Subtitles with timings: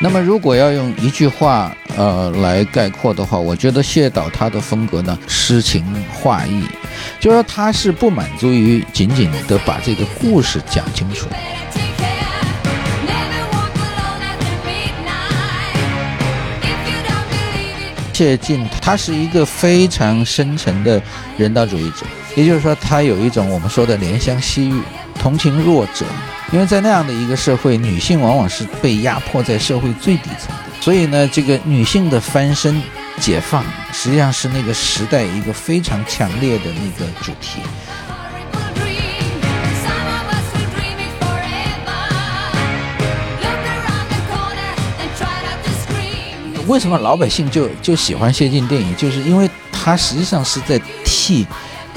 [0.00, 6.62] 那么如果要用一句话呃来概括的话，我觉得谢导他的风格呢诗情画意，
[7.18, 11.26] 就说他是不满足于仅仅的把这个故事讲清楚。
[18.14, 21.00] 谢晋他是一个非常深沉的
[21.36, 24.82] 人道主义者，也就是说，他有一种我们说的怜香惜玉、
[25.20, 26.04] 同情弱者。
[26.50, 32.82] 因为在那样的一个社会，女性往往是被压迫在社会最底层的，所以呢，这个女性的翻身、
[33.20, 33.62] 解放，
[33.92, 37.60] 实际上是那个时代一个非常强烈的那个主题。
[46.66, 48.96] 为什么老百姓就就喜欢谢晋电影？
[48.96, 51.46] 就是因为他实际上是在替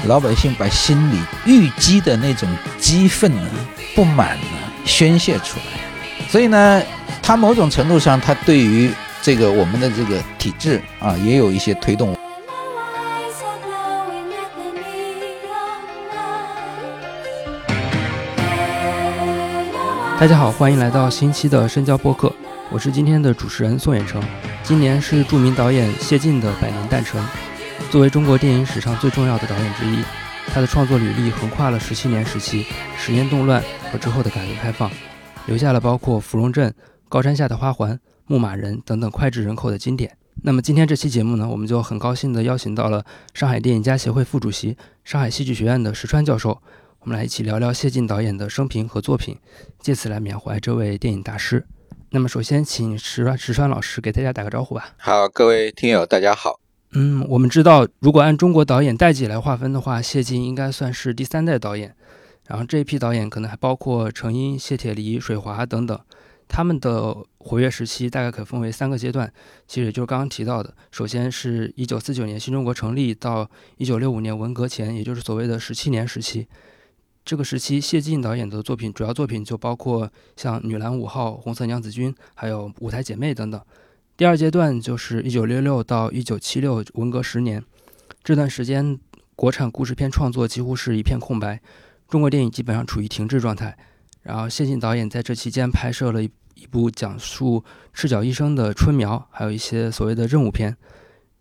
[0.04, 2.48] 老百姓把心里郁积的那种
[2.78, 3.48] 激愤呢、
[3.94, 6.26] 不满呢宣泄出来。
[6.28, 6.82] 所以呢，
[7.22, 12.16] 他某种程度上，他对于这个我们的这个体制啊，也有一些推动。
[20.18, 22.32] 大家好，欢迎来到新期的深交播客，
[22.70, 24.22] 我是今天的主持人宋远成。
[24.62, 27.20] 今年是著名导演谢晋的百年诞辰。
[27.90, 29.98] 作为中国电影史上最重要的导演之一，
[30.48, 34.90] 他的创作履历横跨了十七年时期、十年动乱和之后的改革开放，
[35.46, 36.70] 留下了包括《芙蓉镇》
[37.08, 37.92] 《高山下的花环》
[38.26, 40.16] 《牧马人》等等脍炙人口的经典。
[40.42, 46.60] 那么今天这期节目呢，我们就很高兴地邀请到了上海电影家协会副主席、上海戏剧学院的石川教授，
[47.00, 49.38] 我们来一起聊聊谢晋导演的生平和作品，
[49.80, 51.66] 借此来缅怀这位电影大师。
[52.10, 54.94] 那么，首先请石川石川老师给大家打个招呼吧。
[54.98, 56.61] 好，各位听友，大家好。
[56.94, 61.94] 嗯，我们知道，如果按中国导演代际来划分的话，谢晋应该算是第三代导演。
[62.46, 65.98] 然后这一批导演可能还包括程英、谢铁骊、水华等等。
[66.48, 69.32] 他们的活跃时期大概可分为三个阶段，
[69.66, 70.74] 其实也就是刚刚提到的。
[70.90, 76.46] 首先是一九四九年新中国成立到一九六五年文革前，也就是所谓的十七年时期。
[77.24, 83.58] 这个时期，谢晋导演的作品主要作品就包括像《女篮五号》《红色娘子军》，还有《舞台姐妹》等等。
[84.22, 87.60] 第二阶段就是一九六六到一九七六文革十年，
[88.22, 88.96] 这段时间
[89.34, 91.60] 国产故事片创作几乎是一片空白，
[92.06, 93.76] 中国电影基本上处于停滞状态。
[94.22, 100.76] 然后谢晋导演在这期间拍摄了一一部讲述赤脚医生的《春苗》，还有一些所谓的任务片。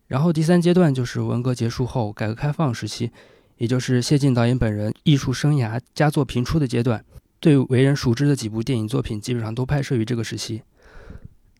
[0.08, 3.12] 然后第三阶段就是文革结束后改革开放时期。
[3.58, 7.06] 也就是谢晋导演本人艺术生涯佳作频出的阶段，
[7.40, 10.64] 最为人熟知的几部电影作品基本上都拍摄于这个时期。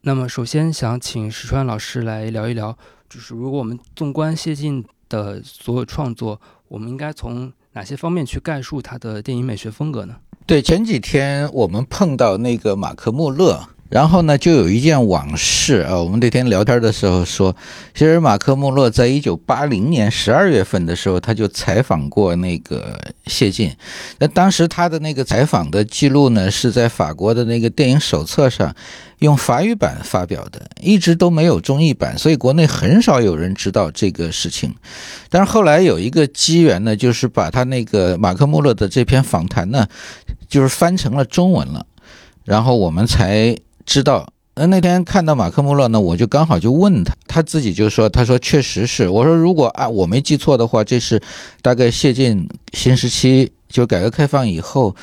[0.04, 2.76] 那么，首先想请石川老师来聊一聊，
[3.08, 10.16] 就是如果我们纵观谢晋的所有创作，我们应该从哪些方面去概述他的电影美学风格呢？
[10.48, 13.70] 对，前几天我们碰到那个马克·穆勒。
[13.92, 15.98] 然后呢，就有一件往事啊。
[15.98, 17.54] 我们那天聊天的时候说，
[17.94, 22.98] 其实马克·穆勒在一九八零年十二月份的时候，他就采访过那个
[23.28, 23.70] 谢晋。
[24.20, 28.74] 那当时他的那个采访的记录呢，是在法国的那个电影手册上
[29.20, 34.74] 用法语版发表的，一直都没有中译版，所以国内很少有人知道这个事情。
[35.30, 39.86] 但是后来有一个机缘呢，就是把他那个马克·穆勒的这篇访谈呢，
[40.48, 41.86] 就是翻成了中文了，
[42.46, 43.54] 然后我们才。
[43.92, 49.10] 知道，呃，那天看到马克·穆勒呢，我就刚好就问他，他自己就说，他说确实是。
[49.10, 51.22] 我说如果啊我没记错的话，这是
[51.62, 54.96] 大概谢晋新时期就改革开放以后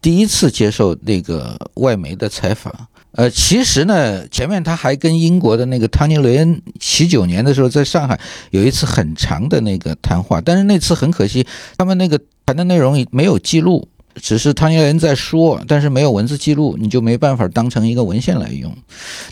[0.00, 2.74] 第一次接受那个外媒的采访。
[3.12, 8.18] 呃，其实呢，前面他还跟英国的那个汤尼·雷恩七九年的时候在上海
[8.50, 11.46] 有一次很长的那个谈话，但是那次很可惜，
[11.78, 13.86] 他们那个谈的内容没有记录。
[14.16, 18.74] 只是汤尼人在说，但是没有文字记录，你就没办法当成一个文献来用。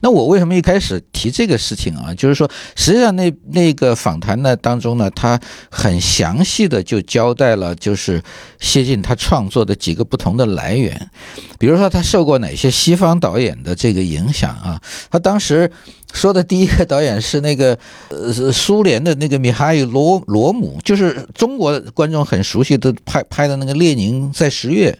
[0.00, 2.14] 那我为什么一开始提这个事情啊？
[2.14, 5.38] 就是说，实际上那那个访谈呢当中呢，他
[5.70, 8.22] 很详细的就交代了，就是
[8.58, 11.10] 谢晋他创作的几个不同的来源，
[11.59, 14.80] 比如说他受过哪些西方导演的这个影响啊？
[15.10, 15.71] 他当时。
[16.12, 17.78] 说的第一个导演是那个
[18.09, 24.91] 呃苏联的那个米哈伊罗罗姆，就是中国观众很熟悉的拍拍的那个《列宁在十月》，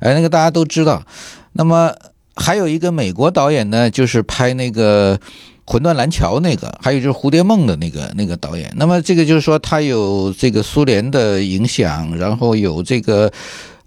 [0.00, 1.02] 哎，那个大家都知道。
[1.52, 1.92] 那么
[2.34, 5.16] 还有一个美国导演呢，就是拍那个
[5.66, 8.72] 《魂断蓝桥》那个，还有就是《蝴蝶梦》的那个那个导演。
[8.76, 13.32] 那么这个就是说他有这个苏联的影响，然后有这个。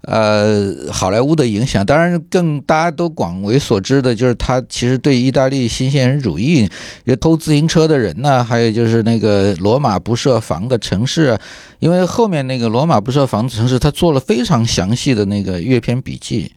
[0.02, 6.68] 呃，好莱坞的影响，当然更大家都广为所知的就是他其实对意大利新现实主义，
[7.04, 11.38] 也偷自行车的人呢，还有就是那个罗马不设防的城市，
[11.78, 16.52] 因为后面那个罗马不设防的城市，他做了非常详细的那个阅片笔记。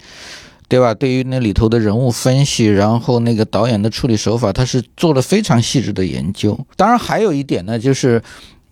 [0.69, 0.91] 对吧？
[0.91, 6.57] 对于那里头的人物分析，然后那个导演的处理手法，他是做了非常细致的研究。
[6.75, 8.19] 当然，还有一点呢，就是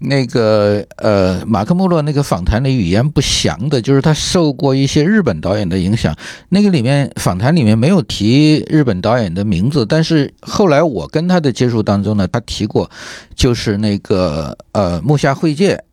[0.01, 6.15] 那个呃，马克·穆洛那个访谈里语言不详的，就是他受过一些日本导演的影响。
[6.49, 12.89] 那个里面访谈里面没有提日本导演的名字，但是后来我跟他的接触当中呢，他提过，
[13.35, 15.83] 就是那个呃木下惠介。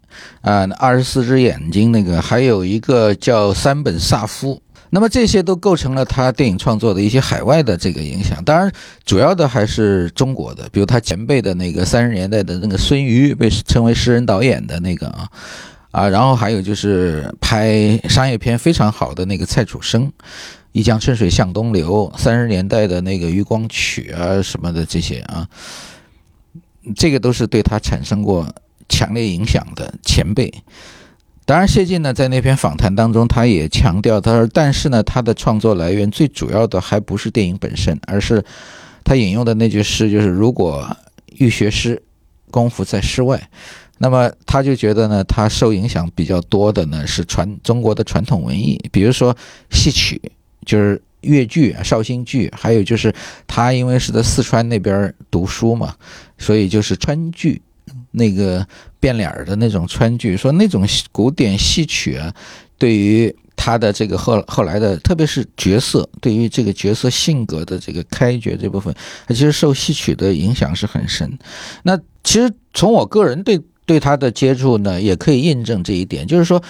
[0.40, 8.43] 啊，二十四只眼睛那个，还有一个叫山本萨夫，那么这些都构成了他电影创作的一些海外的这个影响。
[8.44, 8.73] 当然，
[9.05, 15.29] 主要的还是中国的，比如他前辈的那个三十年代的那个孙瑜，被称为诗人导演的那个啊
[15.90, 20.12] 啊，然后还有就是拍商业片非常好的那个蔡楚生，
[20.73, 25.46] 一江春水向东流，三十年代的那个余光曲啊什么的这些啊，
[26.96, 28.46] 这个都是对他产生过。
[28.90, 30.50] 强烈影响的前辈，
[31.48, 38.44] 当然谢晋呢，在那篇访谈当中，他也强调，他说，但是呢，他的创作来源最主要的还不是电影本身，而是
[39.02, 40.86] 他引用的那句诗，就是如果
[41.38, 42.02] 欲学诗，
[42.50, 43.48] 功夫在诗外。
[43.96, 49.34] 那么他就觉得呢，他受影响比较多的呢是传中国的传统文艺，比如说
[49.70, 50.20] 戏曲，
[50.66, 53.10] 就是越剧、绍兴剧，还有就是
[53.46, 55.94] 他因为是在四川那边读书嘛，
[56.36, 57.62] 所以就是川剧。
[58.18, 58.66] 那个
[59.00, 62.34] 变脸儿的那种川剧，说那种古典戏曲啊，
[62.76, 68.94] 对于他的这个后后来的，特别是角色，对于这个角色性格的这个开掘这部分，
[69.26, 71.38] 他其实受戏曲的影响是很深。
[71.82, 76.62] 那其实从我个人对对他的接触呢，也可以印证这一点，就是说，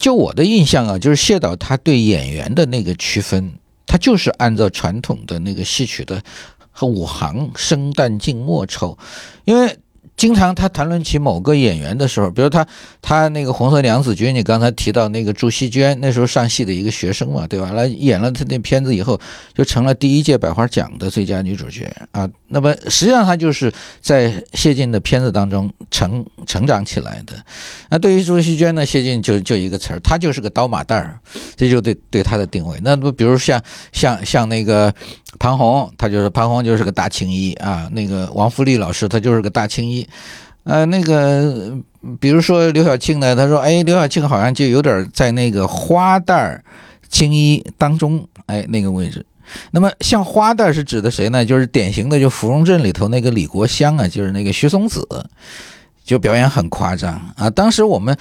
[0.00, 3.52] 就我的印象啊，就是谢导他对演员的那个区分，
[3.86, 6.22] 他就是按照传统的那个戏曲的
[6.70, 8.96] 和五行生旦净末丑，
[9.44, 9.78] 因为。
[10.16, 12.66] 经常他谈论起某个演员的时候，比如他
[13.02, 17.72] 他那个《红色娘子军》，你刚才提到那个朱锡娟，那时候上戏的一个学生嘛，对吧？
[17.72, 19.20] 来演了他那片子以后，
[19.54, 22.28] 就成了第一届百花奖的最佳女主角啊。
[22.48, 27.34] 那么实际上她就是在谢晋的片子当中成成长起来的。
[27.90, 31.18] 那对于朱锡娟呢，谢晋就就一个词儿，她就是个刀马旦儿，
[31.56, 32.78] 这就对对她的定位。
[32.82, 34.94] 那不比如像像像那个。
[35.38, 37.90] 庞红，他就是庞红，就是个大青衣啊。
[37.92, 40.05] 那个王福利老师，他就是个大青衣。
[40.64, 41.76] 呃，那个
[42.20, 46.60] 比如说刘晓庆呢，他说，哎，刘晓庆好像就有点在那个花旦
[47.08, 49.24] 青衣当中，哎，那个位置。
[49.70, 51.44] 那么像花旦是指的谁呢？
[51.44, 55.06] 就是典型的就《芙蓉镇》里头那个李国香啊，就是那个徐松子，
[56.04, 57.50] 就表演很夸张啊。
[57.50, 58.16] 当时我们。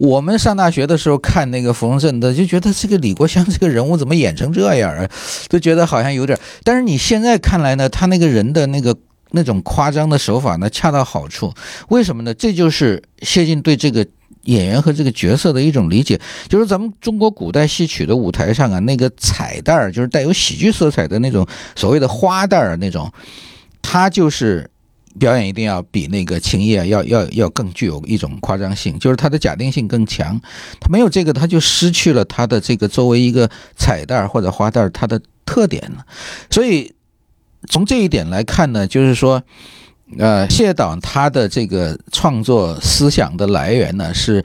[0.00, 5.06] 我们上大学的时候看那个《芙蓉镇》的，就觉得这个李国香这个人物怎么演成这样啊？
[5.46, 6.38] 就觉得好像有点。
[6.64, 8.96] 但是你现在看来呢，他那个人的那个
[9.32, 11.52] 那种夸张的手法呢，恰到好处。
[11.88, 12.34] 为什么呢？
[12.34, 14.06] 这就是谢晋对这个
[14.42, 16.20] 演员和这个角色的一种理解。
[16.48, 23.12] 就是咱们中国古代戏曲的舞台上啊，那个彩带儿，就是带有喜剧色彩的那种所谓的花旦儿那种，
[23.82, 24.70] 他就是。
[25.18, 30.40] 表演一定要比那个青叶要要要更具有一种夸张性，就是它的假定性更强。
[30.78, 36.06] 它没有这个，它就失去了它的这个作为一个彩蛋或者花旦它的特点了。
[36.48, 36.94] 所以
[37.68, 39.42] 从这一点来看呢，就是说，
[40.18, 44.44] 呃，谢导他的这个创作思想的来源呢是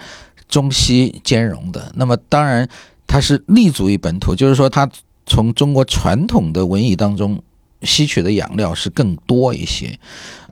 [0.49, 1.91] 中西兼容的。
[1.95, 2.67] 那么当然
[3.07, 4.89] 他是立足于本土，就是说他
[5.25, 7.41] 从中国传统的文艺当中。
[7.81, 9.99] 吸取的养料是更多一些，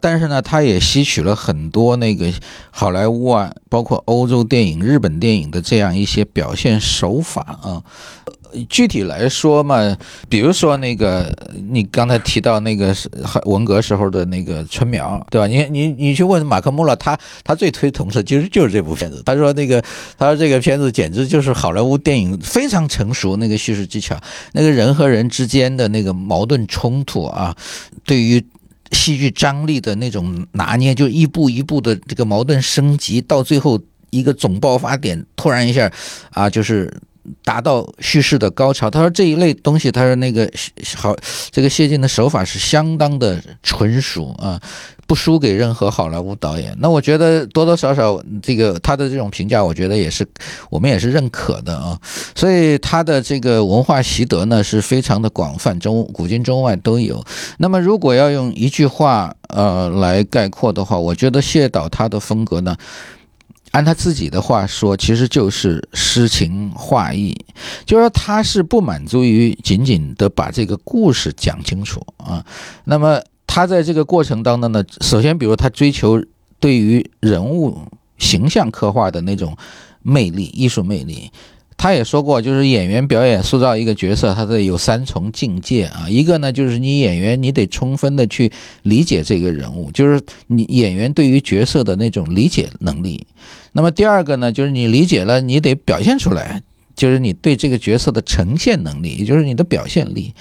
[0.03, 2.29] 但是呢，他也吸取了很多那个
[2.71, 7.81] 好莱坞啊，包括欧洲电影、日本电影的这样一些表现手法啊。
[8.69, 9.97] 具体来说嘛，
[10.29, 11.33] 比如说那个
[11.71, 12.95] 你刚才提到那个
[13.45, 15.47] 文革时候的那个春苗，对吧？
[15.47, 19.23] 你你你去问马克穆勒，他他最推崇的其实就是这部片子。
[19.25, 19.81] 他说那个
[20.19, 24.15] 他说这个片子简直就是好莱坞电影非常成熟那个叙事技巧，
[24.51, 27.55] 那个人和人之间的那个矛盾冲突啊，
[28.05, 28.45] 对于
[28.93, 33.81] 戏剧张力的那种拿捏，就一步一步的这个矛盾升级，到最后
[34.11, 35.91] 一个总爆发点，突然一下
[36.31, 36.93] 啊，就是。
[37.43, 38.89] 达到叙事的高潮。
[38.89, 40.49] 他说这一类东西，他说那个
[40.95, 41.15] 好，
[41.51, 44.61] 这个谢晋的手法是相当的纯熟啊，
[45.07, 46.75] 不输给任何好莱坞导演。
[46.79, 50.27] 那我觉得多多少少这个他的这种评价，我觉得也是
[50.69, 51.99] 我们也是认可的啊。
[52.35, 57.23] 所以他的这个文化习得呢是非常的广泛，中古今中外都有。
[57.57, 62.75] 那么如果要用一句话呃来概括的话，我觉得谢导他的风格呢。
[63.73, 67.35] 按他自己的话说，其实就是诗情画意，
[67.85, 72.45] 就是说他是不满足于仅仅的把这个故事讲清楚啊。
[72.83, 76.23] 那么他在这个过程当中呢，首先，比如他追求
[76.59, 77.81] 对于人物
[78.19, 79.57] 形象刻画的那种
[80.03, 81.31] 魅力、艺术魅力，
[81.77, 86.07] 他也说过，就是演员表演塑造一个角色，他得有三重境界啊。
[86.09, 88.51] 一个呢，就是你演员你得充分的去
[88.83, 93.25] 理解这个人物，就是你演员对于角色的那种理解能力。
[93.73, 96.61] 那么第二个呢，就是你理解了，你得表现出来，
[96.95, 100.33] 就是你对这个角色的呈现能力，也就是你的表现力。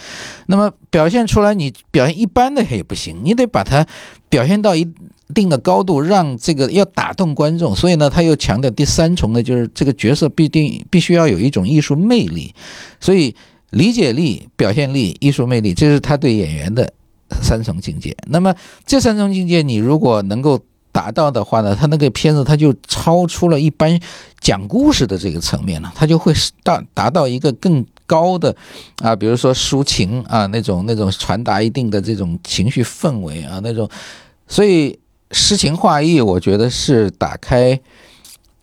[0.47, 3.87] 那么表现出来，你表现一般的也不行，你得把它
[4.29, 4.89] 表现到一。
[5.35, 12.55] 定的高度，让这个要打动观众，所以呢，他又强调第三重呢，就是这个角色必定必须要有一种艺术魅力，
[13.01, 13.35] 所以
[13.71, 16.93] 理解力、表现力、艺术魅力，这是他对演员的
[17.41, 18.15] 三重境界。
[18.27, 18.55] 那么
[18.85, 20.61] 这三重境界，你如果能够
[20.93, 23.99] 达到的话呢，他那个片子他就超出了一般
[24.41, 26.33] 讲故事的这个层面了，他就会
[26.63, 28.55] 达达到一个更高的
[29.03, 33.89] 啊，比如说抒情啊，那种那种传达一定的这种情绪氛围啊，那种，
[34.47, 34.97] 所以。
[35.35, 37.81] 诗情画意，我觉得是打开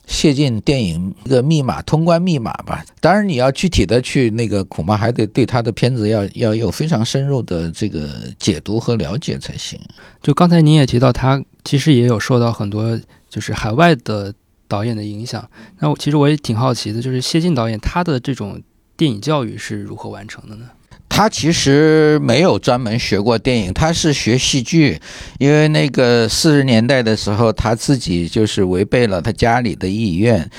[0.09, 2.83] 谢晋电影一个密码，通关密码吧。
[2.99, 9.79] 当然，你要具体的去那个，恐怕还得对他的片子要要有非常深入的这个解读和了解才行。
[10.23, 12.99] 就刚才您也提到，他其实也有受到很多
[13.29, 14.33] 就是海外的
[14.67, 15.47] 导演的影响。
[15.77, 18.59] 那我其实我也挺好奇的，就是谢晋导演他的这种
[18.97, 20.65] 电影教育是如何完成的呢？
[21.19, 24.97] 他其实没有专门学过电影，他是学戏剧，
[25.37, 30.49] 因为那个四十年代的时候，他自己就是违背了他家里的意愿。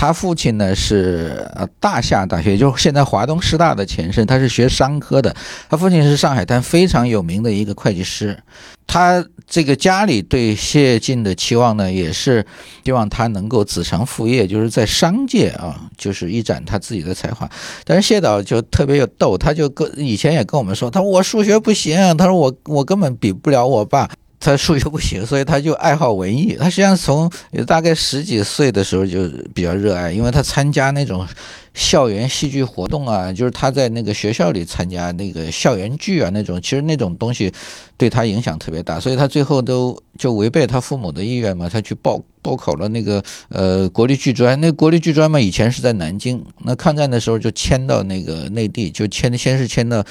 [0.00, 5.34] 他父亲呢是呃大夏大学，就是现在华东师大的前身，他是学商科的。
[5.68, 8.38] 他父亲是上海滩非常有名的一个会计师。
[8.86, 12.46] 他这个家里对谢晋的期望呢，也是
[12.84, 17.50] 希望他能够子承父业，就是在商界啊，就是一展他自己的才华。
[17.84, 24.08] 但是谢导就特别有逗，他就跟以前也跟我们说，他说我数学不行，他说我我根本比不了我爸。
[24.40, 26.56] 他数学不行， 所以他就爱好文艺。
[26.58, 27.30] 他实际上从
[27.66, 31.26] 大概十几岁的时候就比较热爱，因为他参加那种
[31.74, 37.52] 校园戏剧活动啊，就是他在那个学校里参加那个校园剧啊那种，其实那种东西
[37.96, 39.00] 对他影响特别大。
[39.00, 44.60] 所以他最后都就违背他父母的意愿嘛，他去报报考了那个呃国立剧专。
[44.60, 50.04] 那国立剧专嘛，以前是在南京，那抗战的时候就迁到那个内地，就迁先是迁到。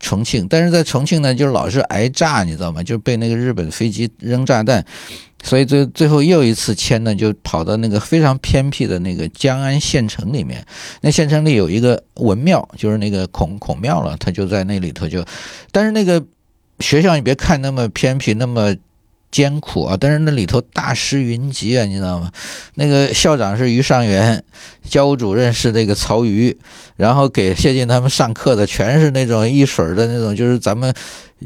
[0.00, 2.82] 重庆，但是在重庆呢，就老是挨炸，你知道吗？
[2.82, 4.84] 就被那个日本飞机扔炸弹，
[5.44, 10.64] 所以最最后又一次迁呢，就跑到那个非常偏僻的那个江安县城里面。
[11.02, 15.24] 那县城里有一个文庙，就是那个孔孔庙了，他就在那里头就。
[15.70, 16.24] 但是那个
[16.80, 18.74] 学校你别看那么偏僻，那么。
[19.30, 22.30] 艰苦啊，但是那里头大师云集啊，你知道吗？
[22.74, 24.42] 那个校长是于尚元，
[24.88, 26.56] 教务主任是那个曹禺，
[26.96, 30.92] 然后给谢晋他们上课的全是那种一水儿的那种，就是咱们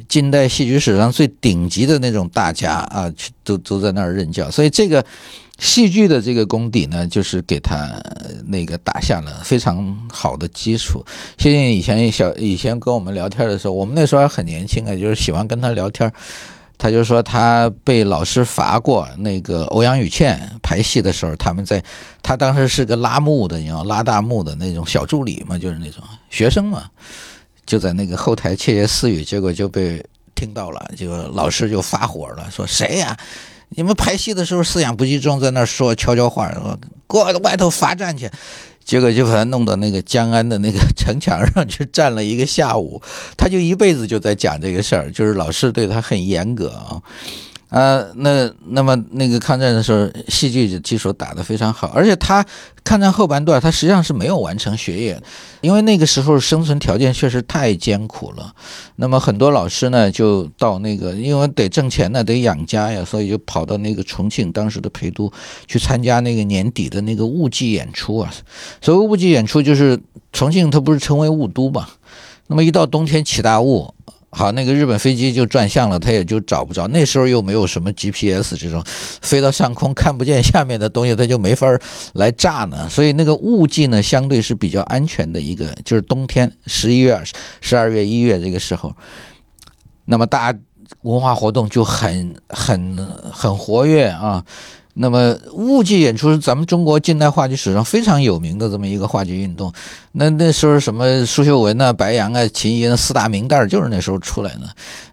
[0.09, 3.13] 近代戏剧史上最顶级的那种大家啊，
[3.43, 4.51] 都都在那儿任教。
[4.51, 5.05] 所以这个
[5.59, 8.03] 戏剧的这个功底呢，就是给他
[8.47, 11.05] 那个打下了非常好的基础。
[11.37, 16.11] 谢晋以前小以前跟我们聊天的时候，我们那时候还很年轻啊，就是喜欢跟他聊天。
[16.77, 21.83] 他就说他被老师罚过，那个欧阳雨倩排戏的时候，他们在，
[22.23, 26.85] 他当时是个拉幕的，你知道拉大幕的那种小助理嘛，就是那种学生嘛，
[27.65, 30.05] 就在那个后台窃窃私语，结果就被
[30.35, 33.17] 听到了，就老师就发火了，说谁呀？
[33.71, 38.31] 你们排戏的时候思想不集中，在那说悄悄话，说过外头罚站去。
[38.85, 43.01] 结果就把他弄到那个江安的那个 城墙上去站了一个下午，
[43.37, 47.01] 他就一辈子就在讲这个事儿，就是老师对他很严格啊。
[47.71, 52.45] 呃，那那么那个抗战的时候，戏剧基础打得非常好，而且他
[52.85, 55.21] 抗战后半段，他实际上是没有完成学业，
[55.61, 58.55] 因为那个时候生存条件确实太艰苦了。
[58.97, 65.33] 那么很多老师呢，就到那个，因为得挣钱呢，得养家呀，所以就跑到那个重庆当时的陪都
[65.67, 68.33] 去参加那个年底的那个雾季演出啊。
[68.81, 69.99] 所谓雾季演出，就是
[70.33, 71.89] 重庆它不是称为雾都嘛，
[72.47, 73.93] 那么一到冬天起大雾。
[74.35, 76.89] 好，那个日本飞机就转向了，他也就找不着。
[76.89, 78.83] 那时候又没有什么 GPS 这种，
[79.23, 81.67] 飞到上空看不见下面的东西，他就没法
[82.15, 82.87] 来炸呢。
[82.91, 87.23] 所以那个雾季呢，相对是比较安全的一个，就是冬天十一月、
[87.61, 88.93] 十二月、一月这个时候，
[90.07, 90.53] 那么大
[91.03, 92.97] 文化活动就很很
[93.33, 94.45] 很活跃啊。
[94.97, 99.73] 那么雾季演出是咱们中国近代话剧史上非常有名的这么一个话剧运动。
[100.13, 104.61] 那那时候什么苏秀文啊、白杨啊、秦怡四大名旦就是那时候出来的。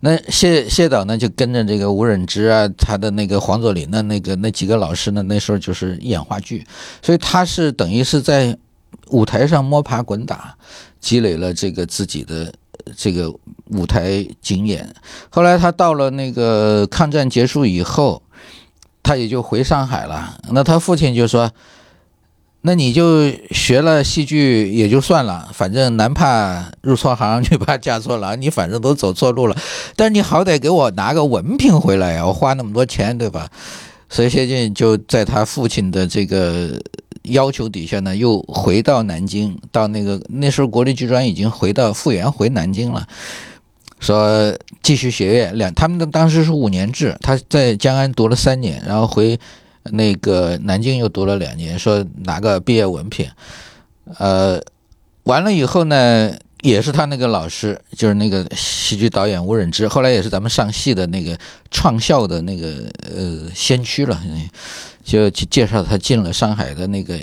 [0.02, 6.64] 那谢谢导呢就跟着这个吴忍之啊，他的那个黄佐临的那个那几个老师呢，那时候就是演话剧，
[7.02, 8.56] 所以他是等于是在
[9.10, 10.56] 舞台上摸爬滚打，
[11.00, 12.54] 积累了这个自己的
[12.96, 13.34] 这个
[13.72, 14.88] 舞台经验。
[15.32, 18.22] 后来他到了那个抗战结束以后。
[19.12, 20.38] 他也就回上海了。
[20.52, 21.52] 那他父亲就说
[22.64, 29.58] ：“那你就学了戏剧也就算了，反正男怕入错行，女怕嫁错郎，你反正都走错路了。
[29.98, 33.50] 但是你好歹给我拿个文凭回来呀，我花那么多钱，对吧？
[34.08, 36.80] 所以谢晋就在他父亲的这个
[37.24, 43.06] 要求底下呢，又回到南京，到那个那时候国立剧专已经回到复员回南京了，
[44.02, 44.54] 说
[44.84, 49.40] 继续学业两，他们的当时是五年制，他在江安读了三年，然后回。
[49.86, 53.28] 那个南京又读了两年，说拿个毕业文凭，
[54.20, 54.62] 呃，
[55.24, 56.32] 完了以后呢，
[56.62, 61.36] 也是他那个老师，就是那个喜剧导演吴忍之，后来也是咱们上戏的那个
[61.72, 64.22] 创校的那个呃先驱了，
[65.04, 67.20] 就介绍他进了上海的那个。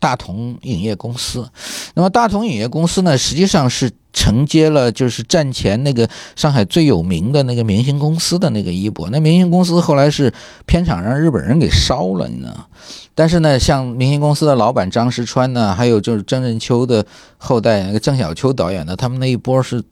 [0.00, 1.48] 大同影业公司，
[1.94, 9.08] 那么大同影业公司呢，实际上是承接了就是战前那个上海最有名的那个明星公司的那个衣钵。
[9.10, 10.32] 那明星公司后来是
[10.66, 12.68] 片场让日本人给烧了，你知道
[13.14, 17.04] 但是呢，像明星公司的老板张石川呢，还有就是郑任秋的
[17.36, 19.82] 后代那个郑晓秋导演呢，他们那一波是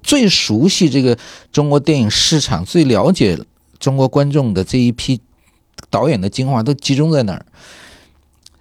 [0.00, 1.18] 最熟悉这个
[1.50, 3.36] 中国电影市场、最了解
[3.80, 5.20] 中国观众的这一批
[5.90, 7.44] 导演的精华都集中在那儿。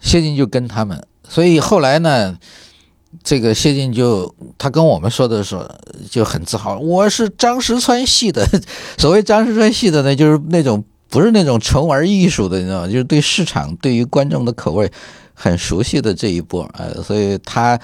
[0.05, 2.37] 谢晋就跟他们，所以后来呢，
[3.23, 5.67] 这个谢晋就他跟我们说的时候
[6.09, 8.47] 就很自豪，我是张石川系的。
[8.97, 12.87] 所谓张石川系的呢，就是那种不是那种纯玩艺术的，你知道吗？
[12.87, 14.89] 就是对市场、对于观众的口味
[15.33, 17.77] 很熟悉的这一波啊，所以他。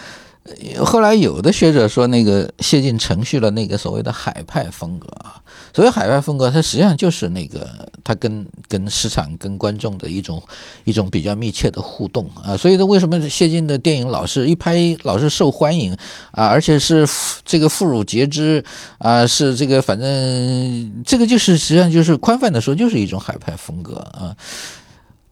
[0.83, 5.39] 后来有的学者说，那个谢晋承续了那个所谓的海派风格啊。
[5.73, 10.41] 所谓海派风格，它实际上就是那个他跟跟市场、跟观众的一种
[10.83, 12.57] 一种比较密切的互动啊。
[12.57, 15.95] 所以，他为什么谢晋的电影老是一拍老是受欢迎
[16.31, 16.47] 啊？
[16.47, 17.07] 而且是
[17.45, 18.65] 这个妇孺皆知
[18.97, 19.25] 啊？
[19.27, 24.35] 是这个反正这个就是实际上就是宽泛的说，就是一种海派风格啊。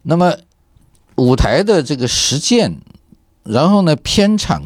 [0.03, 0.33] 那么
[1.15, 2.77] 舞台的这个实践。
[3.45, 4.61] 然后呢，片场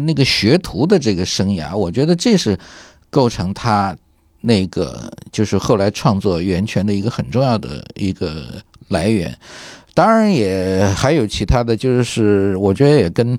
[0.00, 2.58] 那个学徒的这个生涯，我觉得这是
[3.10, 3.96] 构成他
[4.40, 8.44] 那个就是后来创作源泉的一个很重要的一个
[8.88, 9.36] 来源。
[9.94, 13.38] 当然也还有其他的就是我觉得也跟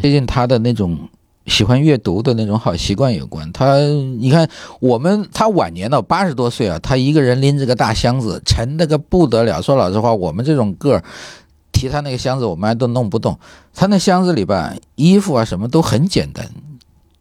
[0.00, 0.98] 最近他的那种
[1.46, 3.50] 喜欢阅读的那种好习惯有关。
[3.52, 3.78] 他
[4.18, 4.48] 你看，
[4.80, 9.62] 我们他晚年到八十多岁啊，他一个人拎着个大箱子，沉的个不得了。
[9.62, 11.04] 说老实话，我们这种个儿。
[11.76, 13.38] 提他那个箱子，我们还都弄不动。
[13.74, 16.48] 他那箱子里吧，衣服啊什么都很简单，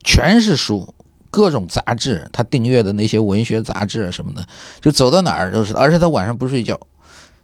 [0.04, 0.94] 全是书，
[1.30, 4.48] 各种杂志，他订阅的那些文学杂志啊什么的，
[4.80, 5.74] 就走到哪儿都是。
[5.76, 6.80] 而且他晚上不睡觉，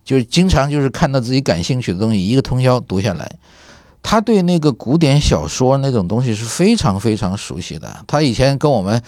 [0.06, 3.30] 就是经常就是看到自己感兴趣的东西，一个通宵读下来。
[4.02, 8.04] 他对那个古典小说那种东西是非常非常熟悉的。
[8.08, 9.00] 他以前跟我们，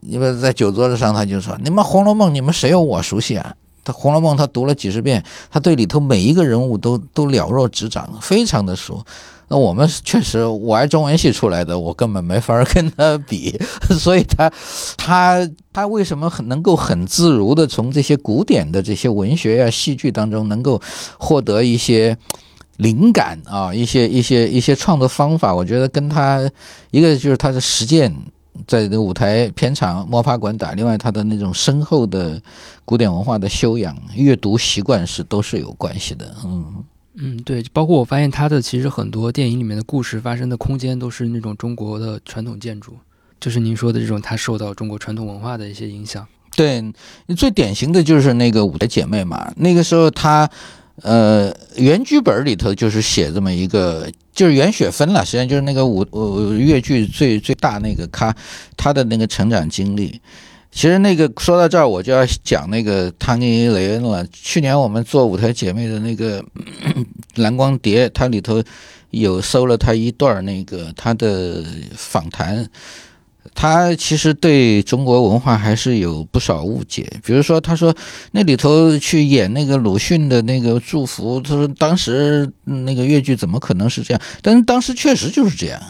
[0.00, 3.54] 因为在酒桌子上，他就说：“你们《红楼梦》，你们谁有我熟悉啊？”
[3.86, 9.00] 他《红楼梦》他读了几十遍，他对里头每一个人物都都了若指掌，非常的熟。
[9.48, 13.56] 那我们确实，我爱中文系出来的，我根本没法跟他比。
[13.96, 14.52] 所以他
[14.96, 20.82] 他他为什么很能够很自如的从这些古典的这些文学呀、戏剧当中能够
[21.16, 22.18] 获得一些
[22.78, 25.54] 灵感啊，一些一些一些创作方法？
[25.54, 26.50] 我觉得跟他
[26.90, 28.12] 一个就是他的实践。
[28.66, 32.40] 在这个舞台片场摸爬滚打，另外他的那种深厚的
[32.84, 36.34] 古典文化的修养、阅读习惯是都是有关系的。
[36.44, 42.94] 嗯嗯，对，包括我发现他的其实很多电影里面的故事发生的空间都是那种中国的传统建筑，
[43.40, 46.26] 就是您说的这种他受到中国传统文化的一些影响。
[46.54, 46.82] 对，
[47.36, 50.48] 最典型的就是那个舞台姐妹嘛，那个时候他。
[51.02, 58.32] 呃，原剧本里头就是写这么一个，就是袁雪芬了，实际上就是那个舞呃越剧最最大那个咖，
[58.76, 60.20] 他的那个成长经历。
[60.70, 64.26] 其实那个说到这儿，我就要讲那个汤尼雷恩了。
[64.30, 66.44] 去年我们做舞台姐妹的那个
[67.36, 68.62] 蓝光碟，它里头
[69.10, 71.64] 有搜了他一段那个他的
[71.96, 72.68] 访谈。
[73.54, 77.94] 他其实对中国文化还是有不少误解，比如说，他说
[78.32, 84.20] 那里头去演那个鲁迅的那个祝福，他说当时那个越剧怎么可能是这样？
[84.42, 85.80] 但是当时确实就是这样，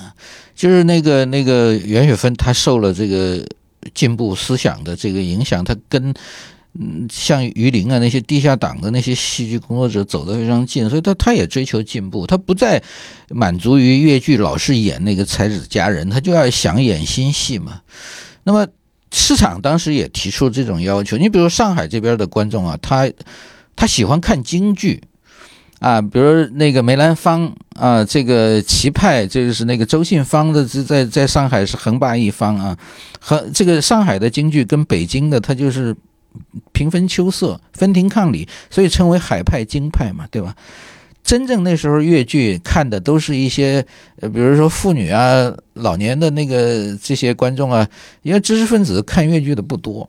[0.55, 3.45] 就是那个那个袁雪芬，她受了这个
[3.95, 6.15] 进步思想的这个影响，她跟。
[6.79, 12.83] 嗯，像榆林啊那些地下党的那些戏剧工作者走得非常近，所以他他也追求进步，他不再
[13.31, 17.81] 满足于越剧老是演那个才子佳人，他就要想演新戏嘛。
[18.45, 18.67] 那么
[19.11, 23.11] 市场当时也提出这种要求，你比如上海这边的观众啊，他
[23.75, 25.01] 他喜欢看京剧
[25.79, 32.77] 啊，比如那个梅兰芳啊，这个齐派，这个是那个周信芳的，在在上海是横霸一方啊，
[33.19, 35.97] 和这个上海的京剧跟北京的他就是。
[36.73, 40.55] 平分秋色，分庭抗礼，所以称为海派京派嘛，对吧？
[41.23, 43.85] 真正那时候越剧看的都是一些，
[44.21, 47.89] 呃，比如说妇女啊、老年的那个这些观众啊，
[48.23, 50.09] 因为知识分子看越剧的不多，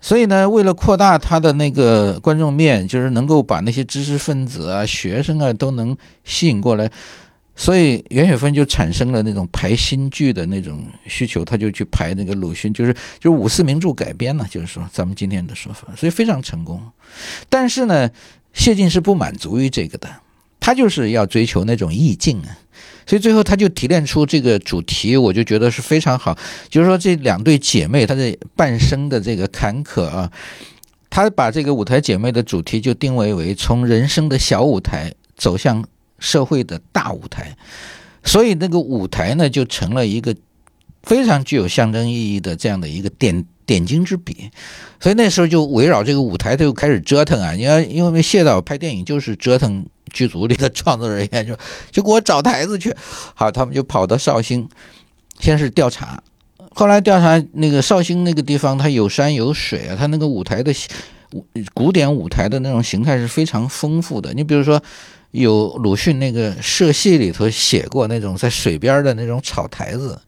[0.00, 5.94] 所以呢，为了扩大他的那个观众面，就是能够把那些知识分子啊、学生啊都能
[6.24, 6.90] 吸引过来，
[7.60, 16.80] 所以袁雪芬就产生了那种排新剧的那种需求，他就去排那个鲁迅，就是就是五四名著改编呢，就是说咱们今天的说法，所以非常成功。
[17.48, 18.08] 但是呢，
[18.52, 20.08] 谢晋是不满足于这个的。
[20.60, 22.58] 他就是要追求那种意境啊，
[23.06, 26.36] 所以最后他就提炼出这个主题，我就觉得是非常好。
[26.68, 30.30] 就是说这两对姐妹，她的半生的这个坎坷啊，
[31.08, 35.82] 他把这个舞台姐妹的主题就定位为从人生的小舞台走向
[36.18, 37.56] 社会的大舞台，
[38.24, 40.34] 所以那个舞台呢就成了一个
[41.02, 44.50] 非常具有象征意义的这样的一个点点睛之笔。
[45.00, 49.86] 所以那时候就围绕这个舞台就开始折腾啊，你要因为谢导拍电影就是折腾。
[50.10, 51.54] 剧组里的创作人员就
[51.90, 52.90] 就给我找台子去，
[53.34, 54.66] 好，他们就跑到绍兴，
[55.38, 56.22] 先是调查，
[56.70, 60.72] 后来调查那个绍兴那个地方，它有山有水啊，它那个舞台的
[61.74, 64.32] 古典舞台的那种形态是非常丰富的。
[64.32, 64.82] 你比如说，
[65.30, 70.20] 有鲁迅那个《社戏》里头写过那种在水边的那种草台子，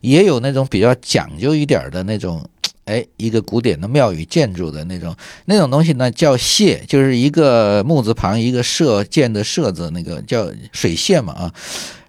[0.00, 2.44] 也有那种比较讲究一点的那种。
[2.84, 11.54] 哎，一个古典的庙宇建筑的那种那种东西呢，叫榭，就是一个木字旁一个射箭的射字，那个叫水榭嘛啊。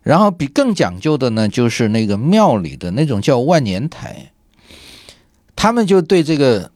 [0.02, 4.32] 然后比更讲究的呢，就是那个庙里的那种叫万年台。
[5.56, 6.72] 他们就对这个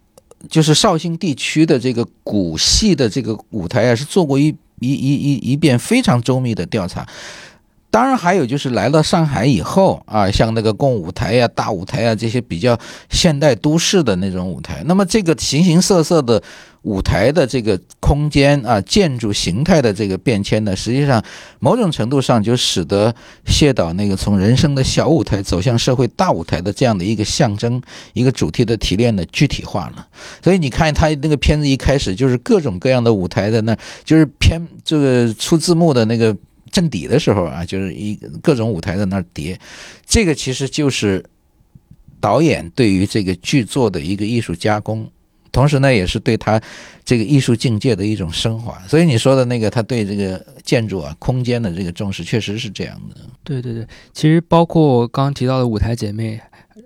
[0.47, 7.07] 就是绍兴地区的这个古戏的这个舞台啊，是做过一一一一一遍非常周密的调查。
[7.89, 12.77] 当然，还有就是来到上海以后啊，像那个共舞台呀、大舞台啊这些比较
[13.09, 16.43] 现代都市的那种舞台，那么这个形形色色的
[16.83, 21.23] 舞台的这个空间啊、建筑形态的这个变迁呢，实际上
[21.59, 27.81] 某种程度上就使得谢导那个从人生的小舞台走向社会大舞台的这样的一个象征、
[28.13, 30.05] 一个主题的提炼的具体化了。
[30.43, 36.35] 所以你看他那个片子一开始就是各种各样的舞台在那，就是偏这个出字幕的那个。
[36.71, 39.59] 正底的时候啊，就是一各种舞台在那儿叠，
[40.05, 41.23] 这个其实就是
[42.19, 45.09] 导演对于这个剧作的一个艺术加工，
[45.51, 46.61] 同时呢，也是对他
[47.03, 48.81] 这个艺术境界的一种升华。
[48.87, 53.21] 所以你说的那个他对这个建筑啊、空间的这个重视，确实是这样的。
[53.43, 56.39] 对对对，其实包括刚刚提到的舞台姐妹。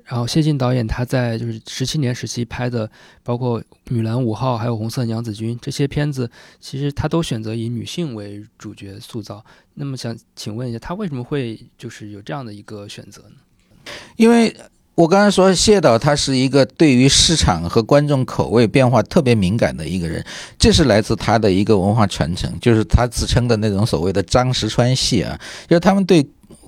[0.06, 2.89] 然后谢晋导演他在就是十七年时期拍的，
[3.23, 9.43] 包括《女篮五号》还有《红色娘子军》这些片子，其实他都选择以女性为主角塑造。
[9.73, 13.91] 那么想请问一下，他为什么会就是有这样的一个选择呢？
[14.15, 14.56] 因为
[14.95, 20.23] 我刚才说谢导他是一个对于市场和观众口味变化特别敏感的一个人，
[20.60, 26.25] 这是来自他的一个文化传承，就是他自称的那种所谓的张石川系啊，就是他们对。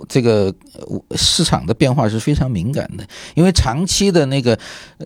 [0.09, 0.53] 这个
[1.15, 4.57] 市场的变化是非常敏感的，因为长期的那个，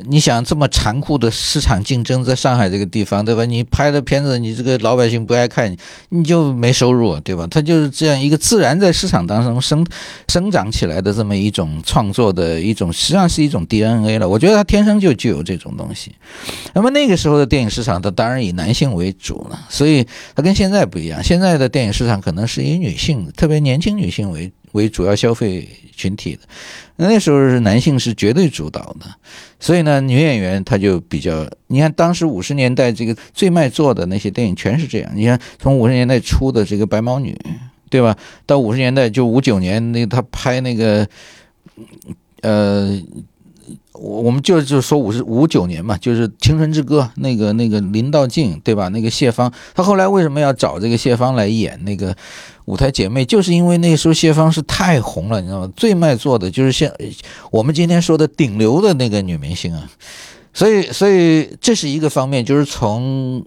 [0.06, 3.46] 你想这么残酷的市场竞争，在上海这个地方，对吧？
[3.46, 5.76] 你拍的片子，你这个老百姓不爱看，
[6.10, 7.46] 你就没收入，对吧？
[7.50, 9.86] 它就是这样一个自然在市场当中生
[10.28, 14.28] 生长起来的这么一种创作的一种，实际上是一种 DNA 了。
[14.28, 16.16] 我觉得它天生就具有这种东西。
[16.74, 21.24] 那么那个时候的电影市场，它当然以男性为主了，所以它跟现在不一样。
[21.24, 24.54] 现在的电影市场可能是以女性，特别年轻女性为主。
[24.74, 26.42] 为主要消费群体的，
[26.98, 29.06] 那那时候是男性是绝对主导的，
[29.60, 37.38] 所以呢，女演员她就比较，你看当时五十年代这个最卖座的那些电影全是这样，你看从五十年代初的这个白毛女，
[37.90, 38.16] 对吧？
[38.46, 41.08] 到五十年代就五九年那她拍那个，
[42.42, 43.02] 呃。
[44.00, 48.88] 我我们就就说五十五九年嘛，就是《青春之歌》那个那个林道静对吧？
[48.90, 52.16] 那个谢芳，她后来为什么要找这个谢芳来演那个
[52.66, 53.26] 舞台姐妹？
[53.26, 55.72] 就是因为那时候谢芳是太红了，你知道吗？
[55.76, 56.92] 最卖座的就是像
[57.52, 59.90] 我们今天说的顶流的那个女明星啊，
[60.54, 63.44] 所以所以这是一个方面，就是从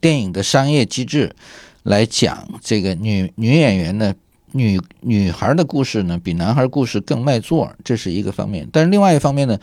[0.00, 1.34] 电影的商业机制
[1.82, 4.14] 来讲，这个女女演员呢。
[4.58, 8.68] 女女孩的故事呢，比男孩故事更卖座，这是一个方面。
[8.72, 9.56] 但是另外一方面呢，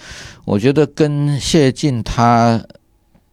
[0.45, 2.63] 我觉得跟谢晋他，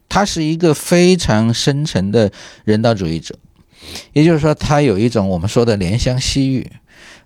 [0.09, 2.31] 他是一个非常深沉的
[2.64, 3.38] 人道主义者，
[4.12, 6.70] 也就是说，他有一种我们说的怜香惜玉、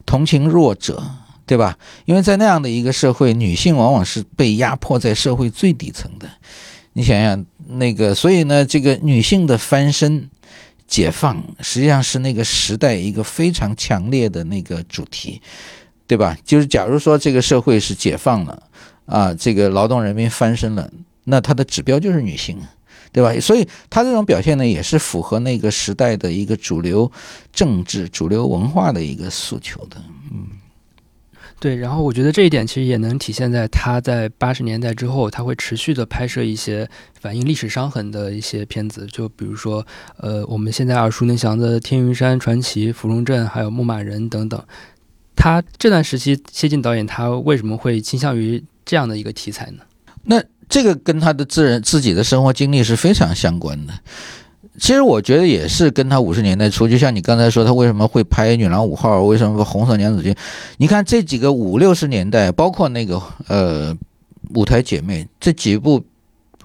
[0.04, 1.02] 同情弱者，
[1.46, 1.78] 对吧？
[2.04, 6.28] 因为在那样的一个社会，女性往往是被压迫在社会最底层的。
[6.92, 10.28] 你想想那个，所以呢，这个女性的翻身。
[10.86, 15.40] 解放实际上是那个时代一个非常强烈的那个主题，
[16.06, 16.36] 对吧？
[16.44, 18.62] 就是假如说这个社会是解放了，
[19.06, 20.90] 啊，这个劳动人民翻身了，
[21.24, 22.56] 那它的指标就是女性，
[23.12, 23.38] 对吧？
[23.40, 27.10] 所以他这种表现呢，也是符合那个时代的一个主流
[27.52, 29.96] 政治、主流文化的一个诉求的。
[30.30, 30.46] 嗯，
[31.58, 31.76] 对。
[31.76, 36.88] 然后我觉得这一点其实也能体现在他在八十年代之后，他会持续的拍摄一些
[37.20, 39.86] 反映历史伤痕的一些片子，就比如说，
[40.18, 44.62] 呃，我们现在耳熟能详的《天云山传奇》《芙蓉镇》还有《牧马人》等等。
[45.34, 49.82] 他这段时期，谢晋导演他为什么会倾向于这样的一个题材呢？
[50.24, 53.92] 那这个跟他的自人自己的生活经历是非常相关的。
[54.78, 60.32] 其实我觉得也是跟他五十年代初，就像你刚才说，他为什么会拍《女郎五号》，为什么《红色娘子军》？
[60.76, 63.94] 你看这几个五六十年代，包括那个呃
[64.54, 66.04] 《舞台姐妹》这几部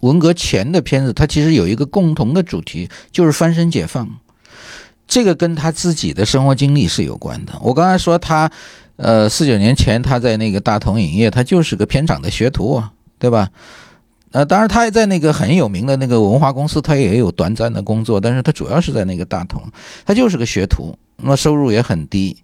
[0.01, 4.09] 文革前的片子，它其实有一个共同的主题，就是翻身解放。
[5.07, 7.53] 这个跟他自己的生活经历是有关的。
[7.61, 8.51] 我刚才说他，
[8.95, 12.91] 呃，四九年前他在那个大同影业，他就是个片场的学徒啊。
[13.21, 13.47] 对吧？
[14.31, 19.61] 呃，当然，他也在那个很有名的那个文化公司，他也有短暂的工作，但是他主要是在那个大同，
[20.05, 22.37] 他就是个学徒，那么收入也很低。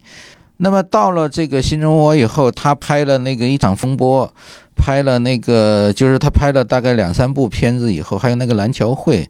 [0.57, 4.29] 那么到了这个新中国以后，他拍了那个一场风波，
[4.75, 9.29] 拍了那个就是他拍了大概两三部片子以后，还有那个蓝桥会，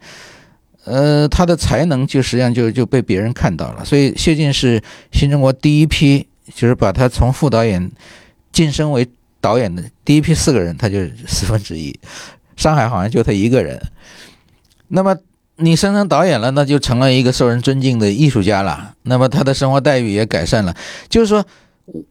[0.86, 3.86] 呃，他的才能就实际上就就被别人看到了。
[3.86, 7.91] 所以谢晋是新中国第一批，就是把他从副导演
[8.52, 9.08] 晋升为。
[9.39, 11.98] 导演的第一批四个人，他就是四分之一。
[12.58, 13.82] 上海好像就他一个人。
[14.89, 15.15] 那么
[15.56, 18.96] 你升成导演了，那就成了一个受人尊敬的艺术家了。
[19.04, 20.76] 那么他的生活待遇也改善了。
[21.08, 21.46] 就是说，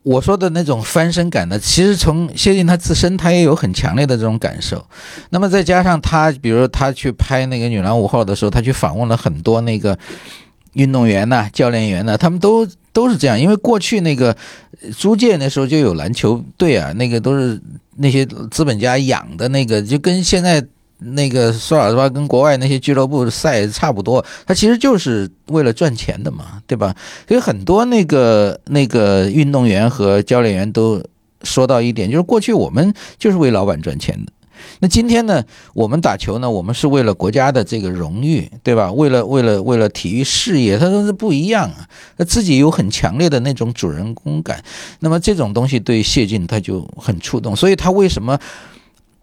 [0.02, 4.82] 我说的那种翻身感呢，其实从谢晋他自身，他也有很强烈的这种感受。
[5.28, 9.98] 那么再加上他，比如他去拍那个《女郎五号》的时候，他去访问了很多那个。
[10.72, 14.34] 运动员呐，教练员呐，他们都都是这样，因为过去那个
[14.96, 17.60] 租界那时候就有篮球队啊，那个都是
[17.96, 20.64] 那些资本家养的那个，就跟现在
[21.00, 26.96] 那个说老实话，跟国外那些俱乐部赛差不多，他其实就是为了赚钱的嘛，对吧？
[27.28, 31.02] 所以很多那个那个运动员和教练员都
[31.42, 34.32] 说到一点，就是过去我们就是为老板赚钱的。
[34.80, 35.42] 那今天呢？
[35.74, 36.50] 我们打球呢？
[36.50, 38.92] 我们是为了国家的这个荣誉，对吧？
[38.92, 41.86] 为了为了为了体育事业，他说是不一样啊。
[42.16, 44.62] 他自己有很强烈的那种主人公感。
[45.00, 47.54] 那么这种东西对谢晋他就很触动。
[47.56, 48.38] 所以他为什么？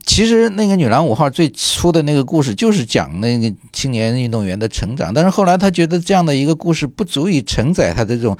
[0.05, 8.37] 其实那个《女郎五号》最初的那个故事就是讲那个青年运动员的成长，但是后来他觉得这样的一个故事不足以承载他的这种。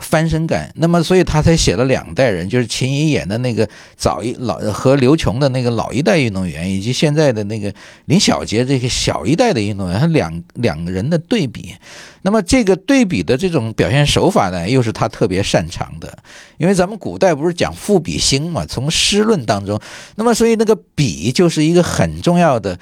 [0.00, 7.72] 翻身感，那么所以他才写了两代人，就是秦怡演的那个早一老和刘琼的那个老一代运动员，以及现在的那个
[8.06, 11.74] 林小杰这个小一代的运动员，他两两个人的对比。
[12.22, 16.18] 那么这个对比的这种表现手法呢，又是他特别擅长的，
[16.56, 19.78] 因为咱们古代不是讲赋比兴嘛，从诗论当中，
[20.16, 22.78] 那么所以那个比就是一个很重要的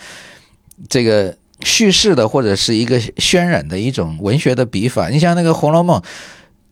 [0.88, 5.09] 这个叙事的或者是一个渲染的一种文学的笔法。
[5.09, 6.00] 你像那个《红楼梦》。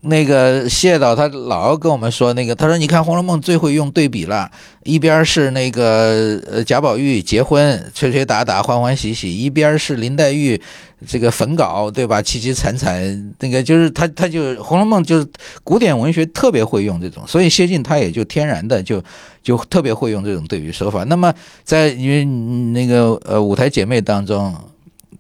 [0.09, 4.51] 那个谢导他老跟我们说那个，他说你看《红楼梦》最会用对比了，
[4.85, 10.61] 一边是那个呃贾宝玉结婚吹吹打打欢欢喜喜，一边是林黛玉
[11.07, 15.27] 这个焚稿对吧凄凄惨惨，那个就是他他就《红楼梦》就是
[15.65, 19.03] 古典文学特别会用这种，所以谢晋他也就天然的就
[19.43, 21.05] 就特别会用这种对比手法。
[21.05, 22.25] 那么在因为
[22.73, 24.55] 那个呃舞台姐妹当中。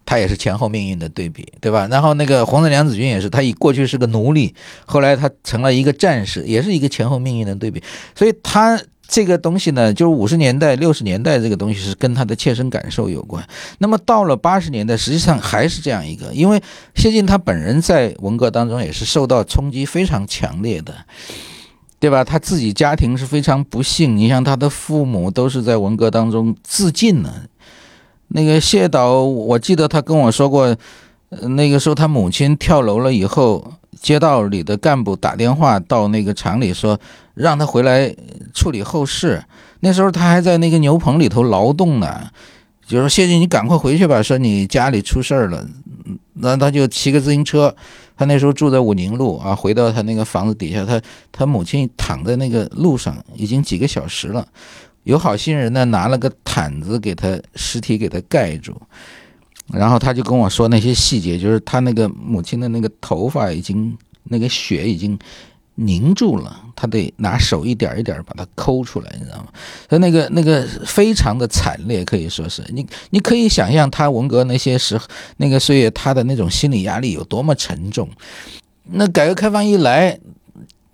[0.07, 1.88] 他也是前后命运的对比，对吧？
[1.90, 4.55] 然后那个红色娘子军也是，他以过去是个奴隶，
[4.87, 7.83] 后来他成了一个战士，也是一个前后命运的对比。
[8.14, 13.45] 所以他这个东西呢，就是五十年代、六十年代这个东西是跟他的切身感受有关。
[13.79, 16.62] 那么到了八十年代，实际上还是这样一个，因为
[16.95, 20.95] 谢晋他本人在文革当中也是受到冲击非常强烈的，
[21.99, 22.23] 对吧？
[22.23, 27.42] 他自己家庭是非常不幸，你像他的父母都是在文革当中自尽了。
[28.29, 30.77] 那个谢导，我记得他跟我说过，
[31.43, 36.99] 那个时候他母亲跳楼了以后，街道里的干部打电话到那个厂里说，
[37.35, 38.15] 让他回来
[38.53, 39.43] 处理后事。
[39.81, 42.29] 那时候他还在那个牛棚里头劳动呢，
[42.87, 45.65] 就说谢晋，你赶快回去吧，说你家里出事儿了。
[46.35, 47.75] 那他就骑个自行车，
[48.17, 51.01] 他那时候住在武宁路啊，回到他那个房子底下，他
[51.33, 54.47] 他母亲躺在那个路上已经几个小时了。
[55.07, 58.75] 有好心人呢，拿了个毯子给他尸体给他盖住，
[59.73, 65.16] 然后他就跟我说那些细节，就是他那个母亲的那个头发已经那个血已经
[65.77, 69.47] 凝住了，他得拿手一点一点把它抠出来，你知道吗？
[69.88, 75.01] 他那个那个非常的惨烈，可以说是你你可以想象他文革那些时
[75.37, 78.09] 那个岁月他的那种心理压力有多么沉重。
[78.90, 80.19] 那改革开放一来。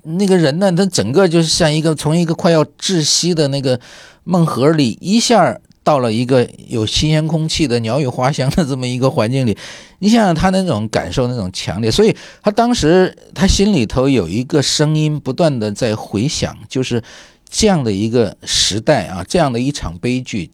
[0.05, 3.79] 那个人呢，他整个就是像一个从一个快要窒息的那个
[4.25, 9.57] 梦盒里一下到了一个有新鲜空气的鸟语花香的这么一个环境里，
[9.99, 17.03] 你想想他那种感受那种强烈，所以他当时他心里头有一个声音不断的在回响，就是
[17.49, 20.51] 这样的一个时代啊，这样的一场悲剧，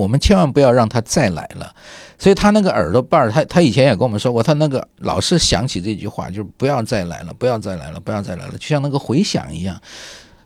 [0.00, 1.74] 我们千万不要让他再来了。
[2.18, 9.80] 所以他那个耳朵瓣儿，他他以前也跟我们说过，他那个老是想起这句话，就是不要再来了，不要再来了，不要再来了，就像那个回响一样。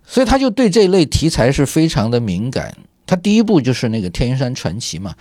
[0.07, 2.77] 所以他就对这类题材是非常的敏感。
[3.07, 5.14] 他第一部就是那个《天山传奇》嘛，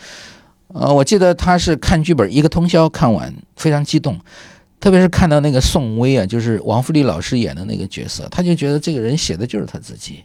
[0.67, 4.19] 呃，我记得他是看剧本一个通宵看完，非常激动，
[4.79, 10.23] 特别是看到那个宋威啊，就是王富利老师演的那个角色，他就觉得这个人写的就是他自己，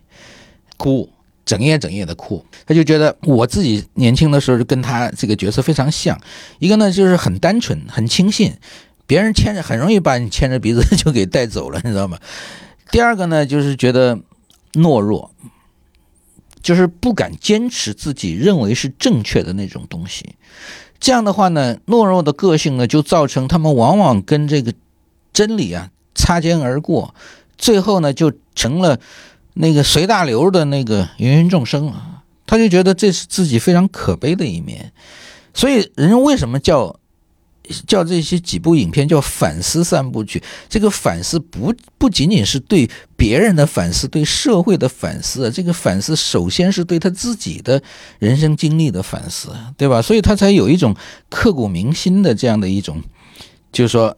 [0.77, 1.09] 哭，
[1.49, 6.21] 整夜整夜的哭，他就觉得我自己年轻的时候就跟他这个角色非常像，
[6.59, 8.53] 一个呢就是很单纯、很轻信，
[9.07, 12.19] 别人牵着很容易把你牵着鼻子就给带走了，你知道吗？
[12.93, 14.19] 第二个呢就是觉得
[14.75, 15.31] 懦弱。
[16.61, 20.35] 就是不敢坚持自己认为是正确的那种东西，
[20.99, 24.75] 这样的话呢，懦弱的个性呢，就造成他们往往跟这个
[25.33, 27.15] 真理啊擦肩而过，
[27.57, 28.99] 最后呢就成了
[29.59, 34.93] 那个随大流的那个芸芸众生啊，他就觉得这是自己非常可悲的一面，
[35.53, 36.99] 所以人为什么叫？
[37.87, 47.83] 叫这些几部影片叫反思三部曲，这个反思不不仅仅是对别人的反思，对社会的反思，这个反思首先是对他自己的
[48.19, 50.01] 人生经历的反思，对吧？
[50.01, 50.97] 所以他才有一种
[51.29, 53.03] 刻骨铭心的这样的一种，
[53.71, 54.17] 就是说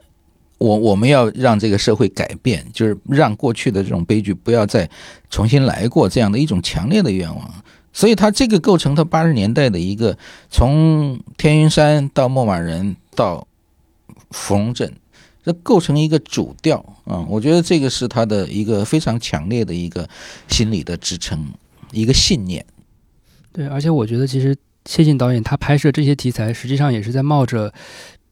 [0.60, 4.88] 我我们要让这个社会改变，就是让过去的这种悲剧不要再
[5.28, 7.52] 重新来过这样的一种强烈的愿望。
[7.92, 10.16] 所以他这个构成他八十年代的一个
[10.48, 12.96] 从天云山到牧马人。
[13.16, 13.46] 到
[14.30, 14.90] 芙蓉镇，
[15.44, 17.26] 这构成一个主调啊！
[17.28, 20.08] 我觉得这个是他的一个非常强烈的一个
[20.48, 21.44] 心理的支撑，
[21.92, 22.64] 一个信念。
[23.52, 27.74] 对，而且我觉得其实谢晋导演他拍摄这些题材，实际上也是在冒着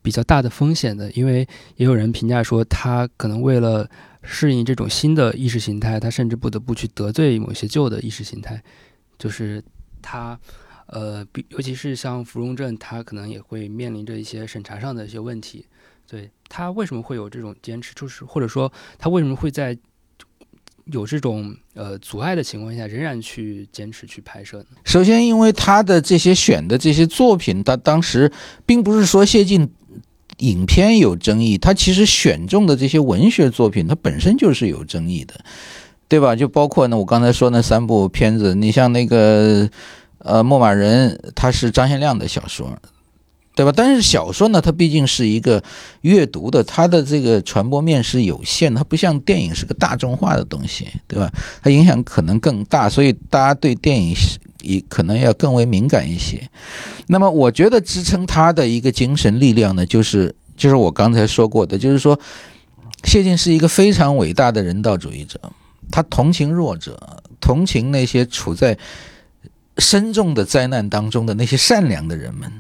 [0.03, 3.89] 比较大的风险的，因为也有人评价说，他可能为了
[4.23, 8.63] 适应这种新的意识形态，他甚至不得不去得罪某些旧的意识形态，
[9.19, 9.63] 就是
[10.03, 10.39] 他。
[10.91, 15.67] 呃，比尤其是像芙蓉镇，他可能也会面临着一些审查上的一些问题。
[16.09, 19.77] 对他为什么会有这种坚持，就是或者说他为什么会在
[20.87, 24.67] 有这种呃阻碍的情况下，仍然去坚持去拍摄呢？
[24.83, 28.33] 首先，因为他的这些选的这些作品，他当时
[28.65, 29.71] 并不是说谢晋
[30.39, 35.35] 影片有争议，他其实选中的这些文学作品，它本身就是有争议的，
[36.09, 36.35] 对吧？
[36.35, 39.69] 就包括呢，我刚才说那三部片子，你像那个。
[40.21, 42.77] 呃，牧马人他是张献亮的小说，
[43.55, 43.73] 对吧？
[43.75, 45.63] 但是小说呢，它毕竟是一个
[46.01, 51.33] 阅读的，它的这个传播面是有限，它不像电影是个大众化的东西，对吧？
[51.63, 54.13] 它影响可能更大，所以大家对电影
[54.63, 56.49] 也可能要更为敏感一些。
[57.07, 62.19] 那么，我觉得支撑他的一个精神力量呢，就是就是我刚才说过的，就是说
[63.05, 65.41] 谢晋是一个非常伟大的人道主义者，
[65.91, 68.79] 他同情弱者，同情那些处在。
[69.81, 72.51] 深重的灾难当中的那些善良的人们，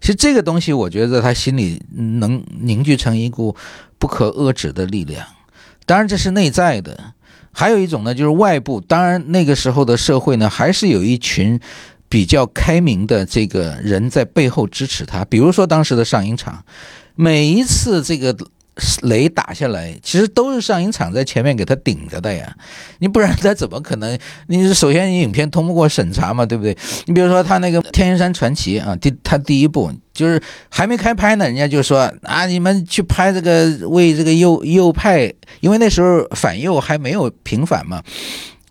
[0.00, 3.56] 其实这个东西，我觉得他心里能凝聚成一股
[3.98, 5.26] 不可遏制的力量。
[5.86, 7.14] 当然，这是内在的。
[7.58, 8.80] 还有一种呢，就是外部。
[8.80, 11.58] 当然，那个时候的社会呢，还是有一群
[12.08, 15.24] 比较开明的这个人在背后支持他。
[15.24, 16.64] 比如说，当时的上影厂，
[17.16, 18.36] 每一次这个。
[19.02, 22.54] 雷打下来，其实都是上影厂在前面给他顶着的呀，
[22.98, 24.18] 你不然他怎么可能？
[24.46, 26.76] 你首先你影片通不过审查嘛，对不对？
[27.06, 38.00] 你比如说他那个《天山传奇》啊，第他第一部就是还没开拍呢，人家就说啊，你们去拍这个为这个右右派，因为那时候反右还没有平反嘛，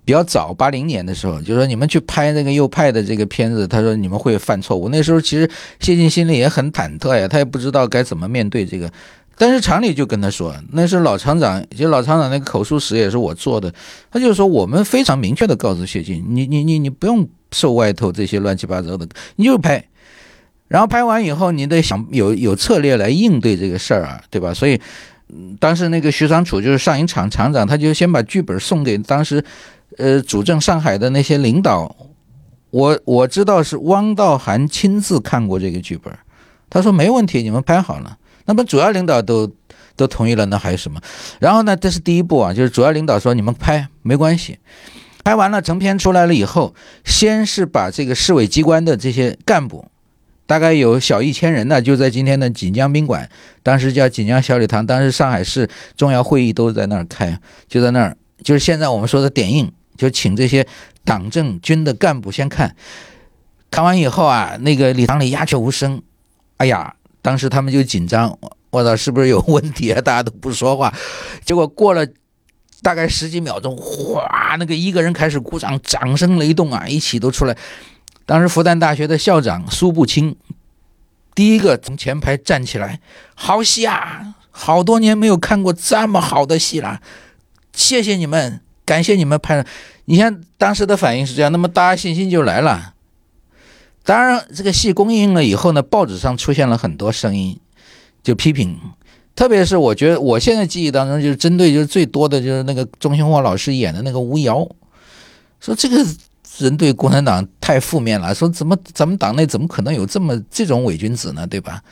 [0.06, 4.88] 比较早，八零年的时候，就是说你们去拍那个右派的这个片子，他说你们会犯错误。
[4.88, 5.50] 那时候其实
[5.82, 8.90] 谢晋心里也很忐忑呀，他也不知道该怎么面对这个。
[9.38, 13.72] 但是厂里就跟他说，那是老厂长，就老厂长那个口述史也是我做的。
[14.10, 19.86] 他就是说，我们非常明确的告诉谢晋，你你你你不用受外头这些乱七八糟的，你就拍。
[20.68, 24.54] 然后拍完以后，你得想有有策略来应对这个事儿啊，对吧？
[24.54, 24.82] 所以，
[25.60, 29.44] 当时那个徐长楚就是上影厂厂长，他就先把剧本送给当时，
[29.98, 31.96] 呃，主政上海的那些领导。
[32.70, 36.14] 我我知道是汪道涵亲自看过这个剧本，
[36.70, 38.18] 他说没问题，你们拍好了。
[38.48, 39.50] 那么主要领导都
[39.96, 41.00] 都同意了，那还有什么？
[41.40, 44.58] 然后呢，这是第一步啊，就是主要领导说你们拍没关系，
[45.24, 46.74] 拍完了成片出来了以后，
[47.04, 49.86] 先是把这个市委机关的这些干部，
[50.46, 53.30] 大概有小一千人呢，就在今天的锦江宾馆，
[53.62, 60.66] 当时叫锦江小礼堂，当时上海市重要会议都在那儿开，就在那儿，就是现在我们说的点映，就请这些
[61.04, 62.76] 党政军的干部先看。
[63.70, 66.02] 看完以后啊，那个礼堂里鸦雀无声。
[66.58, 66.96] 哎呀，
[67.28, 70.00] 当时他们就紧张，我操，是不是有问题啊？
[70.00, 70.94] 大家都不说话。
[71.44, 72.08] 结果过了
[72.82, 77.58] 大概十几秒钟，哗，那个一个人开始鼓掌，掌声雷动啊，一起都出来。
[78.26, 80.38] 当时复旦大学的校长苏步青
[81.36, 83.02] 第一个从前排站起来，
[83.36, 84.36] 好戏啊！
[84.50, 87.02] 好多年没有看过这么好的戏了，
[87.74, 89.66] 谢谢你们，感谢你们拍。
[90.06, 92.94] 你看当时的反应是这样，那么大家信心就来了。
[94.08, 97.60] 当然，这个戏公映了以后呢，报纸上出现了很多声音，
[98.24, 98.80] 就批评。
[99.36, 104.66] 特别是我觉得，我现在记忆当中就是针对就是最多的就是那个钟兴华老师演的那个吴瑶，
[105.60, 105.98] 说这个
[106.58, 111.46] 人对共产党太负面了，说怎么咱们党内怎么可能有这么这种伪君子呢？
[111.46, 111.84] 对吧？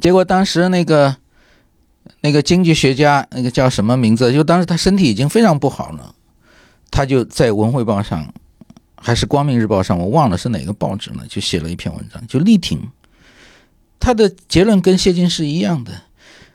[0.00, 1.14] 结果当时那个
[2.22, 4.32] 那个经济学家那个叫什么名字？
[4.32, 6.14] 就当时他身体已经非常不好了，
[6.90, 8.32] 他就在《文汇报》上。
[9.06, 12.80] 还是《光明日报》上，我忘了是哪个报纸了，就写了一篇文章，就力挺
[14.00, 15.92] 他的结论跟谢晋是一样的。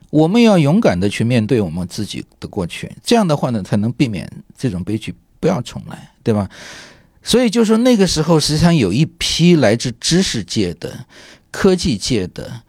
[0.10, 4.28] 我们要勇敢的去面对我们自己的过去，这样的话呢，才能避免
[4.58, 6.50] 这种悲剧不要重来，对吧？
[7.22, 11.06] 所以就说那个时候，实际上有一批来自知识界的、
[11.52, 12.64] 科技界的、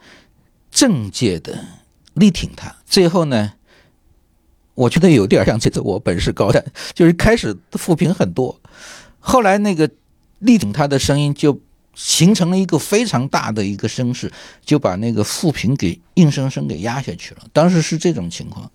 [0.71, 1.65] 政界的
[2.13, 2.77] 力挺他。
[2.85, 3.55] 最后呢，
[4.75, 6.63] 我觉得有点像这次我本事高的，
[6.93, 8.61] 就是开始负评很多。
[9.21, 9.89] 后来那个
[10.41, 11.61] 力挺他的声音就
[11.95, 14.33] 形成了一个非常大的一个声势，
[14.65, 17.43] 就把那个富平给硬生生给压下去了。
[17.53, 18.71] 当时是这种情况，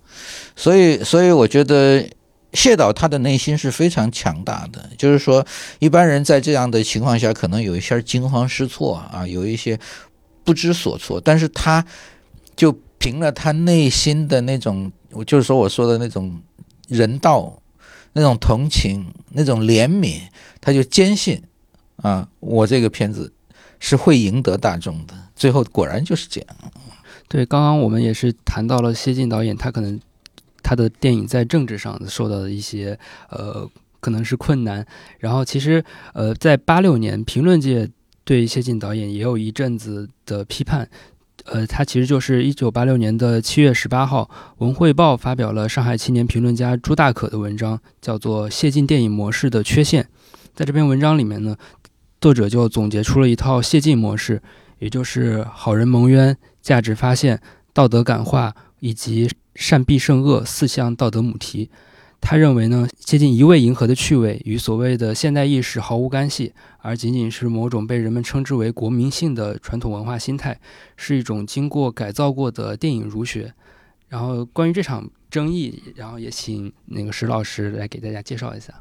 [0.56, 2.08] 所以所以我觉得
[2.54, 4.90] 谢导他的内心是非常强大的。
[4.98, 5.44] 就是说，
[5.80, 9.80] 一般人在这样的情况下可能有一些惊慌失措啊，有一些
[10.44, 11.84] 不知所措，但是他
[12.56, 16.40] 就凭了他内心的那种，我就是说我说的那种
[16.88, 17.60] 人道。
[18.16, 20.22] 那种同情，那种怜悯，
[20.62, 21.44] 他就坚信，
[21.98, 23.34] 啊，我这个片子
[23.78, 25.14] 是会赢得大众的。
[25.36, 26.56] 最后果然就是这样。
[27.28, 30.00] 对，刚刚我们也是谈到了谢晋导演，他可能
[30.64, 32.98] 他的电影在政治上受到的一些
[33.30, 34.88] 呃，可能是困难。
[35.20, 37.90] 然后其实呃，在八六年，评论界
[38.24, 40.90] 对谢晋导演也有一阵子的批判。
[41.46, 44.24] 呃，他其实就是一九八六年的七月十八号，
[44.58, 50.04] 《文汇报》发表了上海青年评论家朱大可的文章，叫做《谢晋电影模式的缺陷》。
[50.56, 51.56] 在这篇文章里面呢，
[52.20, 54.42] 作者就总结出了一套谢晋模式，
[54.80, 57.40] 也就是好人蒙冤、价值发现、
[57.74, 61.70] 道德感化以及善必胜恶四项道德母题。
[62.28, 70.60] 他认为呢，接近一味迎合的趣味与所谓的现代意识毫无干系，而仅仅是某种被人们称之为国民性的传统文化心态，
[70.98, 73.54] 是一种经过改造过的电影儒学。
[74.10, 78.74] 然后关于这场争议，然后也请那个石老师来给大家介绍一下。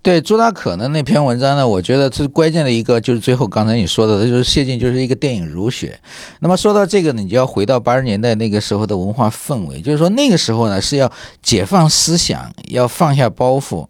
[0.00, 5.98] 对朱大可的那篇文章呢，我觉得最关键的一个就是最后刚才你说的，就是谢晋就是一个电影儒学。
[6.40, 11.12] 那么说到这个呢，你就要回到八十年代那个时候的文化氛围，就是说那个时候呢是要
[11.42, 13.86] 解放思想，要放下包袱。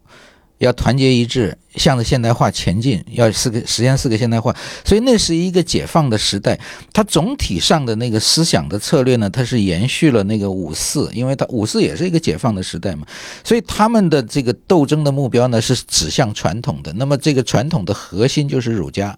[0.59, 4.55] 要团结一致，向着现代化前进，要四个实现四个现代化，
[4.85, 6.59] 所以那是一个解放的时代。
[6.93, 13.07] 它总体上的那个思想的策略呢，它是延续了那个五四，因为它五四也是一个解放的时代嘛，
[13.45, 16.93] 所以他们的这个斗争的目标呢是指向传统的。
[16.95, 19.17] 那么这个传统的核心就是儒家，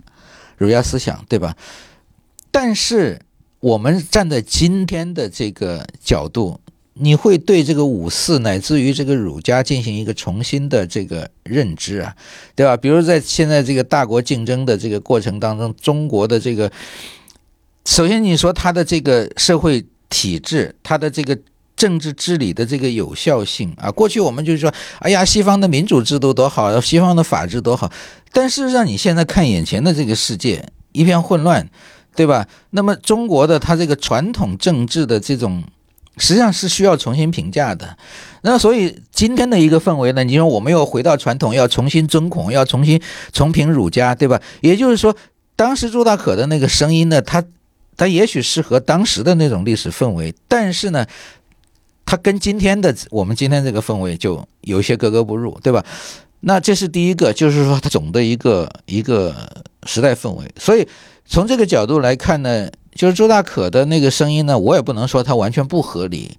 [0.57, 1.57] 儒家思想，对吧？
[2.51, 3.20] 但是
[3.61, 6.61] 我们站在今天的这个角度。
[7.03, 12.14] 你会对这个五四乃至于这个儒家进行一个重新的这个认知啊，
[12.55, 12.76] 对吧？
[12.76, 16.70] 比如在现在这个大国竞争的这个过程当中，中国的这个，
[17.86, 21.38] 首先你说它的这个社会体制，它的这个
[21.74, 27.90] 政治治理的这个有效性啊，过去我们就是说，哎呀，西方的民主制度多好，西方的法治多好，
[28.30, 31.66] 但事实上你现在看眼前的这个世界一片混乱，
[32.14, 32.46] 对吧？
[32.70, 35.64] 那么中国的它这个传统政治的这种。
[36.20, 37.96] 实际上是需要重新评价的，
[38.42, 43.00] 那所以今天的一个氛围呢，你说我们又回到传统，要重新尊孔，要重新
[43.32, 44.40] 重评儒家，对吧？
[44.60, 45.16] 也就是说，
[45.56, 47.42] 当时朱大可的那个声音呢，他
[47.96, 51.06] 他也许适合当时的那种历史氛围，但是呢，
[52.04, 55.82] 他跟今天的我们今天这个氛围就有些格格不入，对吧？
[56.40, 59.34] 那这是第一个，就是说他总的一个一个
[59.86, 60.44] 时代氛围。
[60.58, 60.86] 所以
[61.24, 62.68] 从这个角度来看呢。
[62.95, 66.36] 就是周大可的那个声音呢，我也不能说他完全不合理，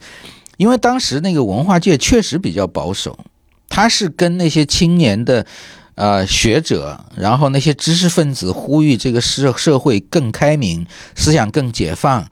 [0.57, 3.17] 因为当时那个文化界确实比较保守，
[3.69, 5.45] 他是跟那些青年的，
[5.95, 10.85] 呃学者，然后那些知识分子呼吁这个社社会更开明，
[11.15, 12.27] 思想更解放，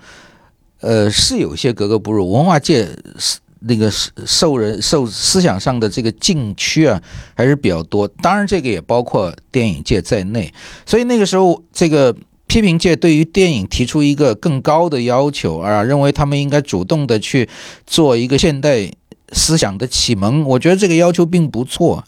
[0.82, 2.32] 呃是有些格格不入。
[2.32, 3.92] 文化界是那个
[4.26, 7.02] 受人受思想上的这个禁区啊，
[7.36, 8.08] 还是比较多。
[8.08, 10.54] 当然，这个也包括电影界在内。
[10.86, 12.16] 所以那个时候，这个
[12.50, 17.48] 批评界对于电影提出一个更高的要求啊，认为他们应该主动的去
[17.86, 18.92] 做一个现代
[19.32, 20.44] 思想的启蒙。
[20.44, 22.04] 我觉得这个要求并不错，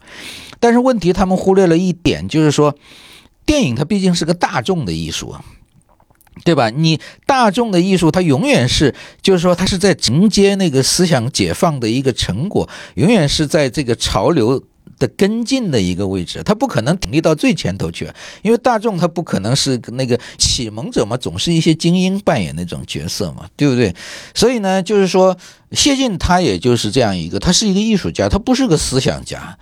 [0.59, 2.75] 但是问题他们忽略了一点，就是说，
[3.45, 5.45] 电影它毕竟是个大众的艺术啊。
[6.45, 6.69] 对吧？
[6.69, 14.63] 你大众的艺术，它永远是，就是说，它是在承接那个思想解放的一个成果，永远是在这个潮流
[15.01, 18.07] 的跟进的一个位置，它不可能挺立到最前头去，
[18.43, 23.93] 因为大众它不可能是那个启蒙者嘛，总是一些精英扮演那种角色嘛，对不对？
[24.35, 25.35] 所以呢，就是说，
[25.71, 29.57] 谢晋他也就是这样一个，他是一个艺术家，他不是个思想家。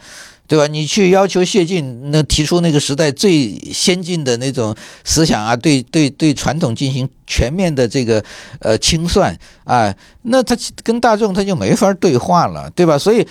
[0.50, 0.66] 对吧？
[0.66, 8.26] 你去要求谢晋那提出那个时代最先进的那种思想啊，对对对，传统进行全面的这个
[8.60, 12.98] 呃清算啊，那他跟大众他就没法对话了，对吧？
[12.98, 13.28] 所以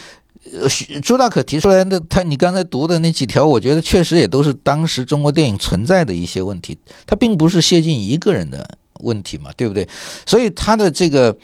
[1.02, 6.76] 朱大可提出来的他，你刚才读的那几条，我觉得确实也都是当时中国电影存在的一些问题，
[7.06, 8.68] 他并不是谢晋一个人的
[9.00, 9.88] 问题嘛，对不对？
[10.26, 11.36] 所以他的这个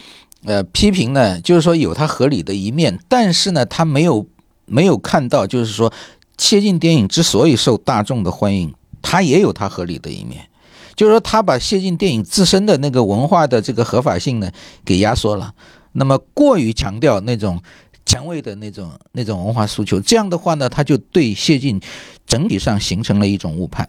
[0.44, 4.26] 呃批评呢，就是说有他合理的一面，但是呢，他没有。
[4.66, 5.92] 没有看到，就是说，
[6.38, 10.48] 谢晋电影之所以受大众的欢迎，它也有它合理的一面，
[10.96, 14.50] 就是说，他把谢晋电影自身的那个文化的这个合法性呢
[14.82, 15.52] 给压缩了，
[15.92, 17.60] 那么过于强调那种
[18.06, 21.80] 前卫的那种那种文化诉求，这样的话呢，他就对谢晋
[22.26, 23.86] 整体上形成了一种误判。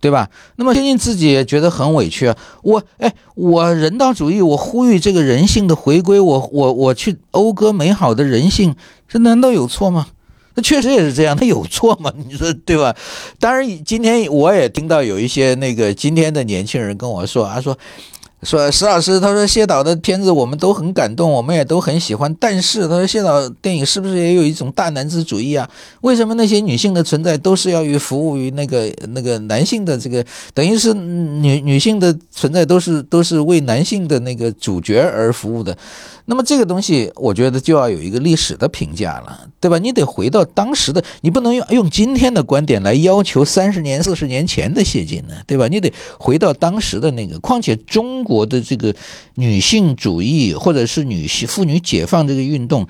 [0.00, 0.28] 对吧？
[0.56, 2.36] 那么谢晋自己也觉得很委屈啊！
[2.62, 8.76] 我哎，我人道主义，我呼吁这个人性的回归，我我我去讴歌美好的人性，
[9.08, 10.08] 这难道有错吗？
[10.56, 12.12] 那确实也是这样，他有错吗？
[12.28, 12.94] 你说对吧？
[13.40, 17.74] 当然，今天我也听到有一些那个今天的年轻人跟我说，他说。
[18.44, 22.32] 说石老师，他说谢导的片子我们都很感动，我们也都很喜欢。
[22.38, 25.68] 但是他说谢导电影是不是也有一种大男子主义啊？
[26.02, 35.76] 为什么那些女性的存在都是要于服务于那个那个男性的这个，等于是女女性的存在都是都是为男性的那个主角而服务的？
[36.26, 39.78] 那么这个东西，我觉得就要有一个历史的评价了，对吧？
[39.78, 45.68] 你得回到当时的，你不能用用今天的观点来要求三十年、四十年前的谢晋呢，对吧？
[45.68, 47.38] 你得回到当时的那个。
[47.40, 48.94] 况且中国的这个
[49.34, 52.86] 女性主义或者是女性妇女解放这个运动，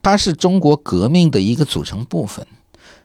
[0.00, 2.46] 它是中国革命的一个组成部分。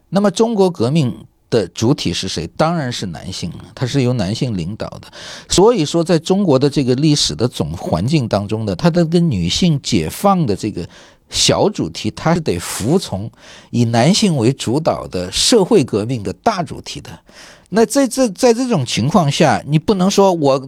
[0.09, 1.13] 那么中国革命。
[1.53, 2.47] 的主体是谁？
[2.57, 5.07] 当然是男性，他是由男性领导的。
[5.47, 10.89] 所以说，在中国的这个历史的总环境当中呢，他的跟女性解放的这个
[11.29, 13.29] 小主题，他是得服从
[13.69, 17.11] 以男性为主导的社会革命的大主题的。
[17.69, 20.59] 那在这在这种情况下，你不能说我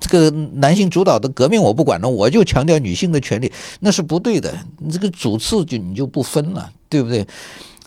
[0.00, 4.52] 这个男性主导的革命我不管了，我就强调女性的权利，那是不对的。
[4.78, 7.24] 你这个主次就你就不分了，对不对？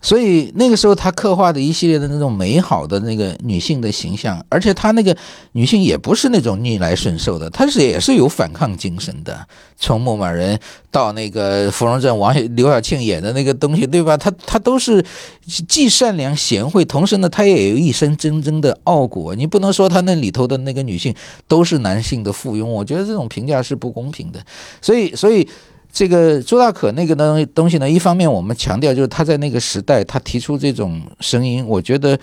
[0.01, 5.15] 所以那个时候，他刻画的一系列的那种美好的那个女性的形象，而且他那个
[5.53, 9.45] 女性也不是那种逆来顺受的，她是也是有反抗精神的。
[9.79, 10.57] 从牧马人
[10.91, 14.15] 到那个芙蓉镇王刘晓庆演的那个东西，对吧？
[14.15, 15.03] 她她都是
[15.67, 19.33] 既善良贤惠，同时呢，她也有一身真正的傲骨。
[19.33, 21.13] 你不能说她那里头的那个女性
[21.47, 24.39] 都是男性的附庸，我觉得这种评价是不公平的。
[24.81, 25.47] 所以，所以。
[25.97, 32.19] 这个朱大可那个东东西呢，一方面我们强调就是他在那个时代他提出这种声音，我觉得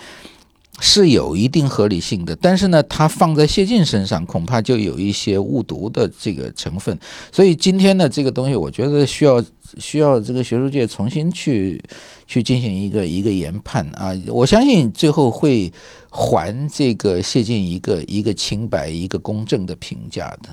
[0.78, 2.36] 是有一定合理性的。
[2.36, 6.96] 但是呢，他放在谢晋身上，恐怕就有一些误读的这个成分。
[7.32, 9.44] 所以今天呢，这个东西我觉得需要
[9.78, 11.82] 需要这个学术界重新去
[12.28, 14.14] 去进行一个一个研判啊。
[14.28, 15.72] 我相信最后会
[16.10, 20.50] 还这个谢晋一个一个清白、一个公正的评价的。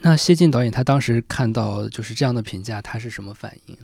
[0.00, 3.76] 那谢晋导演他当时看到就是这样的评价，他是什么反应？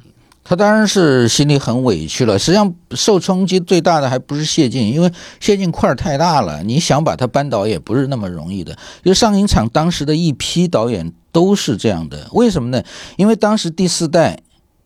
[0.45, 2.39] 他当然是心里很委屈了。
[2.39, 8.77] 实际上受冲击最大的还不是谢晋，因为谢晋块儿太大了，你想把他扳倒也不是那么容易的。
[9.05, 12.83] 就上影厂当时的一批导演都是这样的，为什么呢？
[13.17, 14.39] 因为当时第四代，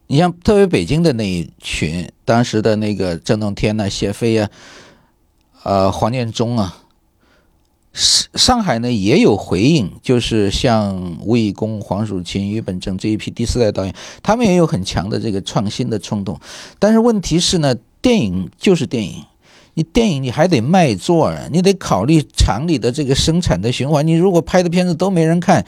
[0.09, 4.51] 你像特别北京的那一群，当时的那个郑洞天呐、谢飞啊、
[5.65, 6.83] 呃黄念中啊。
[7.97, 16.39] 上上海呢也有回应，就是像吴以公、黄蜀芹、于本正这一批第四代导演，他们也有很强的这个创新的冲动。
[16.79, 19.25] 但是问题是呢，电影就是电影，
[19.73, 24.07] 你电影你还得卖座啊，你得考虑厂里的这个生产的循环。
[24.07, 25.65] 你如果拍的片子都没人看，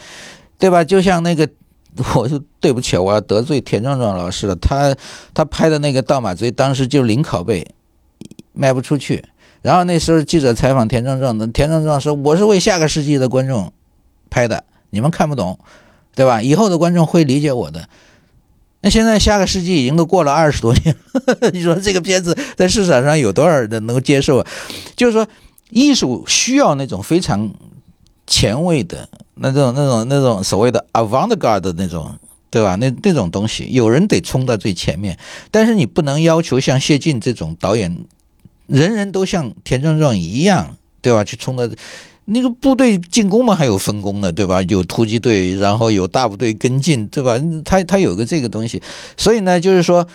[0.58, 0.84] 对吧？
[0.84, 1.48] 就像那个，
[2.14, 4.54] 我就对不起，我要得罪田壮壮老师了。
[4.56, 4.94] 他
[5.32, 7.66] 他拍的那个《盗马贼》，当时就零拷贝，
[8.52, 9.24] 卖不出去。
[9.68, 13.70] 然后那时候记者采访田壮壮，田壮壮说：“我是为下个世纪的观众
[14.30, 15.58] 拍的，你们看不懂，
[16.14, 16.40] 对吧？
[16.40, 17.86] 以后的观众会理解我的。”
[18.80, 20.96] 那现在下个世纪已经都过了二十多年，
[21.52, 24.46] 你说这个片子在市场上有多少人能够接受啊？
[24.96, 25.28] 就是说，
[25.68, 27.50] 艺术需要那种非常
[28.26, 32.74] 前卫的那种、那种、那种所谓的 avant-garde 的那种，对吧？
[32.76, 35.18] 那那种东西，有人得冲到最前面，
[35.50, 37.94] 但是你不能要求像谢晋这种导演，
[38.68, 41.24] 人人都像田壮壮一样，对吧？
[41.24, 41.68] 去冲的。
[42.30, 44.60] 那个部队进攻嘛，还有分工的，对吧？
[44.68, 47.40] 有突击队，然后有大部队跟进，对吧？
[47.64, 48.82] 他他有个这个东西，
[49.16, 50.06] 所以呢，就是说，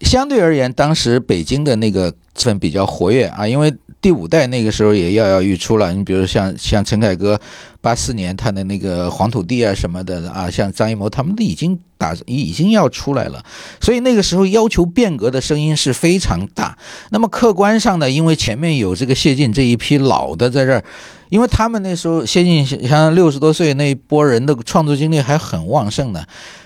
[0.00, 3.70] 相对而言，当时北京的那个气氛比较活跃啊，因为
[4.04, 5.90] 第五代那个时候也跃跃欲出了。
[5.94, 7.40] 你比如像像陈凯歌，
[7.80, 13.42] 八四年他的那个黄土地啊什么的啊，像张艺谋他们都已经打已经要出来了，
[13.80, 16.76] 所以那个时候要求变革的声音是非常大。
[17.12, 20.84] 那么客观上呢，因为前面有这个谢晋这一批老的在这儿。
[21.30, 26.22] 因为他们那时候谢晋像六十多岁那一波人的创作精力还很旺盛呢，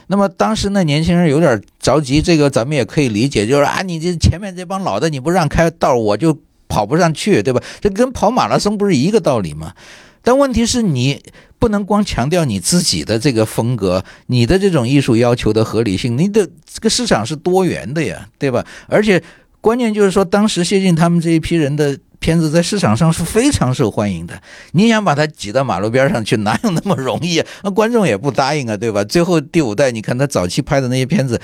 [0.09, 6.37] 那么当时那年轻人有点着急，这个咱们也可以理解，就是啊，你这前面这帮老的你不让开道，我就
[6.69, 7.63] 跑不上去，对吧？
[7.81, 9.75] 这跟跑马拉松不是一个道理吗？
[10.23, 11.23] 但问题是你
[11.59, 18.67] 不能光强调你自己的这个风格，你的这种艺术要求的合理性，你的这个市场是多元的呀，对吧？
[18.89, 19.23] 而且
[19.61, 21.99] 关键就是说，当时谢晋他们这一批人的。
[22.21, 24.43] 片子在市场上是非常受欢迎的，
[24.73, 27.47] 你想把它挤到马路边上去，哪有那么容易啊？
[27.63, 29.05] 那 观众也不答应啊，对吧？
[29.05, 31.41] 最后第五代，你看他早期拍的那些片子，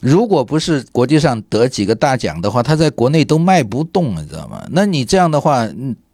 [0.00, 4.64] 如果不是国际上得几个大奖的话，他在国内都卖不动，你知道吗？
[4.70, 5.68] 那你这样的话，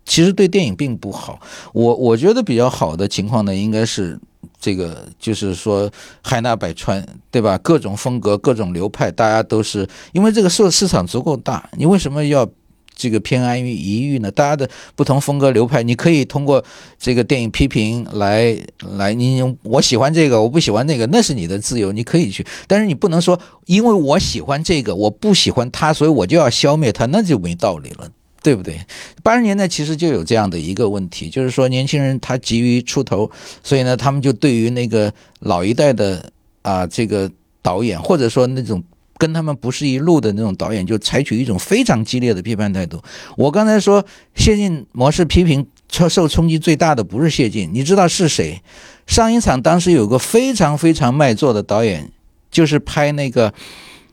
[0.05, 1.39] 其实对电影并不好。
[1.73, 4.19] 我我觉得比较好的情况呢，应该是
[4.61, 5.91] 这个，就是说
[6.23, 7.59] 海纳百川，对吧？
[7.59, 12.49] 各种风格、各种流派，大家都是因为这个市市场足够大，你为什么要？
[12.97, 14.31] 这个偏安于一隅呢？
[14.31, 16.63] 大家的不同风格流派，你可以通过
[16.99, 18.55] 这个电影批评来
[18.99, 22.47] 来，你我喜欢这个，我不喜欢那个，那是你的自由，你可以去。
[22.67, 28.07] 但是你不能说，因为我喜欢这个，我不喜欢他，所以我就要消灭他，那就没道理了，
[28.43, 28.79] 对不对？
[29.23, 33.31] 八十年代其实就有这样的一个问题，就是说年轻人他急于出头，
[33.63, 36.33] 所以呢，他们就对于那个老一代的
[36.63, 37.31] 啊这个
[37.63, 38.83] 导演，或者说那种。
[39.19, 42.99] 跟他们不是一路的那种导演，就采取一种非常激烈的批判态度。
[43.37, 44.03] 我刚才说
[44.35, 48.63] 谢晋模式批评受受冲击最大的不是谢晋，你知道是谁？
[49.07, 52.11] 上一场当时有个非常非常卖座的导演，
[52.51, 53.51] 就是拍那个《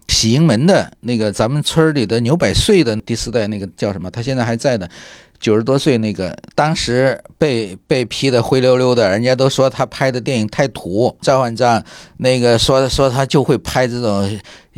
[0.07, 4.09] 喜盈门》的那个咱们村里的牛百岁的第四代那个叫什么？
[4.09, 4.89] 他现在还在的。
[5.39, 11.15] 九十多岁那个，当时被被批的灰溜溜的，人家都说他拍的电影太土。
[11.21, 11.83] 赵焕章
[12.17, 14.27] 那个说说他就会拍这种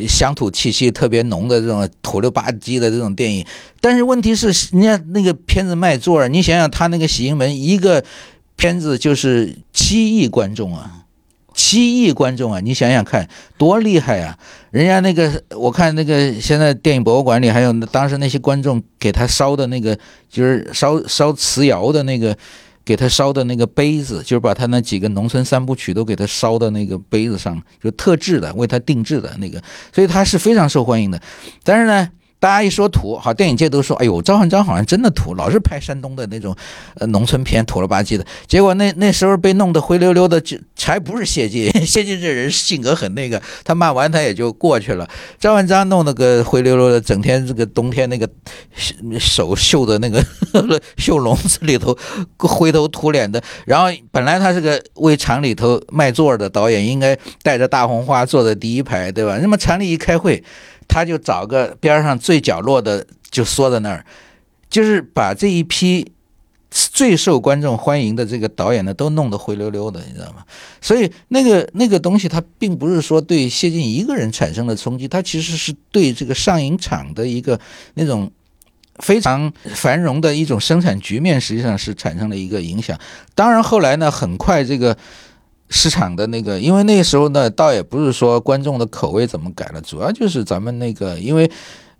[0.05, 3.45] 乡土气息特别浓的这种土溜吧唧的这种电影，
[3.79, 8.03] 但是问题是，人家那个片子卖座你想想他那个《喜盈门》一个
[8.57, 10.98] 片子就是七亿观众啊。
[11.59, 14.39] 七亿观众啊，你想想看，多厉害啊！
[14.71, 19.93] 人家那个，我看那个现在电影博物馆里还有当时那些观众给他烧的那个，
[20.29, 22.33] 就是烧烧瓷窑的那个，
[22.85, 29.61] 给他烧的那个杯子，就是把他那几个农村三部曲都给他烧到那个杯子上，就特制的，为他定制的那个，
[29.93, 31.21] 所以他是非常受欢迎的。
[31.65, 32.09] 但是呢。
[32.39, 36.55] 大家一说土，好，电影界都说，哎呦，赵焕章好像真的土，老是拍山东的那种，
[36.95, 38.25] 呃，农村片，土了吧唧的。
[38.47, 41.69] 结果那那时候被弄得灰溜溜的，就才不是谢晋。
[41.85, 45.05] 谢晋这人性格很那个，他骂完他也就过去了。
[45.37, 48.29] 赵焕章弄那个灰溜溜的，整天这个冬天那个
[49.19, 50.23] 手绣的那个
[50.95, 51.97] 绣笼子里头
[52.37, 53.43] 灰头土脸的。
[53.65, 59.37] 然后本来他是个为厂里头卖座的导演，应该带着大红花坐在第一排，对吧？
[59.41, 60.41] 那么厂里一开会。
[60.89, 64.03] 他就找个边上最角落的，就缩在那儿，
[64.69, 66.11] 就是把这一批
[66.69, 70.43] 最受观众欢迎的这个导演呢，都弄得灰溜溜的，你知道吗？
[70.81, 77.59] 所以那个那个东西，它并不是说对谢晋一个人产生了冲击，它其实是对这个上影厂的一个
[77.93, 78.29] 那种
[78.97, 82.99] 非常繁荣的一种生产局面，实际上是产生了一个影响。
[83.35, 84.97] 当然后来呢，很快这个。
[85.69, 91.49] 市场的那个，因为那时候呢，倒也不是说观众的口味怎么改了，主要就是咱们那个，因为，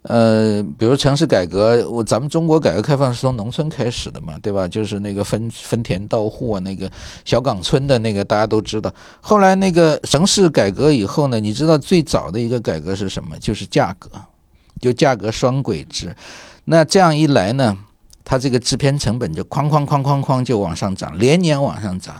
[0.02, 4.68] 呃，比如城市改革，我咱们中国改革开放是从农村开始的嘛，对吧？
[4.68, 6.90] 就是那个分分田到户啊，那个
[7.24, 8.92] 小岗村的那个大家都知道。
[9.22, 13.38] 后来那个城市改革以后呢，你知道最早的一个改革是什么？
[13.40, 14.10] 就是价格，
[14.82, 16.16] 就价格双轨制。
[16.66, 17.78] 那这样一来呢，
[18.24, 22.16] 它这个制片成本就哐哐哐哐哐就往上涨，连年往上涨。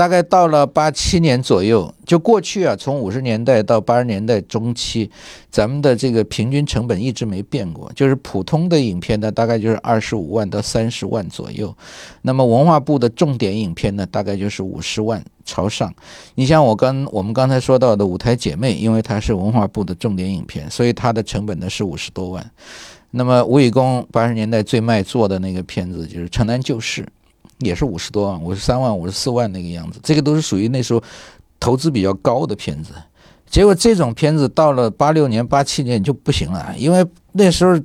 [0.00, 5.10] 大概到了八七年左右，就过去啊，从五十年代到八十年代中期，
[5.50, 11.76] 咱们的这个平均成本一直没变过，就是普通的影片呢，大概就是二十五万到三十万左右。
[12.22, 15.94] 那么文化部的重点影片呢，大概就是五十万朝上。
[16.34, 22.50] 你像我刚我们刚才说到的《舞台姐妹》，因为它是文化部的重点影片，所以它的成本呢是五十多万。
[23.10, 27.02] 那么吴宇公八十年代最卖座的那个片子就是《城南旧事》。
[27.60, 31.02] 也是五十多万，五十三万、五十四万那个样子，这个都是属于那时候
[31.58, 32.92] 投资比较高的片子。
[33.48, 37.76] 结果这种片子到了八六年、八七年就不行了，因为那时候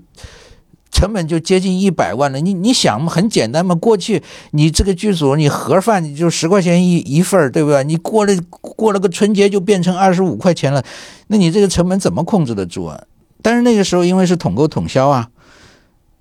[0.91, 2.39] 成本就接近一百万了。
[2.39, 4.21] 你你想嘛，很简单嘛，过去
[4.51, 7.83] 你这个剧组你盒饭就十块钱一一份对不对？
[7.83, 10.83] 你过了过了个春节就变成二十五块钱了，
[11.27, 13.03] 那你这个成本怎么控制得住啊？
[13.41, 15.29] 但是那个时候因为是统购统销啊，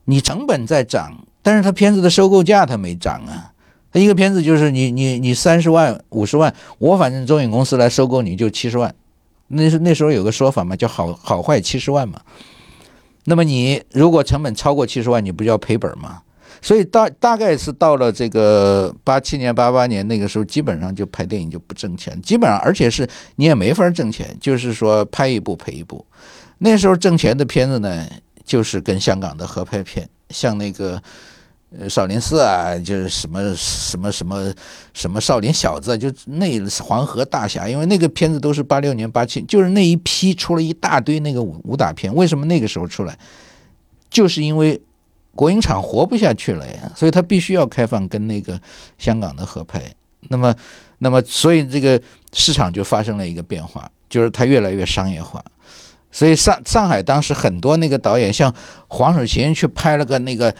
[0.06, 1.23] 你成本在涨。
[1.44, 3.52] 但是他片子的收购价他没涨啊，
[3.92, 8.92] 他一个片子就是你你你三十万五十万，我反正中影公司来收购你就七十万，
[9.48, 12.18] 那是那时候有个说法嘛，叫好好坏七十万嘛。
[13.26, 16.22] 那么你如果成本超过七十万，你不就要赔本吗？
[16.62, 26.02] 所以大大概是到了这个八七年八八年那个时候，基本上就拍电影就不挣钱，基本上而且是你也没法挣钱，就是说拍一部赔一部。
[26.56, 28.06] 那时候挣钱的片子呢，
[28.44, 31.02] 就是跟香港的合拍片，像那个。
[31.76, 34.54] 呃，少林寺啊，就是什么什么什么
[34.92, 42.14] 什么少林小子，就那黄河大侠，因为那个片子都是八六年八七，就是那一批出了一大堆那个武武打片。
[42.14, 43.18] 为什么那个时候出来？
[44.08, 44.80] 就是因为
[45.34, 48.60] 国营厂活不下去了呀，所以他必须要开放跟那个
[48.96, 49.82] 香港的合拍。
[50.28, 50.54] 那么，
[50.98, 52.00] 那么，所以这个
[52.32, 55.44] 市场就发生了一个变化，就是它越来越商业化。
[56.12, 58.54] 所以上上海当时很多那个导演，像
[58.86, 60.54] 黄守勤去拍了个那个。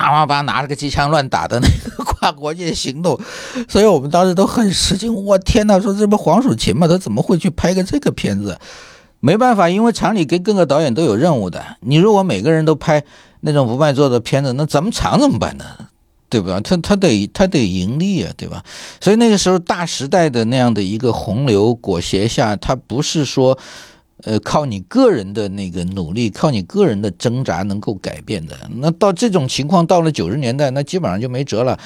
[0.00, 3.20] 叭叭叭，拿着个机枪乱打的那个跨国界行动，
[3.68, 5.14] 所以我们当时都很吃惊。
[5.14, 6.88] 我天哪，说这不黄蜀芹吗？
[6.88, 8.58] 他怎么会去拍个这个片子？
[9.20, 11.62] 没办法，因为厂里给各个导演都有任务的。
[11.80, 13.04] 你如果每个人都拍
[13.40, 15.64] 那种不卖座的片子，那咱们厂怎么办呢？
[16.30, 16.60] 对吧？
[16.60, 18.64] 他他得他得盈利啊，对吧？
[19.00, 23.58] 所以那个时候大时代的那样的一个洪流裹挟下，他不是说。
[24.24, 28.54] 呃，靠你个人的那个努力，靠你个人的挣扎能够改变的。
[28.76, 31.78] 那到这种情况，到了九十年代，那基本上就没辙了。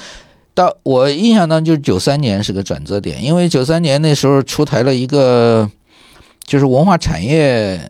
[0.53, 5.69] 到我印象当中，就是九三年是个转折点，因为九三年那时候出台了一个，
[6.45, 7.89] 就是文化产业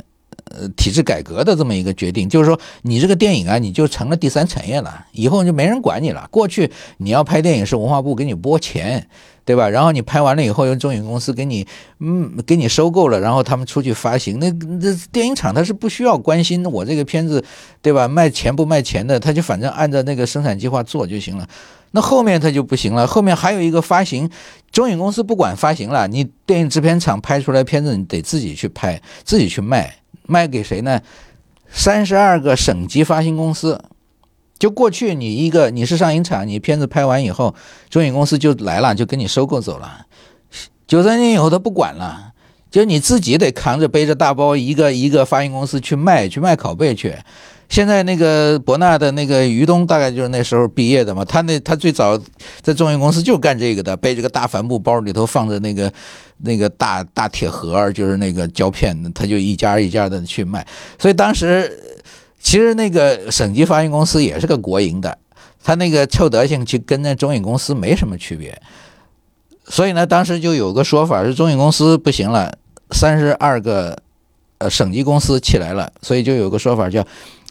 [0.52, 6.28] 呃体制改革的这么一个决定，就是说你这个电影啊，你就成了第三产业了，以后就没人管你了。
[6.32, 9.08] 过去你要拍电影是文化部给你拨钱。
[9.46, 9.70] 对吧？
[9.70, 11.66] 然后你拍完了以后，由中影公司给你，
[12.00, 14.40] 嗯，给你收购了，然后他们出去发行。
[14.40, 17.44] 那那电影厂他是不需要关心我这个片子，
[17.82, 18.08] 对吧？
[18.08, 21.48] 卖钱不卖钱的，他就反正按照那个生产计划做就行了。
[21.92, 24.30] 那后面他就不行了，后面还有一个发行，
[24.72, 29.96] 中影公司不管发行了，你电影制片厂拍出来片子，你得自己去拍，自己去卖，
[30.28, 31.00] 卖给谁呢？
[31.72, 33.80] 三十二个省级发行公司。
[34.58, 37.54] 就过去，你一个你是上影厂，你片子拍完以后，
[37.90, 40.06] 中影公司就来了，就跟你收购走了。
[40.88, 42.32] 九三年以后他不管了，
[42.72, 47.14] 就你自己得扛着背着大包，一个一个发行公司去卖，去卖拷贝去。
[47.68, 51.26] 现在那个博纳的那个于东，大概就是那时候毕业的嘛。
[51.26, 52.18] 他那他最早
[52.62, 55.92] 在中影公司就干这个的，背着个大帆布包，里头放着那个
[56.38, 60.66] 那个大大铁盒，就是那个胶片，他就一家一家的去卖。
[60.98, 61.78] 所以当时。
[62.46, 65.18] 其实那个省级发行公司也是个国营的，
[65.64, 68.62] 他那个臭德性，去跟那中影公司没什么区别。
[69.66, 72.56] 所以呢，当时就有个说法是中影公司不行了，
[72.92, 73.98] 三十二个
[74.60, 77.04] 呃省级公司起来了，所以就有个说法叫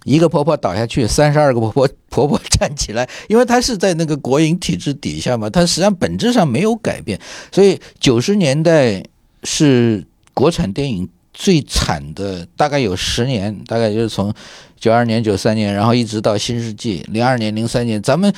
[0.04, 7.18] 一个婆婆倒下去，三十二个婆婆婆婆站起来，因为它是在那个国营体制底下嘛，它实际上本质上没有改变。
[7.50, 9.02] 所以九十年代
[9.42, 14.32] 是国产电影最惨的，大概有十年，大概就是从。
[14.76, 18.30] 九二年、九三年，然后一直到新世纪，零二年、零三年，咱们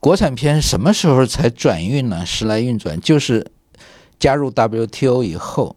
[0.00, 2.24] 国产片什么时候才转运呢？
[2.24, 3.46] 时来运转，就是
[4.18, 5.76] 加入 WTO 以后，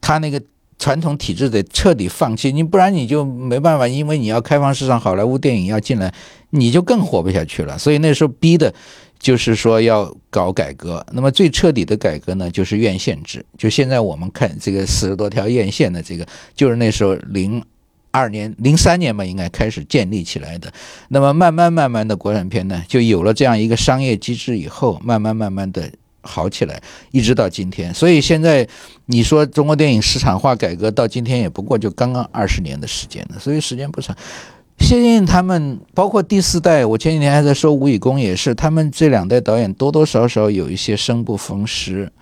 [0.00, 0.42] 他那个
[0.78, 6.12] 传统体制得彻底放弃，你不然你就没办法，因为你要开放市场，好莱坞电影要进来，
[6.50, 7.78] 你就更活不下去了。
[7.78, 8.72] 所以那时候逼的，
[9.18, 11.04] 就是说要搞改革。
[11.12, 13.44] 那么最彻底的改革呢，就是院线制。
[13.56, 17.62] 就现在我们看这个四十多条院线的这个，就是那时候零。
[18.10, 20.72] 二年零三年嘛，应该开始建立起来的。
[21.08, 25.92] 那么慢慢慢慢的国产片呢，就有了这样一个商业机制以后，慢慢慢慢的
[26.28, 27.92] 好起来，一直到今天。
[27.94, 28.68] 所以现在
[29.06, 34.16] 你说中国电影市场化改革到今天也不过就刚刚二十年的时间了，所以时间不长。
[34.78, 42.12] 谢晋他们包括第四代，我前几天还在说吴以公也是，他们这两代导演多多少少有一些生不逢时。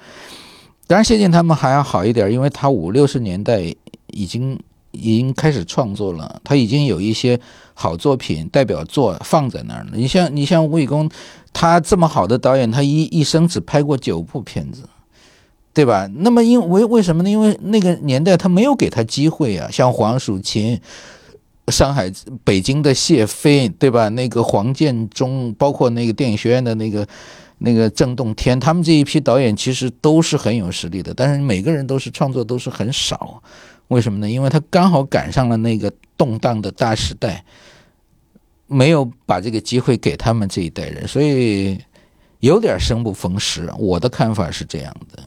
[0.86, 3.60] 当然，谢晋他们还要好一点，因为他五六十年代
[4.06, 4.58] 已经
[4.92, 7.38] 已经开始创作了，他已经有一些
[7.74, 9.90] 好作品、代表作放在那儿了。
[9.92, 11.10] 你像你像吴以公，
[11.58, 14.82] 他这么好的导演，他一一生只拍过九部片子，
[15.72, 16.06] 对吧？
[16.16, 17.30] 那么因为为什么呢？
[17.30, 20.78] 因为那个年代他没有给他机会啊，像黄蜀芹。
[21.68, 22.12] 上海、
[22.44, 24.08] 北京的谢飞，对吧？
[24.10, 27.04] 那个黄建中，包括那个电影学院的那个
[27.58, 33.42] 那个郑洞天，他们这一批导演其实都是很有实力的，但是每个人都是创作都是很少。
[33.88, 34.30] 为什么呢？
[34.30, 37.44] 因为他刚好赶上了那个动荡的大时代，
[38.66, 41.78] 没有把这个机会给他们这一代人，所以
[42.40, 43.70] 有点生不逢时。
[43.78, 45.22] 我的看法是这样的。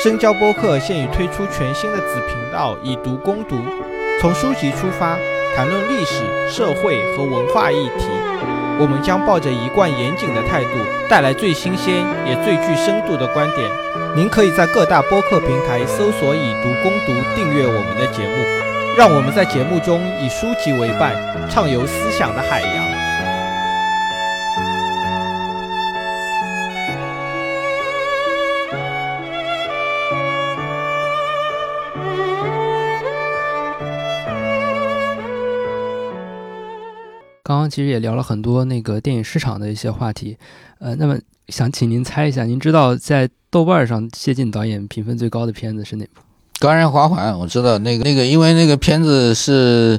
[0.00, 3.56] 深交播客现已推出全新的子频道“以读攻读”，
[4.22, 5.18] 从书籍出发，
[5.56, 8.06] 谈论历史、社会和文化议题。
[8.78, 10.70] 我们将抱着一贯严谨的态度，
[11.08, 13.68] 带来最新鲜也最具深度的观点。
[14.14, 18.44] 您可以在各大播客平台搜索“以读攻读”，订阅我们的节目，
[18.96, 21.12] 让我们在节目中以书籍为伴，
[21.50, 23.07] 畅游思想的海洋。
[37.48, 40.36] 刚刚其实也聊了很多那个电影市场的一些话题，
[40.80, 41.18] 呃，那么
[41.48, 46.20] 想请您猜一下，您知道在豆瓣上谢晋导演评分最高的片子是哪部？
[46.60, 49.98] 《高人滑环》，我知道那个那个，因为那个片子是，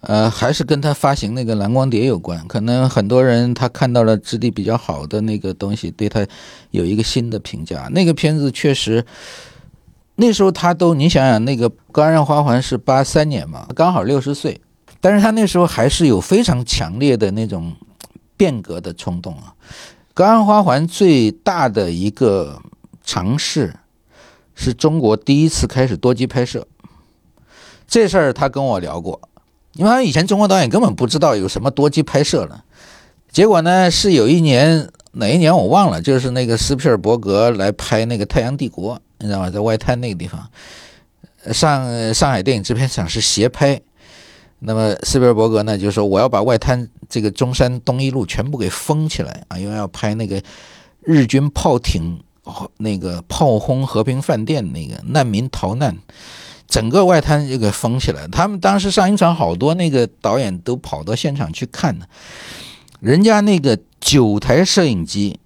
[0.00, 6.26] 呃，还是跟他发行那个蓝光碟有关，可能很多人他看到了质地比较好的那个东西，对他
[6.70, 7.86] 有一个新的评价。
[7.92, 9.04] 那个片子确实，
[10.16, 14.58] 那时候他都，你想想，那个《高人花环》是八三年嘛，刚好六十岁。
[15.00, 17.72] 但是他那时候还是有非常强烈的那种
[18.36, 19.54] 变革的冲动啊！
[20.12, 22.60] 《高安花环》最大的一个
[23.04, 23.74] 尝试
[24.54, 26.66] 是中国第一次开始多机拍摄，
[27.86, 29.20] 这事儿他跟我聊过，
[29.74, 32.64] 因为他以前中国导演根本不知道有什么多机拍摄了。
[33.30, 39.50] 结果呢，是有一年哪一年我忘了，就是那个斯皮尔伯格来拍那个《太阳帝国》，你知道吗？
[39.50, 40.50] 在外滩那个地方，
[41.52, 43.80] 上上海电影制片厂是协拍。
[44.60, 50.42] 那么斯皮尔伯格呢，就说我要把外滩这个中山东一路全部给封起来啊，因为要拍那个
[51.02, 52.20] 日军炮艇
[52.78, 55.96] 那个炮轰和平饭店那个难民逃难，
[56.66, 58.26] 整个外滩就给封起来。
[58.26, 62.06] 他们当时上映场好多那个导演都跑到现场去看呢，
[62.98, 65.38] 人家那个九台摄影机，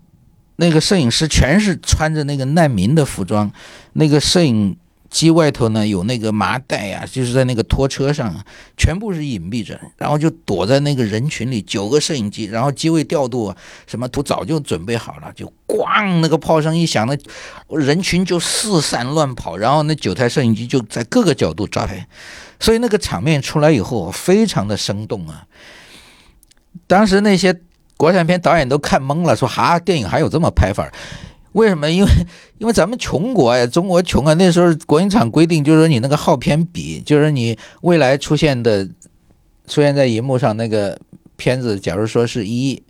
[0.56, 3.52] 那个摄影师全是穿着那个难民的服装，
[3.92, 4.76] 那个摄影。
[5.12, 8.34] 机外头呢有那个麻袋呀，就是在那个拖车上，
[8.78, 11.60] 全部是隐蔽着，然后就躲在那个人群里。
[11.60, 13.54] 九个摄影机，然后机位调度
[13.86, 17.14] 什么都早就准备好了，就咣那个炮声一响，那
[17.78, 22.08] 人群就四散乱跑，然后那九台摄影机就在各个角度抓拍，
[22.58, 25.46] 所以那个场面出来以后非常的生动啊。
[26.86, 27.60] 当时那些
[27.98, 30.90] 国产片导演都看懵了，说哈，电影还有这么拍法？
[31.52, 31.90] 为什么？
[31.90, 32.10] 因为
[32.58, 34.32] 因为咱们穷国呀，中国穷啊。
[34.34, 38.86] 那时候国营厂规定，就是说你那个耗片比，就是你未来出现的
[39.66, 40.98] 出现在荧幕上那个
[41.36, 42.82] 片子，假如说是一，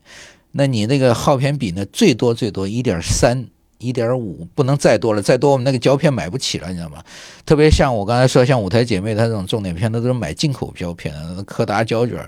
[0.52, 3.46] 那你那个耗片比呢，最多最多一点三、
[3.78, 7.02] 一点五，不能再多了，再多我们那个胶片买不起了，你知道吗？
[7.44, 11.12] 特别像我刚才说，像舞台姐妹她这种重点片，那都是买进口胶片，
[11.46, 12.18] 柯达胶卷、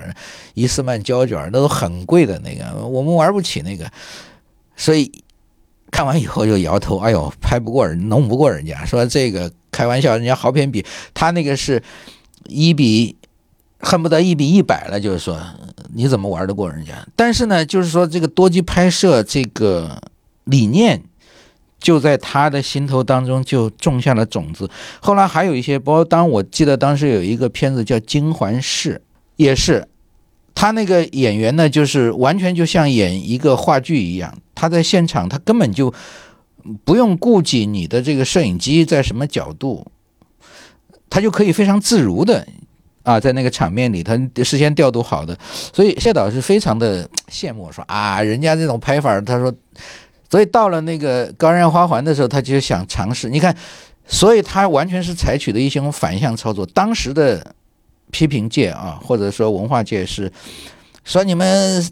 [0.55, 3.89] 伊斯曼胶卷，那都很贵的那个，我们玩不起那个，
[4.77, 5.13] 所以。
[5.95, 8.85] 看完以后就摇头，哎呦，拍不过人，弄不过人家。
[8.85, 10.85] 说这个开玩笑，人家好片比
[11.15, 11.81] 他那个是
[12.49, 13.17] 一比
[13.79, 15.41] 恨不得一比一百了，就是说
[15.95, 16.93] 你怎么玩得过人家？
[17.15, 20.03] 但是呢，就是说这个多机拍摄这个
[20.43, 21.01] 理念
[21.79, 24.69] 就在他的心头当中就种下了种子。
[24.99, 28.95] 后来还有一些，包括当我记得当时有一个片子叫《金环氏》，
[29.37, 29.87] 也是。
[30.65, 34.35] 他那个演员呢，就是完全就像演一个话剧一样。
[34.55, 35.93] 他在现场，他根本就
[36.87, 39.87] 不用顾及你的这个摄影机在什么角度，
[41.11, 42.49] 他就可以非常自如的
[43.03, 45.39] 啊，在那个场面里，他事先调度好的。
[45.71, 49.55] 所以谢导是非常的羡慕，说啊，人家这种拍法，他说，
[50.31, 53.29] 所以到了那个《高人花环》的时候，他就想尝试。
[53.29, 53.55] 你看，
[54.07, 56.65] 所以他完全是采取的一种反向操作。
[56.65, 57.55] 当时的
[58.15, 60.31] 批评界啊，或者说文化界是
[61.03, 61.85] 说你们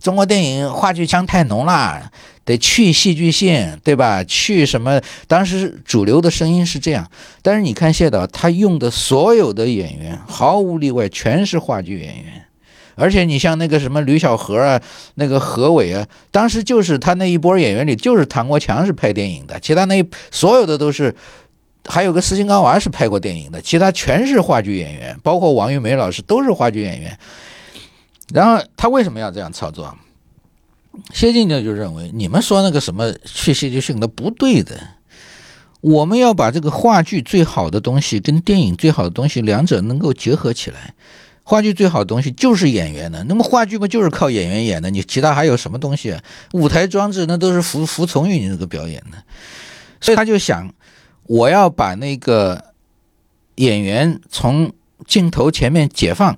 [0.00, 2.10] 中国电影话剧腔太浓了，
[2.44, 4.24] 得去戏剧性，对吧？
[4.24, 5.00] 去什么？
[5.28, 7.08] 当时主流的声音是这样。
[7.40, 12.44] 但是你看谢导，他用的所有的演员毫无例外全是话剧演员。
[12.96, 14.82] 而且你像那个什么吕小河啊，
[15.14, 21.14] 那个何伟啊，当时就是他那一波演员里，就是唐国强是拍电影的，其他那所有的都是，
[21.90, 27.18] 还有个斯琴高娃是拍过电影的，其他全是话剧演员，包括王玉梅老师都是话剧演员。
[28.32, 29.94] 然后他为什么要这样操作？
[31.12, 34.80] 谢晋呢就认为你们说那个什么去戏剧性的不对的，
[35.80, 40.94] 我们要把这个话剧最好的东西跟电影最好的东西两者能够结合起来。
[41.42, 44.90] 话剧最好的东西就是演员的，那么话剧不就是靠演员演的？
[44.90, 46.16] 你其他还有什么东西？
[46.52, 49.18] 舞台装置那都是服服从于你那个表演的，
[50.00, 50.72] 所以他就想，
[51.30, 52.72] 我要把那个
[53.54, 54.72] 演员从
[55.06, 56.36] 镜头前面解放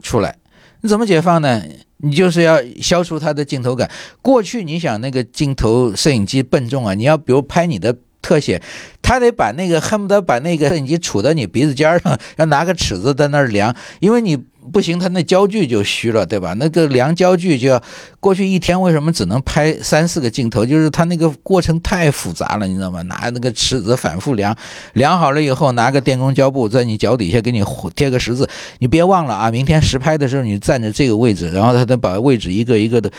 [0.00, 0.36] 出来。
[0.82, 1.60] 你怎么解放呢？
[1.96, 3.90] 你就是要消除他的镜头感。
[4.22, 7.96] 过去你想那个镜头摄影机笨重啊，你要比如拍你的。
[8.24, 8.62] 特写，
[9.02, 14.34] 他得把那个恨不得把那个摄影机杵到你鼻子尖上，要拿个尺子在那儿量，因为你
[14.72, 16.54] 不行，他那焦距就虚了，对吧？
[16.54, 17.82] 那个量焦距就要
[18.20, 20.64] 过去一天，为什么只能拍三四个镜头？
[20.64, 23.02] 就是他那个过程太复杂了，你知道吗？
[23.02, 24.56] 拿那个尺子反复量，
[24.94, 27.62] 量好了以后，拿个电工胶布在你脚底下给你
[27.94, 28.48] 贴个十字，
[28.78, 33.10] 你别忘了啊，明天实拍的时候你站在这个位置，然后他得把位置一个一个的，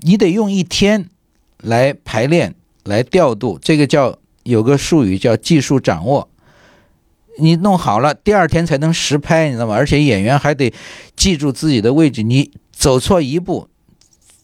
[0.00, 1.08] 你得用一天
[1.62, 2.54] 来排练。
[2.86, 6.28] 来调度，这个叫有个术语叫技术掌握。
[7.38, 9.74] 你弄好了，第二天才能实拍，你知道吗？
[9.74, 10.72] 而且演员还得
[11.16, 13.68] 记住自己的位置，你走错一步，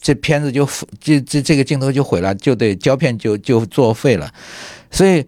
[0.01, 0.68] 这片子就
[1.01, 4.32] 这这这个镜头就毁了，就得胶片就就作废了。
[4.91, 5.24] 所以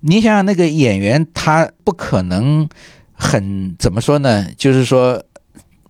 [0.00, 2.68] 你想想，那个演员他不可能
[3.12, 4.46] 很怎么说呢？
[4.56, 5.22] 就是说。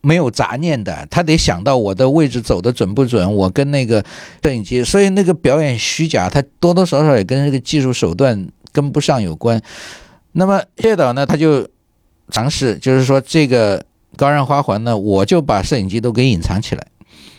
[0.02, 4.04] 没有杂念的，他得想到我的位置走的准不准，我跟那个
[4.40, 9.60] 摄影机，所以那个表演虚假，他多多少少也跟这个技术手段跟不上有关。
[10.38, 11.66] 那么谢导呢，他就
[12.28, 13.82] 尝试，就是说这个
[14.16, 16.86] 高燃花环呢，我就把摄影机都给隐藏起来。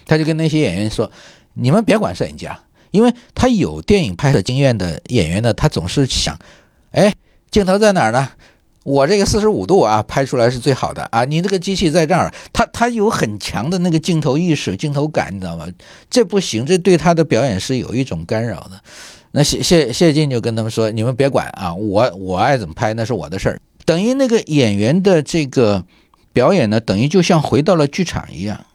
[0.08, 1.12] 他就跟那些演员说
[1.54, 6.36] ：“你们别管摄影机啊，因为他有电影拍摄经验的演员呢，他总是想，
[6.90, 7.14] 哎，
[7.52, 8.30] 镜头在哪儿呢？”
[8.84, 11.26] 我这个四十五度啊，拍出来是最好的啊！
[11.26, 15.68] 你这个机器在这儿，他他有很强的那个镜头意识、镜头感，你知道吗？
[16.10, 18.82] 这不行，这对他的表演是有一种干扰的。
[19.38, 25.86] 那谢谢谢晋就跟他们说：“你们别管啊，我我爱怎么拍那是我的事儿。”等于那个演员的这个
[26.34, 28.66] 表演呢，等于就像回到了剧场一样，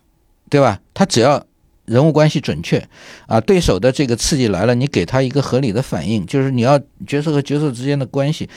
[0.48, 0.80] 对吧？
[0.94, 1.44] 他只要
[1.84, 2.88] 人物关系准确
[3.26, 8.48] 啊，对手的这个刺激来了，你给他一个合理的反应，就是你要角色和角色之间的关系。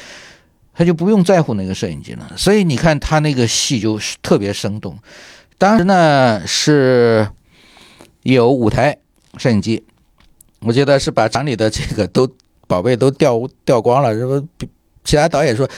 [0.76, 4.96] 他就不用在乎那个摄影机了，所以你看他那个戏就特别生动。
[5.58, 7.28] 当时呢是
[8.24, 8.98] 有五台
[9.38, 9.84] 摄影机，
[10.66, 12.28] 我觉得是把厂里的这个都
[12.68, 14.14] 宝贝都掉掉光了。
[14.14, 14.44] 什么
[15.04, 15.70] 其他导演说，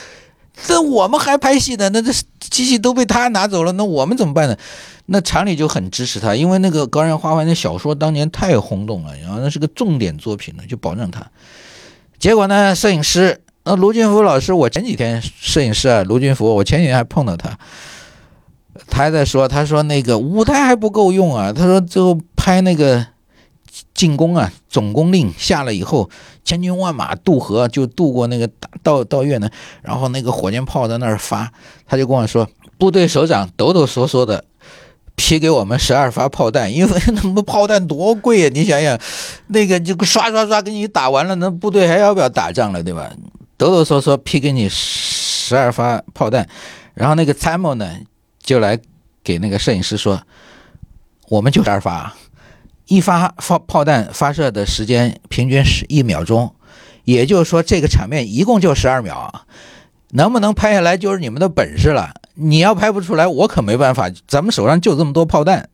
[0.66, 4.58] 这我们还拍戏呢，那这机器都被他拿走了，那我们怎么办呢？
[5.08, 11.26] 那厂里就很支持他，因为那个《高燃花环》的小说当年太轰动了，然后那是个重点作品呢，就保证他。
[12.18, 13.42] 结果呢，摄影师。
[13.70, 17.58] 那卢俊福老师，我前几天摄影师啊，卢俊福，我前几天还碰到他，
[18.90, 23.06] 他还在说，他说那个舞台还不够用啊，他说最后拍那个
[23.94, 26.10] 进攻啊，总攻令下了以后，
[26.44, 28.50] 千军万马渡河就渡过那个
[28.84, 29.52] 到到越南，
[29.82, 31.52] 然后那个火箭炮在那儿发，
[31.86, 34.44] 他就跟我说，部队首长抖抖嗦嗦的。
[35.20, 38.50] 批给我们十二发炮弹，因为那么炮弹多贵呀！
[38.54, 38.96] 你想想，
[39.48, 43.12] 那个就刷刷刷给你打完了，那部队还要不要打仗了，对吧？
[43.58, 46.48] 抖抖嗦嗦批给你十二发炮弹，
[46.94, 47.98] 然后那个参谋呢
[48.44, 48.80] 就来
[49.24, 50.22] 给那个摄影师说，
[51.30, 52.16] 我们就十二发，
[52.88, 56.54] 一发发炮弹发射的时间平均是一秒钟，
[57.04, 59.46] 也就是说这个场面一共就十二秒，
[60.12, 62.14] 能不能拍下来就是你们的本事了。
[62.36, 64.10] 你要拍不出来，我可没办法。
[64.28, 65.70] 咱们手上就这么多炮弹，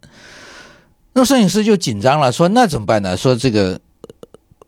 [1.14, 3.18] 那摄影师就紧张了，说那怎么办呢？
[3.18, 3.80] 说这个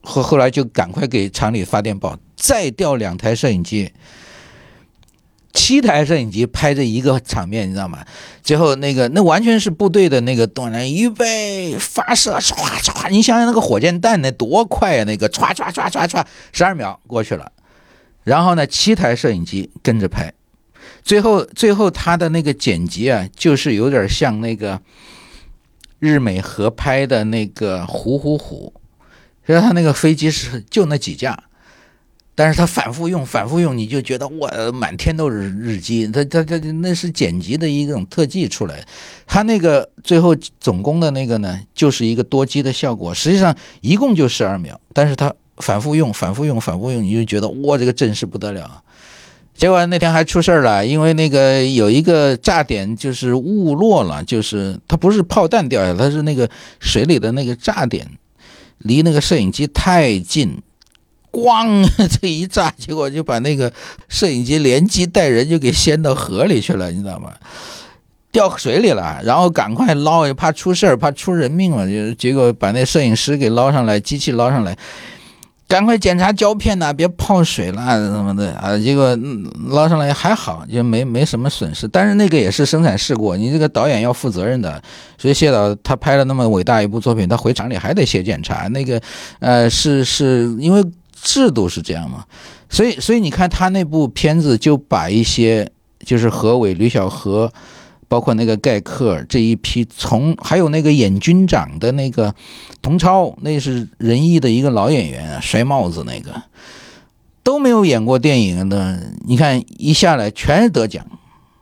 [0.02, 3.92] 后后来就赶快给厂里发电报，再调两台摄影机，
[5.56, 8.06] 七台摄影机拍这一个场面，你知道吗？
[8.44, 12.54] 最后那个那完全是部队的那个动员，预备发射，唰
[12.84, 15.04] 唰，你想想那个火箭弹那多快啊！
[15.06, 17.52] 那个唰唰唰唰唰，十二秒过去了，
[18.24, 20.32] 然后呢，七台摄影机跟着拍。
[21.04, 24.82] 最后，最后他的那个剪辑啊，就是有点像那个
[26.00, 28.74] 日美合拍的那个《虎虎虎》，
[29.48, 31.44] 其实他那个飞机是就那几架，
[32.38, 36.06] 但是他反复用，反复用，你就觉得哇，满天都是日机。
[36.10, 38.86] 他他他那是剪辑的一种特技出来，
[39.26, 43.14] 他那个最后总攻的那个呢，就是一个多机的效果。
[43.14, 48.84] 实际上一共就十二秒，但是他反复用，反复用，反复用，你就觉得哇，这个阵势不得了。
[49.54, 56.50] 结果那天还出事儿了，因为那个有一个炸点就是误落了，就是它不是炮弹掉下来，它是那个
[56.82, 58.06] 水里的那个炸点，
[58.80, 60.62] 离那个摄影机太近。
[61.38, 61.86] 咣！
[62.22, 63.72] 这一炸，结果就把那个
[64.08, 67.34] 摄影机连机带人就给掀到河里去了，你知道吗？
[68.32, 71.86] 掉水里了，然后赶快捞，怕出事儿，怕出人命嘛。
[71.86, 74.78] 就结果把那摄影师给捞上来，机器捞上来，
[75.70, 78.78] 赶快检查胶片呐，别泡水了什么的啊。
[78.78, 79.18] 结果
[79.70, 81.88] 捞上来还好，就没没什么损失。
[81.88, 84.82] 但是那个也是生产事故，你这个导演要负责任的。
[85.18, 88.68] 所以谢导他拍了那么伟大一部作品，他回厂里还得写检查。
[88.68, 89.02] 那个
[89.40, 90.84] 呃，是是因为。
[91.26, 92.24] 制度是这样嘛？
[92.70, 95.70] 所以，所以你看他那部片子，就把一些
[96.06, 97.52] 就是何伟、吕小河，
[98.08, 102.34] 包括那个盖克这一批，从还有那个演军长的那个
[102.84, 106.44] 童超，那是仁义的一个老演员啊，摔帽子那个，
[107.42, 111.04] 都没有演过电影的，你看一下来全是得奖。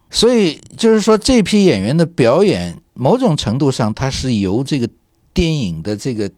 [0.09, 4.89] 所以就是说，这批演员的表演，某种程度上，它是由这个
[5.33, 6.29] 电影的这个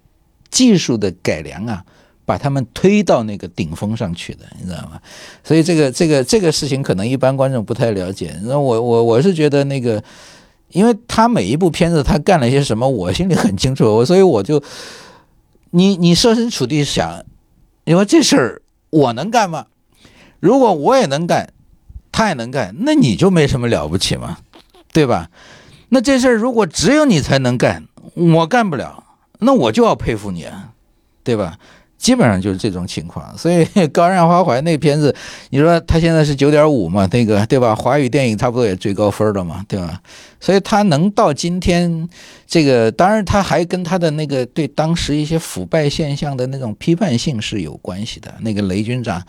[0.50, 1.84] 技术的改良啊。
[2.26, 5.00] 把他们推到那个顶峰上去的，你知道吗？
[5.44, 8.36] 所以这个这个这个事情可能一般观众不太了解。
[8.44, 10.04] 那我我我是觉得那个，
[10.72, 13.86] 因为他每一部片子他干了些什么，我心里很清楚。
[13.98, 14.62] 我所以我就，
[15.70, 17.24] 你你设身处地想，
[17.84, 19.68] 因为这事儿我能干吗？
[20.40, 21.54] 如果我也能干，
[22.12, 24.38] 他也能干，那你就没什么了不起嘛，
[24.92, 25.30] 对吧？
[25.90, 29.04] 那这事儿如果只有你才能干，我干不了，
[29.40, 30.72] 那我就要佩服你啊，
[31.24, 31.60] 对吧？
[31.98, 35.16] 基本上就是这种情况，所以 《高山花怀》那片子，
[35.50, 37.74] 你说他现在是九点五嘛，那个对吧？
[37.74, 40.00] 华语电影差不多也最高分了嘛，对吧？
[40.40, 42.08] 所以他能到今天，
[42.46, 48.32] 这个当然他还跟他的那个对当时一些腐败现象的那种批判性是有关系的。
[48.42, 49.20] 那个雷军长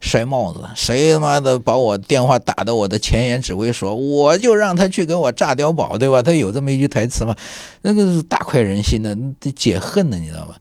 [0.00, 6.22] 摔帽子，谁他妈的把我电话打到我的前沿指挥所，我就让他去给我炸碉堡，对吧？
[6.22, 7.34] 他有这么一句台词嘛？
[7.80, 9.16] 那个是大快人心的，
[9.54, 10.56] 解恨的，你知道吧？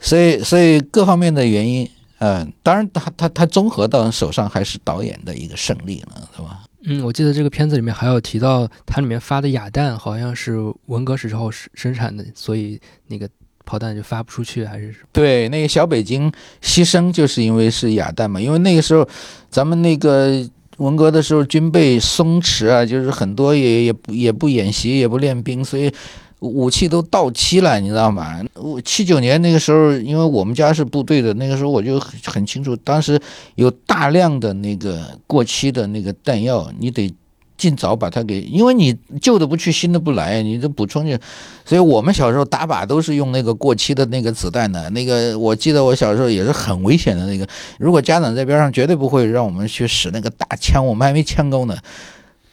[0.00, 1.88] 所以，所以各方面的原因，
[2.18, 6.62] 嗯，当然，他他他综合到手上还是导演的一个胜利了，是吧？
[6.86, 13.28] 嗯，我记得这个片子里面还有提到，它里面发的哑弹好像是文革时候生生产的，所以那个
[13.66, 16.32] 炮弹就发不出去，还是对，那个小北京
[16.62, 19.06] 牺牲就是因为是哑弹嘛，因为那个时候
[19.50, 20.42] 咱们那个
[20.78, 25.92] 文革的时候军备松弛啊，就是很多也也不也不演习，也不练兵，所以。
[26.40, 28.40] 武器都到期了，你知道吗？
[28.54, 33.20] 我七九年那个时候，因为我们家是部队的，那个时候我就很很清楚，当时
[33.56, 37.12] 有大量的那个过期的那个弹药，你得
[37.58, 41.18] 尽早把它给，因为你旧的不去，新的不来，你这补充去。
[41.66, 47.46] 所以我们小时候打靶都是用那个过期的那个子弹的，那个我记得我小时候也是很危险的那个，
[47.78, 51.76] 如果家长在边上，绝对不会让我们去使那个大枪，我们还没枪够呢，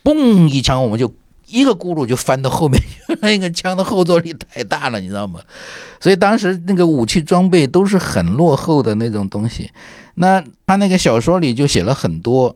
[0.03, 1.09] 嘣一枪我们就。
[1.47, 2.81] 一个轱辘就翻到后面，
[3.21, 5.39] 那个枪的后坐力太大了，你知道吗？
[5.99, 9.71] 所以当时那个武器装备都是很落后的那种东西。
[10.15, 12.55] 那他那个小说里就写了很多，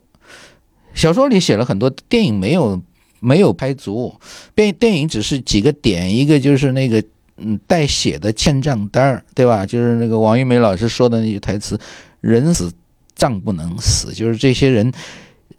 [0.94, 2.82] 小说里写了很多，电影没有
[3.20, 4.14] 没有拍足。
[4.54, 7.02] 电电影只是几个点，一个就是那个
[7.38, 9.66] 嗯带血的欠账单儿，对吧？
[9.66, 11.80] 就是那个王玉梅老师说的那句台词
[12.20, 12.72] ：“人死
[13.16, 14.92] 账不能死。”就是这些人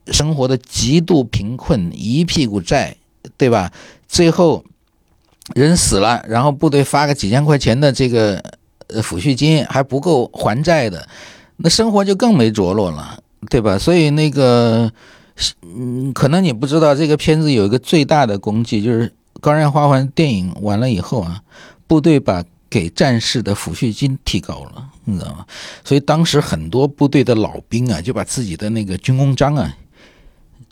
[0.08, 2.96] 生活的极度贫困，一屁股债。
[3.36, 3.70] 对吧？
[4.08, 4.64] 最后
[5.54, 8.42] 人死了，然后部队发个几千块钱的这个
[8.88, 11.06] 呃抚恤金还不够还债的，
[11.56, 13.18] 那生活就更没着落了，
[13.50, 13.78] 对吧？
[13.78, 14.90] 所以那个，
[15.62, 19.08] 嗯，可能你不知道，这个片子有一个最大的功绩，就是
[19.40, 21.42] 《高燃花环》电影完了以后啊，
[21.86, 25.44] 部队把给战士的抚恤金提高了，你知道吗？
[25.84, 29.74] 所以当时很多部队的老兵啊，就把自己的那个军功章啊。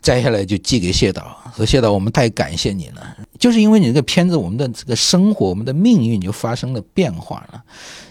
[0.01, 7.61] 摘下来就寄给谢导，说谢导，我们太感谢你了，就是因为你这个片子，我们的这个生活，我们的命运就发生了变化了。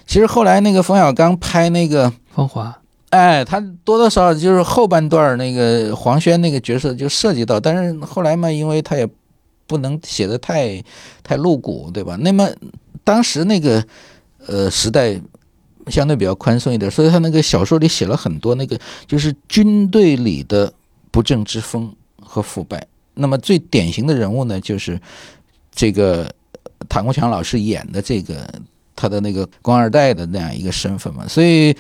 [0.07, 2.69] 其实后来那个冯小刚拍那个《芳华》，
[3.11, 9.09] 哎，他多多少少就是后半段那个黄轩那个角色就涉及到，但是后来嘛，因为他也
[9.67, 10.83] 不能写的太
[11.23, 12.17] 太露骨，对吧？
[12.21, 12.49] 那么
[13.05, 13.85] 当时那个
[14.47, 15.21] 呃时代
[15.87, 20.73] 相对比较宽松一点，所以他那个小说里写了很多那个就是军队里的。
[21.11, 25.01] 不正之风和腐败，那么最典型的人物呢，就是
[25.73, 26.33] 这个
[26.89, 28.49] 唐国强老师演的这个
[28.95, 31.27] 他的那个官二代的那样一个身份嘛。
[31.27, 31.77] 所以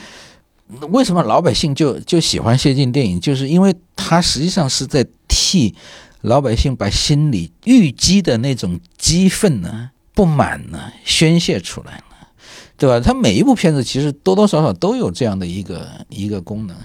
[0.90, 3.20] 为什么老百姓就就喜欢谢晋电影？
[3.20, 5.74] 就是因为他实际上是在替
[6.23, 12.28] 老百姓把心里郁积的那种激愤呢、不满呢宣泄出来了，
[12.77, 13.01] 对吧？
[13.01, 16.77] 他每一部片子其实多多少少都有这样的一个一个功能，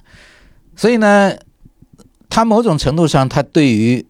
[0.75, 1.35] 所以呢，
[2.29, 4.05] 他某种程度上，他对于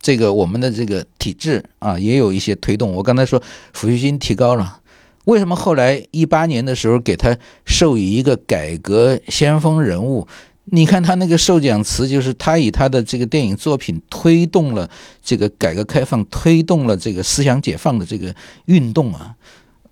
[0.00, 2.92] 这个我们的这个体制啊，也有一些推动。
[2.92, 3.40] 我刚才说
[3.74, 4.80] 抚恤金提高了。
[5.24, 10.28] 为什么后来一八年的时候给他授予一个改革先锋人物？
[10.66, 14.88] 你看他那个授奖词，就是他以他的这个电影作品推动了
[15.22, 18.34] 这个改革开放，推动了这个思想解放的这个
[18.66, 19.34] 运动啊。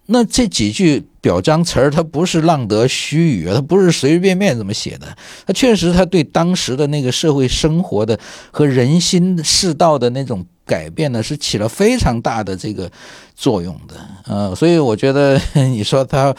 [0.07, 5.17] 那这几句表彰词儿，他不是浪得虚语啊，他不是随随便便这么写的，
[5.47, 8.19] 他确实他对当时的那个社会生活的
[8.51, 10.45] 和人心世道的那种。
[10.65, 12.91] 改变呢是起了非常大的这个
[13.35, 16.35] 作用的，呃，所以我觉得 你说他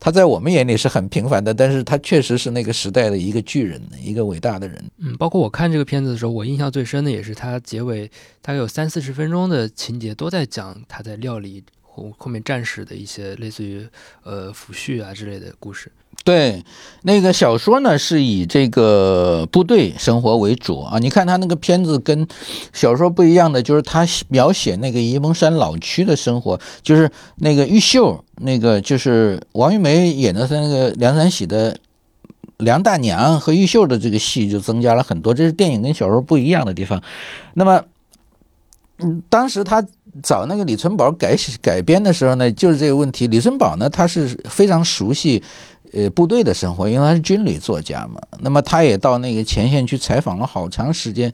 [0.00, 4.82] 他在我们眼里是很平凡的，但是他确实是那个时代的一个巨人，一个伟大的人。
[4.98, 11.62] 嗯，包括我看这个片子的时候，我印象最深的也是他结尾大概有三四十分钟的情节都在讲他在料理
[11.94, 13.86] 后后面战士的一些类似于
[14.24, 15.92] 呃抚恤啊之类的故事。
[16.22, 16.64] 对，
[17.02, 20.98] 那个小说呢是以这个部队生活为主啊。
[20.98, 22.26] 你看他那个片子跟
[22.72, 31.76] 小说不一样的，就是他描写那个沂蒙山老区的生活，就是那个玉秀，那个就是王玉梅演的是那个梁山喜的
[32.58, 37.02] 梁大娘和玉秀的这个戏就增加了很多，这是电影跟小说不一样的地方。
[37.54, 37.84] 那么，
[38.98, 39.84] 嗯，当时他
[40.22, 43.26] 找那个李存宝改改编的时候呢，就是这个问题。
[43.26, 45.42] 李存宝呢，他是非常熟悉。
[45.92, 51.32] 呃，部队的生活，因为他是军旅作家嘛，那么他也到那个前线去采访了好长时间，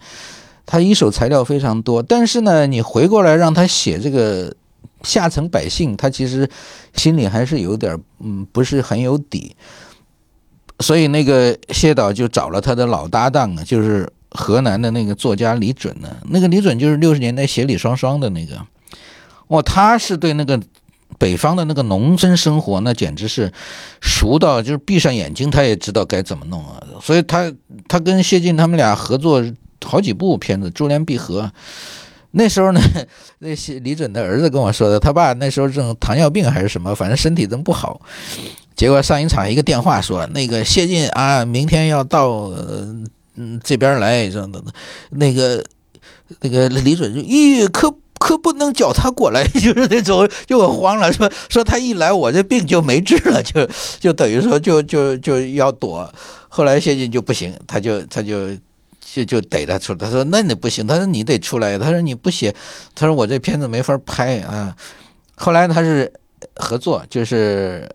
[0.67, 2.03] 他一手材料非常多。
[2.03, 4.55] 但是呢，你回过来让他写这个
[5.03, 6.47] 下层百姓，他其实
[6.95, 9.57] 心里还是有点嗯，不是很有底。
[10.81, 16.17] 所以那个谢导就找了他的老搭档啊，就是河南的那个作家李准呢。
[16.29, 18.61] 那个李准就是六十年代写李双双的那个，
[19.49, 20.61] 哇，他是对那个。
[21.19, 23.53] 北方的那个农村生活，那简直是
[24.01, 26.81] 熟到就是闭上眼睛他也知道该怎么弄啊！
[27.03, 27.53] 所以他
[27.89, 29.45] 他跟谢晋他们俩合作
[29.85, 31.43] 好几部片子，《珠联璧合》。
[32.31, 32.81] 那时候呢，
[33.41, 38.01] 那些李准的儿子跟我说的，他爸那时候正糖尿病还是什么，反正身体真不好。
[38.75, 42.51] 结果上一场一个电话说，那个谢晋啊，明天要到
[43.37, 44.63] 嗯这边来，这样的
[45.11, 45.65] 那个
[46.41, 47.95] 那个李准就咦可。
[48.21, 53.67] 可不能叫他过来， 就是那种就我慌了，说说他一来，我这病就没治了，就
[53.99, 56.07] 就等于说就就就要躲。
[56.51, 58.51] 后来谢晋就不行，他就他就
[59.01, 62.55] 就就逮他出来，他说那你不行，他说你得出来，他说你不写，
[62.95, 64.77] 他说我这片子没法拍啊。
[65.37, 66.13] 后来他是
[66.57, 67.89] 合作，就是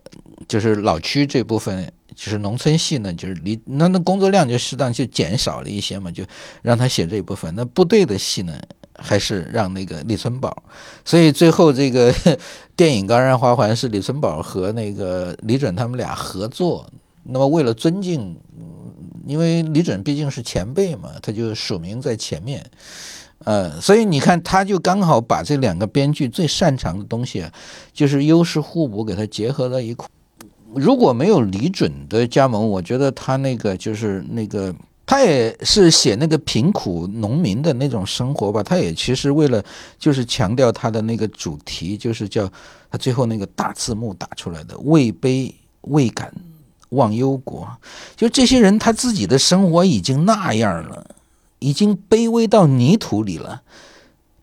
[0.48, 6.24] 就是老区这部分，就是农村戏呢，就是离那那工作量就适当就减少了一些嘛，就
[6.62, 7.54] 让他写这一部分。
[7.54, 8.58] 那部队的戏呢？
[8.98, 10.62] 还是让那个李存宝，
[11.04, 12.10] 所以最后这个
[12.74, 16.90] 电影《高山花环》是李存宝和那个李准他们俩合作。
[17.24, 18.34] 那么为了尊敬，
[19.26, 22.64] 因为李准毕竟是前辈嘛，他就署名在前面。
[23.44, 27.44] 呃，所以你看，他就刚好把这两个编剧最擅长的东西，
[27.92, 30.08] 就是优势互补，给他结合在一块。
[30.74, 34.74] 如果没有李准的加盟，我觉得他那个就是那个。
[35.08, 39.64] 他也是写那个贫苦农民的那种生活吧，他也其实为了
[40.00, 42.50] 就是强调他的那个主题，就是叫
[42.90, 46.34] 他最后那个大字幕打出来的“位卑未敢
[46.88, 47.68] 忘忧国”，
[48.16, 51.06] 就这些人他自己的生活已经那样了，
[51.60, 53.62] 已经卑微到泥土里了，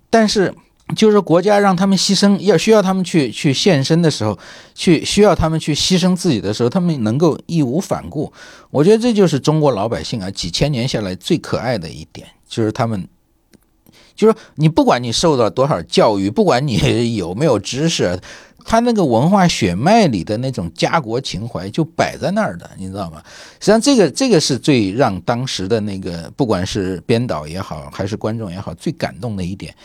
[0.09, 0.55] 但是。
[0.95, 4.37] 就是国家让他们牺牲，要需要他们去去献身的时候，
[4.73, 8.31] 去需要他们去牺牲自己的时候，他们能够义无反顾。
[8.71, 13.07] 我觉得这就是中国老百姓啊，几千年下来最可爱的一点，就是他们，
[14.15, 18.19] 就是你不管你受到多少教育，不管你有没有知识，
[18.65, 23.21] 他那个文化血脉里的那种家国情怀就摆在那儿的，你知道吗？
[23.59, 29.75] 实际上，这个这个是最让当时的那个不管是编导也好，还是观众也好，最感动的一点。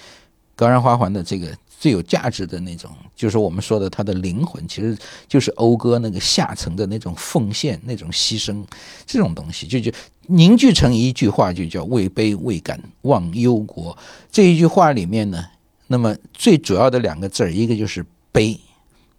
[0.58, 1.46] 高山花环的这个
[1.78, 4.98] 最有价值的那种，就是我们说的它的灵魂，其实
[5.28, 8.64] 就是讴歌那个下层的那种奉献、那种牺牲，
[9.06, 9.92] 这种东西就就
[10.26, 13.96] 凝聚成一句话，就叫“位卑未敢忘忧国”。
[14.32, 15.44] 这一句话里面呢，
[15.86, 18.04] 那么最主要的两个字儿，一个就是
[18.34, 18.58] “卑”。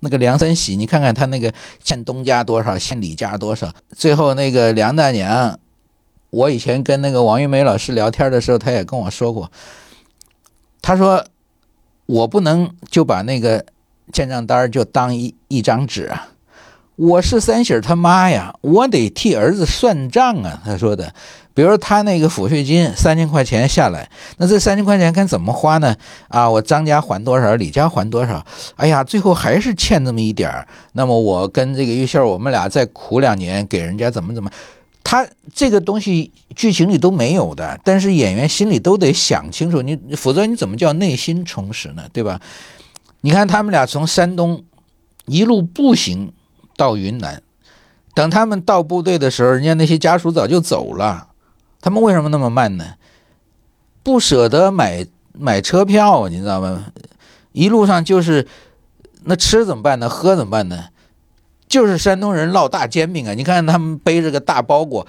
[0.02, 5.57] 那个梁山喜，你看看他那个欠东家多少，欠李家多少，最后那个梁大娘，
[6.32, 9.49] 我以前跟那个王玉梅老师聊天的时候，他也跟我说过。
[10.81, 11.26] 他说
[12.07, 13.65] ：“我不能就把那个
[14.11, 16.30] 欠账单就当一一张纸啊，
[16.95, 20.61] 我是三喜他妈呀，我得替儿子算账啊。
[20.65, 21.14] 他说的，
[21.53, 25.95] 比如他那个抚恤金三千块钱下来，那这三千块钱该怎么花呢？
[26.27, 28.45] 啊，我张家还多少，李家还多少？
[28.76, 30.68] 哎呀，最后还是欠这么一点儿。
[30.93, 34.49] 那么我跟这个玉秀，我们俩再苦两年，给人家怎么怎么？
[35.10, 42.07] 他这个东西剧情里都没有的，但是演员心里都得想清楚，你否则你怎么叫内心充实呢？
[42.14, 42.40] 对吧？
[43.22, 44.64] 你看他们俩从山东
[45.26, 46.31] 一路步行。
[46.77, 47.41] 到云南，
[48.14, 51.27] 等他们到部队的时候，人家那些家属早就走了。
[51.81, 52.94] 他们为什么那么慢呢？
[54.02, 56.86] 不舍得买买车票，你知道吗？
[57.52, 58.48] 一路上就是
[59.26, 60.07] 那吃怎么办呢？
[60.07, 60.86] 喝怎么办呢？
[61.69, 63.33] 就是山东人烙大煎饼啊！
[63.33, 65.07] 你看他们背着个大包裹。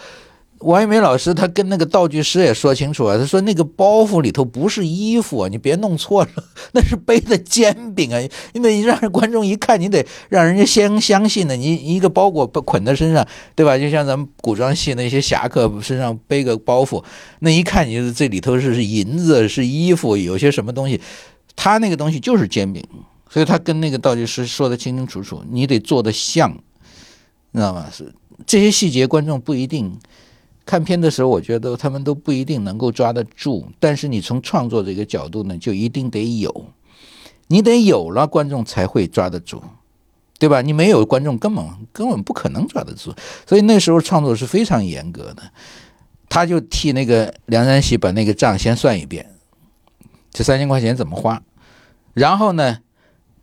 [0.58, 6.30] 王一梅老师他跟那个道具师也说清楚啊，他说那个包袱里头不是衣服，你别弄错了，
[6.72, 8.20] 那是背的煎饼啊！
[8.52, 11.56] 因为你让观众一看，你得让人家先相信呢。
[11.56, 13.78] 你一个包裹捆在身上，对吧？
[13.78, 17.02] 就像咱们古装戏那些侠客身上背个包袱，
[17.38, 21.00] 那一看你就这里头是银子，是衣服，有些什么东西，
[21.56, 22.84] 他那个东西就是煎饼，
[23.30, 26.50] 所以他跟那个道具师说的清清楚楚，你得做的像，
[27.52, 27.88] 你知道吗？
[27.90, 28.12] 是
[28.44, 29.98] 这些细节，观众不一定。
[30.66, 36.66] 看片的时候，我觉得他们都不一定能够抓得住，但是你从创作这个角度呢，就一定得有，
[37.48, 39.60] 你得有了观众才会抓得住，
[40.38, 40.62] 对吧？
[40.62, 43.12] 你没有观众，根本根本不可能抓得住。
[43.48, 45.42] 所以那时候创作是非常严格的，
[46.28, 49.28] 他就替那个梁山喜把那个账先算一遍，
[50.30, 51.42] 这三千块钱怎么花，
[52.14, 52.78] 然后呢，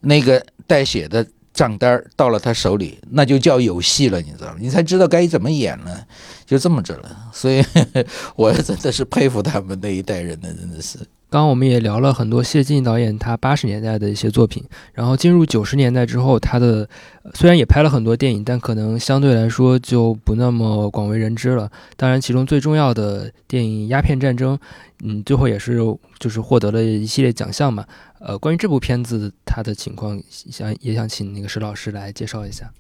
[0.02, 1.26] 那个带血的。
[1.54, 4.58] 账单到了他手里，那就叫有戏了，你知道吗？
[4.60, 6.06] 你才知道该怎么演了，
[6.46, 7.32] 就这么着了。
[7.34, 7.66] 所以，
[8.38, 11.00] 我真的是佩服他们那一代人的，真的是。
[11.30, 14.64] 刚刚我们也聊了很多谢晋导演他八十年代的一些作品，
[14.94, 16.88] 然后进入九十年代之后，他的
[17.34, 21.70] 虽然也拍了很多电影，但可能相对来说就不那么广为人知了。
[21.98, 24.56] 当然，其中最重要的电影《鸦片战争》，
[25.04, 25.78] 嗯，最后也是
[26.18, 27.84] 就是获得了一系列奖项嘛。
[28.20, 32.72] 呃，关于这部片子他的情况，想也想请那个石老师来介绍一下。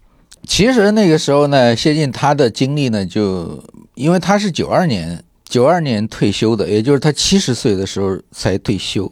[0.45, 3.61] 其实那个时候呢，谢晋他的经历呢，就
[3.95, 5.21] 因为他是九二年。
[5.47, 9.11] 九二年退休的，也就是他七十岁的时候才退休。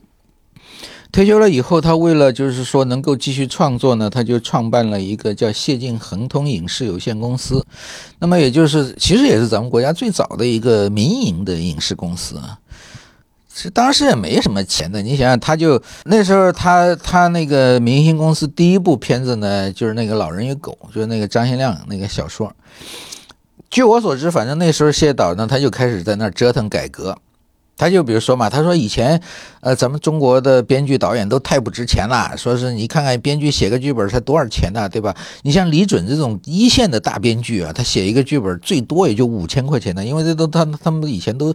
[1.12, 7.66] 退休了以后，他为了就是说能够继续创作呢，他就创办了一个叫谢晋恒通影视有限公司。
[8.20, 12.60] 那么也就是其实也是咱们国家最早的一个民营的影视公司啊。
[13.48, 22.53] 其实当时也没什么钱的，你想想，他就那时候他他那个明星公司第一部片子呢，就是那个《老人与狗》，就是那个张贤亮那个小说。
[23.69, 27.18] 据我所知，反正那时候谢导呢，他就开始在那儿折腾改革。
[27.77, 29.22] 他就比如说嘛，他说以前，
[29.60, 32.34] 呃，咱们中国的编剧导演都太不值钱了。
[32.38, 35.14] 说是你看看编剧写个剧本才多少钱呢，对吧？
[35.41, 40.06] 你像李准这种一线的大编剧啊，他写一个剧本最多也就五千块钱呢。
[40.06, 41.53] 因为这都他他们以前都，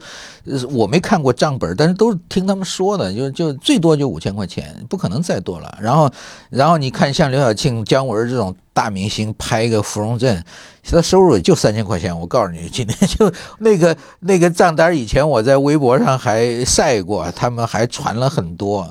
[0.72, 5.78] 我没看过账本，但是都是听他们说的，就就最多就五千块钱，不可能再多了。
[5.80, 6.10] 然后，
[6.50, 8.54] 然后你看像刘晓庆、姜文这种。
[8.72, 10.42] 大明星拍一个《芙蓉镇》，
[10.90, 12.18] 他收入也就三千块钱。
[12.18, 18.88] 我告诉你，今天就 那个那个账单，以前我在微博上还晒过，他们还传了很多。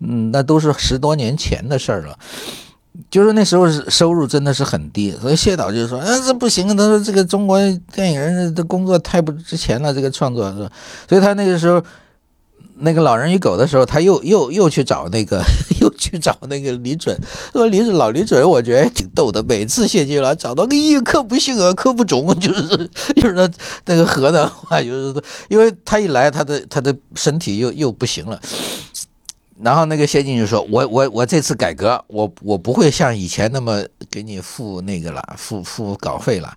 [0.00, 2.18] 嗯，那都是十多年前的事儿了。
[3.10, 7.58] 就是那时候收入真的是很低，所以谢导就说：“嗯，这不行，他说这个中国
[7.92, 10.50] 电影人的工作太不值钱了，这个创作？”
[11.08, 11.82] 所以他那个时候。
[12.78, 15.42] 那个老人与狗的时候，他又又又去找那个，
[15.98, 17.18] 去找那个李准。
[17.52, 19.42] 说李准老李准，我觉得挺逗的。
[19.42, 23.50] 每次谢晋了找到个一刻不行啊，可不中，就是就是那
[23.84, 28.40] 那个河南话，就是因为他一来，他的他的身体又又不行了。
[29.62, 36.54] 然后那个谢晋就说：“我我我这次改革，我我不会像以前那么给你付那个了，付付稿费了。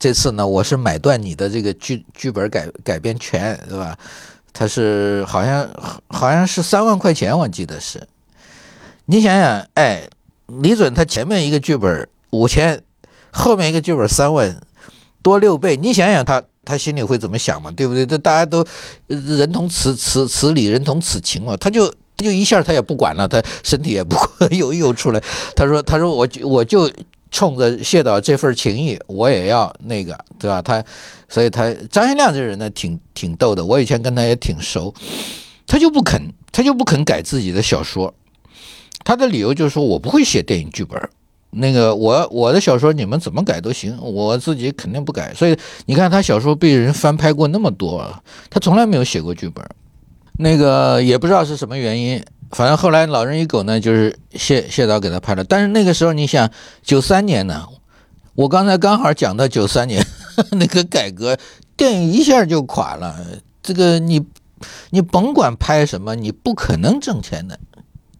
[0.00, 3.96] 这次呢，我是买断你的这个剧剧本改改编权，是吧？”
[4.52, 5.70] 他是好像
[6.08, 8.02] 好像是三万块钱，我记得是。
[9.10, 10.08] 你想想，哎，
[10.62, 12.80] 李准他前面一个剧本五千，
[13.32, 14.60] 后面一个剧本三万，
[15.20, 15.76] 多六倍。
[15.76, 17.72] 你想想他他心里会怎么想嘛？
[17.72, 18.06] 对不对？
[18.06, 18.64] 这大家都
[19.08, 21.56] 人同此此此理，人同此情嘛。
[21.56, 24.16] 他就他就一下他也不管了，他身体也不
[24.54, 25.20] 又又出来。
[25.56, 26.88] 他说他说我我就。
[27.32, 30.60] 冲着谢导这份情谊，我也要那个，对吧？
[30.60, 30.82] 他，
[31.28, 33.64] 所以他张贤亮这人呢，挺挺逗的。
[33.64, 34.92] 我以前跟他也挺熟，
[35.64, 36.20] 他就不肯，
[36.50, 38.12] 他就不肯改自己的小说。
[39.04, 41.00] 他的理由就是说我不会写电影剧本，
[41.50, 45.34] 那个我我的小说你们怎么改都行，我自己肯定不改。
[45.34, 45.56] 所以
[45.86, 49.64] 你看他小说被人翻拍过那么多，他从来没有写过剧本。
[50.38, 52.22] 那个也不知道是什么原因。
[52.52, 55.44] 反正后来《老人与狗》呢，就是谢谢导给他拍了。
[55.44, 56.50] 但是那个时候，你想，
[56.82, 57.64] 九三年呢，
[58.34, 60.04] 我刚才刚好讲到九三年
[60.52, 61.38] 那个改革，
[61.76, 63.14] 电影一下就垮了。
[63.62, 64.24] 这个你
[64.90, 67.58] 你甭管拍什么，你不可能挣钱的。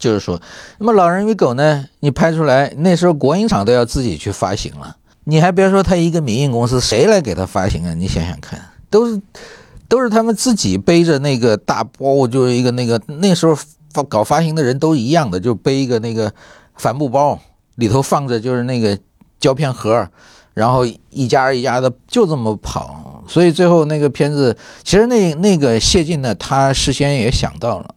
[0.00, 0.40] 就是说，
[0.78, 7.92] 那么《老人与狗》呢，你拍出来那时候国营厂都要自己去发行了，你还别说他一个民营公司，谁来给他发行啊？
[7.92, 8.58] 你想想看，
[8.88, 9.20] 都是
[9.86, 13.54] 都是他们自己背着那个大包，就是一个那个那时候
[13.92, 16.32] 发搞发行的人都一样的，就背一个那个
[16.76, 17.38] 帆布包，
[17.76, 18.98] 里头放着就是那个
[19.38, 20.08] 胶片盒，
[20.54, 27.94] 然后一家一家的就这么跑，所以最后那个片子，其实那那个谢晋呢，他事先也想到了。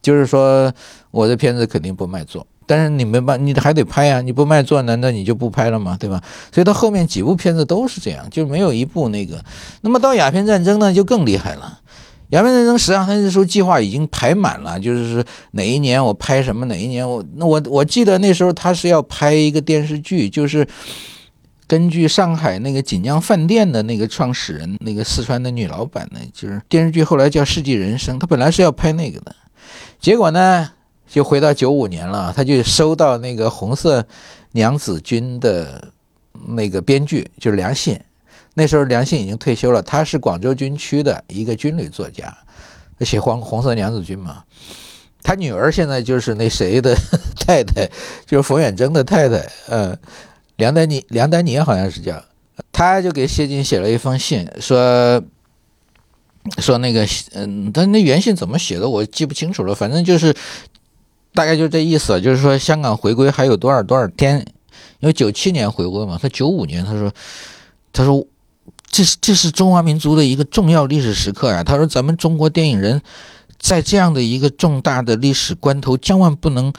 [0.00, 0.72] 就是说，
[1.10, 5.96] 我的片子肯定不卖座，但是你没办，你还得拍呀，你不卖座，难道你就不拍了吗？
[5.98, 6.22] 对吧？
[6.52, 9.44] 所以他后面几部片子都是这样，就没有一部那个。
[9.80, 11.80] 那么到鸦片战争呢，就更厉害了。
[12.30, 20.66] 鸦片战争实际上他那时候计划已经排满了，就是哪一年我拍什么，哪一年我那我我记得那时候他是要拍一个电视剧，就是
[21.66, 29.34] 根据上海那个锦江饭店的那个创始人，那个四川的女老板呢，就是电视剧后来叫《世纪人生》，他本来是要拍那个的。
[30.00, 30.70] 结果呢，
[31.06, 34.06] 就回到九五年了，他就收到那个《红色
[34.52, 35.92] 娘子军》的
[36.48, 37.98] 那个编剧，就是梁信。
[38.54, 42.36] 那时候梁信已经退休了，他是广州军区的一个军旅作家，
[43.00, 44.44] 写《黄红色娘子军》嘛。
[45.22, 46.96] 他女儿现在就是那谁的
[47.36, 47.88] 太太，
[48.26, 49.36] 就是冯远征的太太，
[49.68, 49.96] 呃，
[50.56, 52.22] 梁丹妮，梁丹妮好像是叫。
[52.72, 55.22] 他就给谢晋写了一封信，说。
[56.58, 60.34] 说那个，嗯，但那原信怎么写的我记不清楚了，反正就是
[61.34, 64.38] 大概就这意思，就是说香港回归还有多少多少天，
[65.00, 67.12] 因为九七年回归嘛，他九五年他说，
[67.92, 68.26] 他说
[68.90, 73.00] 这是这是中华民族的一个重要历史时刻啊，他说咱们中国电影人
[73.58, 76.72] 在这样的一个重大的历史关头，千万不能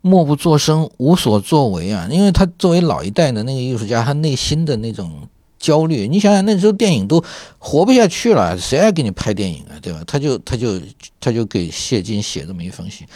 [0.00, 5.28] 默不作声、无所作为啊，因为他作为老一代的那个艺术家，他内心的那种。
[5.64, 7.24] 焦虑，你想想那时候电影都
[7.58, 10.02] 活不下去了，谁爱给你拍电影啊，对吧？
[10.06, 10.78] 他就他就
[11.18, 13.06] 他就给谢晋写这么一封信。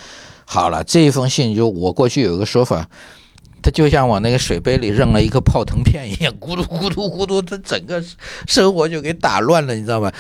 [0.47, 2.89] 好了，这一封信就我过去有一个说法，
[3.63, 8.03] 他就像往那个水杯里扔了一个泡腾片一样，咕嘟咕嘟咕嘟，他整个
[8.47, 10.11] 生活就给打乱了，你知道吧？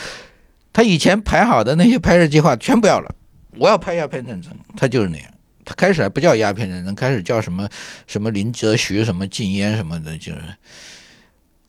[0.70, 3.14] 他以前排好的那些拍摄计划全不要了，
[3.56, 5.26] 我要拍鸦片战争，他就是那样。
[5.64, 7.66] 他开始还不叫鸦片战争，开始叫什么
[8.06, 10.40] 什么林则徐什么禁烟什么的，就是。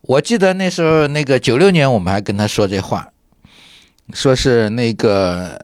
[0.02, 3.10] 我记得那时候，那个九六年，我们还跟他说这话，
[4.14, 5.64] 说是那个，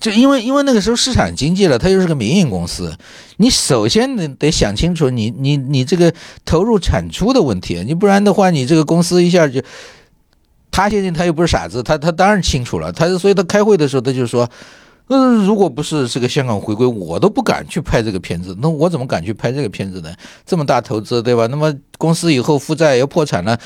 [0.00, 2.96] 就因为因为那个时候市场经济了，他又是个民营公司，
[3.36, 6.12] 你首先得得想清楚，你你你这个
[6.44, 9.60] 投入产出的问题，你不然的话，你这个公司一下就，
[10.70, 14.48] 他现在他又不是傻子，他他当然清楚了，他所以他开会的时候他就说。
[15.08, 18.56] 嗯，如果不是这个香港回归，我都不敢去拍这个片子。
[18.62, 20.10] 那我怎么敢去拍这个片子呢？
[20.46, 21.46] 这么大投资，对吧？
[21.48, 23.60] 那么公司以后负债要破产了，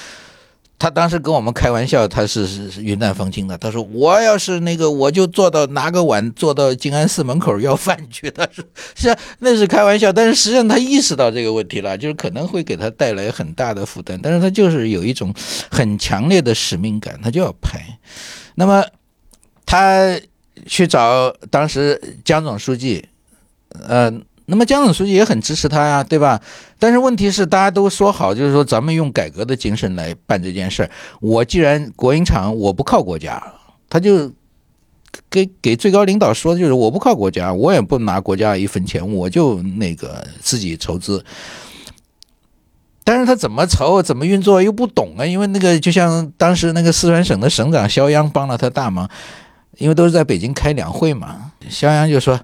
[0.81, 3.56] 他当时跟我们开玩笑，他是云淡风轻的。
[3.56, 8.65] 他说：“我要是那个，我就坐到拿个碗坐到静安寺门口要饭去。”他说
[8.97, 14.19] ：“是啊，那是开玩笑。”但是实际上他意识到这个问题了，就是可能会给他带来很大的负担。
[14.20, 15.32] 但是他就是有一种
[15.70, 17.81] 很强烈的使命感，他就要拍。
[18.56, 18.85] 那么
[19.65, 20.19] 他。
[20.66, 23.05] 去找当时江总书记，
[23.86, 24.12] 呃，
[24.47, 26.40] 那么江总书记也很支持他呀，对吧？
[26.78, 30.90] 但是问题是，大家都说好，就是说咱们用改革的精神来办这件事儿。
[31.20, 33.43] 我既然国营厂，我不靠国家，
[33.90, 34.32] 他就
[35.28, 41.24] 给给最高领导说的就是我不靠国家，我也不拿国家一分钱，我就那个自己筹资。
[43.05, 49.09] 但是他怎么筹、怎么运作又不懂啊，因为那个就像当时那个四川省的省长肖央帮了他大忙。
[49.78, 52.38] 因为都是在北京开两会嘛，肖央就说：“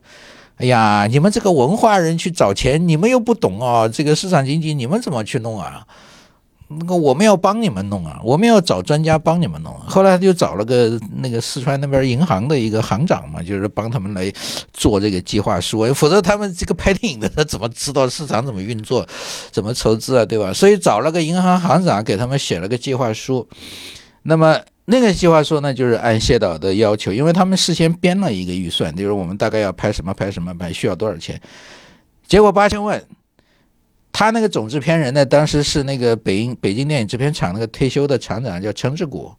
[0.56, 5.84] 哎呀，你们这个文化人去找钱，你们又不懂哦，这个市场经济你们怎么去弄啊？
[6.68, 14.32] 那个我们要帮你们弄啊，我们要找专家帮你们弄。”后来就找了个那个四川那边银行的一个行长嘛，就是帮他们来
[14.72, 19.04] 做这个计划书，否则他们这个拍电影的他怎么知道市场怎么运作、
[19.50, 20.52] 怎么筹资啊，对吧？
[20.52, 23.48] 所以找了个银行行长给他们写了个计划书，
[24.22, 24.56] 那么。
[24.86, 31.40] 那个计划书呢，就是按谢导的要求，因为他们事先编了一个预算，就是我们大概要拍什么拍什么拍，需要多少钱。
[32.26, 33.02] 结果八千万，
[34.12, 39.32] 他那个总制片人呢，当时是那个北京北京电影制片厂那个退休的厂长叫陈志谷，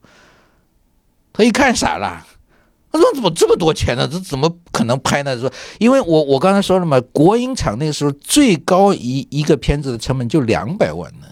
[1.32, 2.26] 他一看傻了，
[2.92, 4.08] 他说怎么这么多钱呢？
[4.12, 5.40] 这怎么可能拍呢？
[5.40, 11.28] 说因为我我刚才说了嘛，国营厂那个时候最高一一个片子的成本就两百万呢，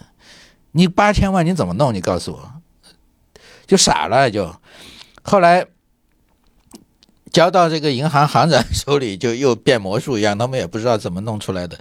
[0.74, 1.92] 你八千万你怎么弄？
[1.92, 2.63] 你告诉我。
[3.66, 4.54] 就傻了，就
[5.22, 5.66] 后来
[7.32, 11.78] 交到这个银行行长手里，就又变魔术一样，他们也不知道怎么弄出来的。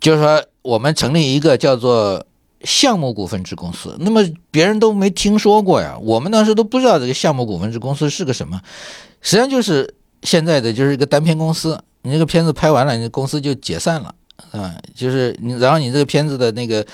[0.00, 2.24] 就是说我们成立一个叫做
[2.62, 8.60] 项目股份制公司，那么别人都没听说过呀，我们当时都不知道这个项目股份制公司是个什么，
[9.20, 14.14] 实际上就是现在的就是一个单片公司，你这个片子拍完了，你公司就解散了，
[14.52, 16.84] 啊，就是你，然后你这个片子的那个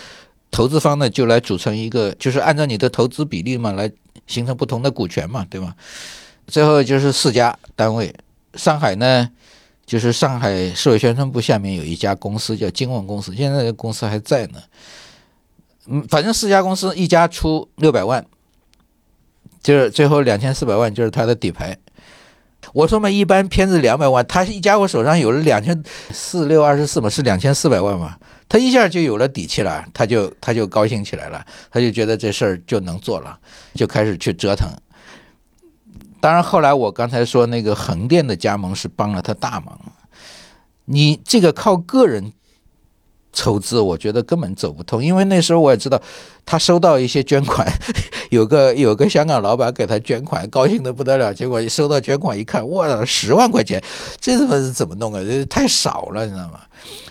[0.53, 3.91] 投资方呢，就来组成一个，就是按照你的投资比例嘛，来
[4.29, 5.75] 形成不同的股权嘛，对吧？
[6.47, 8.15] 最后就是四家单位，
[8.55, 9.29] 上海呢。
[9.85, 14.63] 就是上海市委宣传部下面有一家公司叫金旺公司，现在这个公司还在呢。
[15.87, 18.25] 嗯，反正四家公司一家出六百万，
[19.61, 21.77] 就是最后两千四百万就是他的底牌。
[22.73, 28.17] 我说嘛，一般片子两百万，他一家伙手上有了两千四六二十四嘛，是两千四百万嘛，
[28.53, 33.39] 他一下就有了底气了，他就他就高兴起来了，他就觉得这事儿就能做了，
[33.73, 34.69] 就开始去折腾。
[36.21, 39.81] 当然，后来我刚才说那个横店的加盟是帮了他大忙。
[40.85, 42.31] 你这个靠个人
[43.33, 45.03] 筹资，我觉得根本走不通。
[45.03, 46.01] 因为那时候我也知道，
[46.45, 47.67] 他收到一些捐款，
[48.31, 51.33] 有个有个香港老板给他捐款，高兴的不得了。
[51.33, 53.83] 结果一收到捐款一看，哇，十万块钱，
[54.21, 55.23] 这他妈是怎么弄啊？
[55.23, 56.61] 这太少了，你知道吗？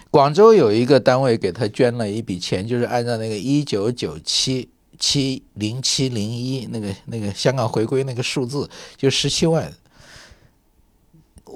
[0.10, 4.70] 广州有一个单位给他捐了一笔钱，就是按照那个一九九七。
[5.04, 9.68] 七零七零一那个那个香港回归那个数字就十七万，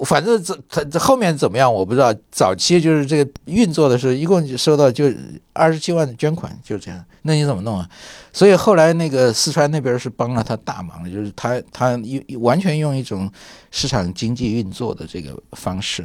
[0.04, 2.14] 反正这他这后面怎么样我不知道。
[2.30, 5.10] 早期就是这个运作的时候，一共收到就
[5.52, 7.04] 二十七万的捐款，就这样。
[7.22, 7.88] 那你怎么弄啊？
[8.32, 13.30] 所以后来那个四川那边是帮了他大忙，就是他他用完全用一种
[13.70, 16.04] 市场经济运作的这个方式。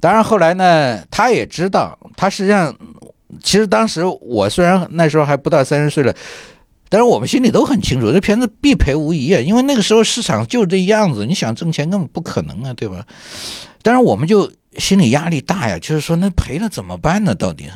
[0.00, 2.74] 当然后来呢，他也知道，他实际上
[3.42, 6.14] 其实当时我虽然那时候还不到三十岁了。
[6.88, 13.06] 但是我们心里都很清楚，这片子必赔无疑啊，因为那个时候市场就这样子，你想挣钱根本不可能啊，对吧？
[13.82, 17.34] 但是我们就心理压力大呀，就是说那赔了怎么办呢？
[17.34, 17.68] 到底？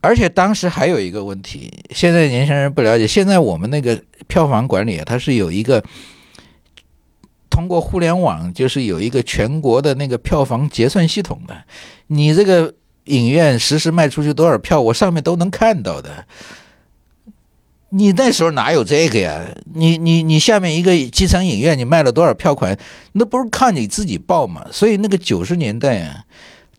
[0.00, 5.82] 而且当时还有一个问题，现在年轻人不了解，现在我们那个票房管理，它是有一个
[7.50, 11.64] 通过互联网，就是有一个全国的那个票房结算系统的，
[12.06, 12.72] 你这个
[13.06, 16.24] 影院实时卖出去多少票，我上面都能看到的。
[17.90, 19.42] 你那时候哪有这个呀？
[19.72, 22.78] 你你你下面一个基层影院，你卖了多少票款？
[23.12, 24.66] 那不是靠你自己报吗？
[24.70, 26.24] 所以那个九十年代啊，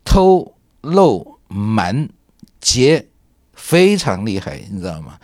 [0.05, 2.07] 偷漏瞒
[2.61, 3.07] 劫
[3.53, 5.17] 非常厉害，你知道吗？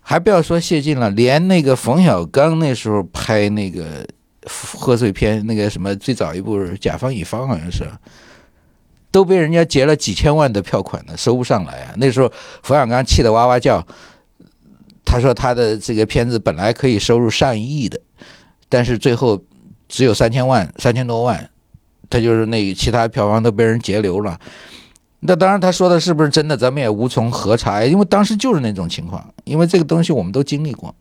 [0.00, 4.06] 还不要说谢晋了，连那个冯小刚那时候拍那个
[4.44, 7.84] 贺岁片，那个什么最早一部《甲方乙方》好像是，
[9.10, 11.94] 都被人家劫了几千万的票款呢，收不上来啊！
[11.96, 12.32] 那时候
[12.62, 13.84] 冯小刚气得哇哇叫。
[15.04, 18.00] 他说他的这个片子本来可以收入上亿的，
[18.68, 19.42] 但是最后
[19.88, 21.50] 只有三千万，三千多万，
[22.08, 24.38] 他就是那其他票房都被人截留了。
[25.20, 30.94] 那当然他说的是不是真的，咱们也无从核查，因为当时就是那种情况，因为这个东西我们都经历过，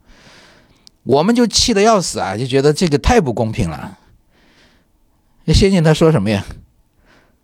[1.03, 3.97] 我们就气得要死啊，就觉得这个太不公平了。
[5.45, 6.45] 那先进他说什么呀？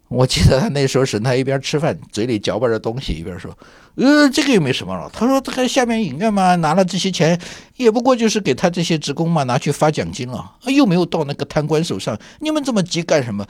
[0.07, 3.52] 我记得他那时候是他一边吃饭，嘴里嚼巴着东西，一边说
[3.98, 7.38] ：“呃，这个又没什么了。”他说：“这个下面影院嘛，拿了这些钱，
[7.76, 12.15] 也不过就是给他这些职工嘛，拿去发奖金了，又没有到那个贪官手上。
[12.40, 13.44] 你们这么急干什么？”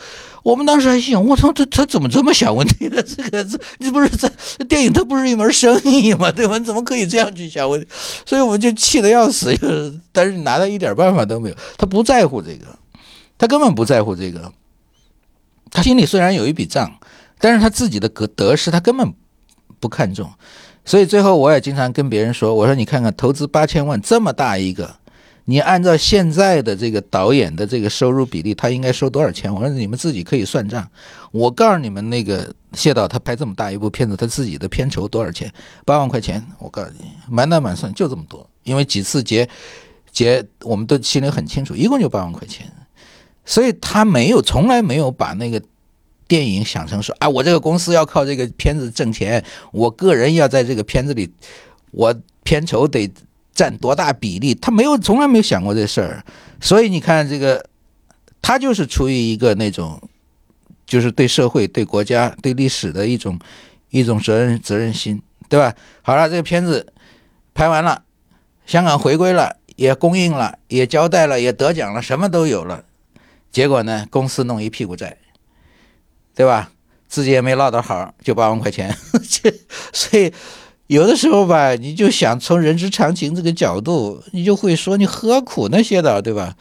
[0.43, 3.03] 我们当时还想：“我操，他他怎么这么想问题的？
[3.03, 4.31] 这个这你不是在
[4.69, 6.57] 电影，它不是一门生意嘛，对吧？
[6.57, 7.87] 你怎么可以这样去想问题？
[8.25, 9.53] 所以我们就气得要死，
[10.13, 11.55] 但是拿他一点办法都没有。
[11.77, 12.65] 他不在乎这个，
[13.37, 14.49] 他根本不在乎这个。”
[15.75, 16.89] 他心里虽然有一笔账，
[17.37, 19.13] 但是他自己的得得失他根本
[19.81, 20.31] 不看重，
[20.85, 24.95] 所以最后我也经常跟别人说：“我说你看看投资八千万这么大一个，
[25.43, 29.53] 你按照现在的这个导演的这个收入比例，他应该收多少钱？
[29.53, 30.89] 我说你们自己可以算账。
[31.31, 35.51] 我告诉你们，那个谢导他拍这么大一部片子，他自己的片酬多少钱？
[35.83, 36.41] 八万块钱。
[36.57, 39.47] 我告诉你，满打满算就这么多，因为几次结
[40.13, 42.65] 结，我们都心里很清楚，一共就八万块钱。”
[43.45, 45.61] 所以他没有，从来没有把那个
[46.27, 51.31] 电影想成说，啊，我这个公司要靠这个片子挣钱，我个人要在这个片子里，
[51.91, 52.13] 我
[52.43, 53.09] 片酬得
[53.53, 54.55] 占多大比例？
[54.55, 56.25] 他没有，从来没有想过这事儿。
[56.59, 57.63] 所以你看，这个
[58.41, 60.01] 他就是出于一个那种，
[60.87, 63.39] 就是对社会、对国家、对历史的一种
[63.91, 65.75] 一种责任责任心，对吧？
[66.01, 66.91] 好了，这个片子
[67.53, 68.03] 拍完了，
[68.65, 72.83] 香港回归了，也公映了，也交代了，也得奖了，什么都有了。
[73.55, 74.05] 结果呢？
[74.09, 75.15] 公司弄一屁股债，
[76.35, 76.69] 对吧？
[77.07, 78.93] 自己也没落到好，就八万块钱。
[79.93, 80.29] 所以
[80.87, 86.53] 有的时候吧，你就想从人之常情这个角度，你就会说你何苦那些的，对吧？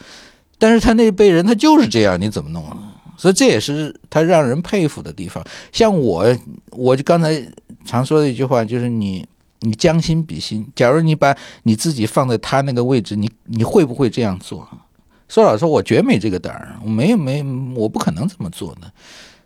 [0.57, 2.65] 但是他那辈人他就是这样，你怎么弄？
[3.17, 5.45] 所以这也是他让人佩服的地方。
[5.73, 6.25] 像我，
[6.71, 7.45] 我就刚才
[7.85, 9.27] 常说的一句话，就是你
[9.63, 14.69] 你将心比心，假如你把你自己放在他那个位置，你你会不会这样做？
[15.29, 17.43] 说老实话，我绝没这个胆儿，我没有没，
[17.75, 18.93] 我不可能这么做的，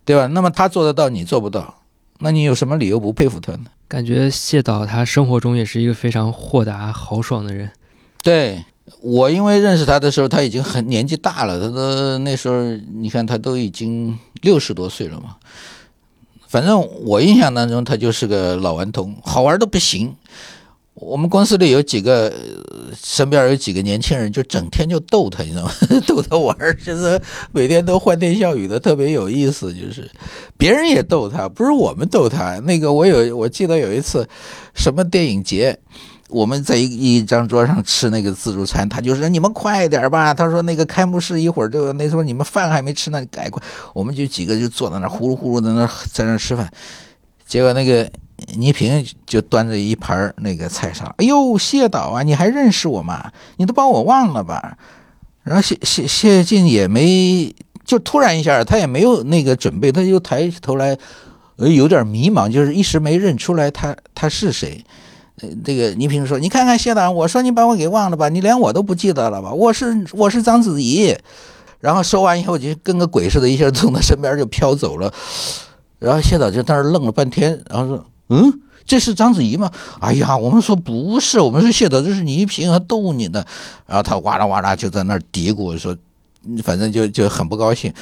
[0.05, 0.27] 对吧？
[0.27, 1.83] 那么他做得到，你做不到，
[2.19, 3.67] 那你有什么理由不佩服他呢？
[3.87, 7.71] 感觉谢导他生活中也是一个非常豁达豪爽的人。
[8.23, 8.65] 对
[9.01, 12.63] 我，因为认识他的时候，他已经很年纪大了，他都那时候
[12.95, 15.37] 你看他都已经六十多岁了嘛。
[16.49, 20.15] 反正我印象当中，他就是个老顽童，好玩的不行。
[21.01, 22.33] 我们公司里有几个，
[23.01, 25.71] 身边有几个年轻人，就整天就逗他，你知道吗？
[26.07, 27.21] 逗他玩，就是
[27.53, 29.73] 每天都欢天笑语的，特别有意思。
[29.73, 30.11] 就是
[30.57, 32.59] 别人也逗他，不是我们逗他。
[32.61, 34.29] 那个我有，我记得有一次，
[34.75, 35.79] 什么电影节，
[36.29, 43.63] 我们在一一张桌上吃那个自助餐，他就说：“你们快点吧。”他说：“那个开幕式一会儿就那时候你们饭还没吃呢，赶快。”
[43.95, 46.69] 我们就几个就坐在那呼噜呼噜在那在那吃饭，
[47.47, 48.11] 结果那个。
[48.57, 53.33] 倪萍就端着一盘那个菜上，哎呦，谢导啊，你还认识我吗？
[53.57, 54.79] 你都把我忘了吧？
[55.43, 57.55] 然后谢谢谢晋也没，
[57.85, 60.97] 就突然一下，他也没有那个准备，他就抬起头来，
[61.57, 64.85] 呃，有点迷茫，就是一时没认出来他他是谁。
[65.41, 68.29] 呃，这个倪萍说：“你看看谢导，我说你把我给忘了吧？
[68.29, 69.53] 你连我都不记得了吧？
[69.53, 71.17] 我是我是章子怡。”
[71.81, 75.13] 然后说完以后，就跟个鬼似的，一下从他身边就飘走了。
[75.99, 78.05] 然后谢导就在那愣了半天，然后说。
[78.31, 79.71] 嗯，这是章子怡吗？
[80.01, 83.45] 哎呀，我们说不是，我们是谢导，这是倪萍还逗你呢。
[83.87, 85.97] 然后他哇啦哇啦就在那儿嘀咕说，
[86.63, 87.93] 反正就就很不高兴。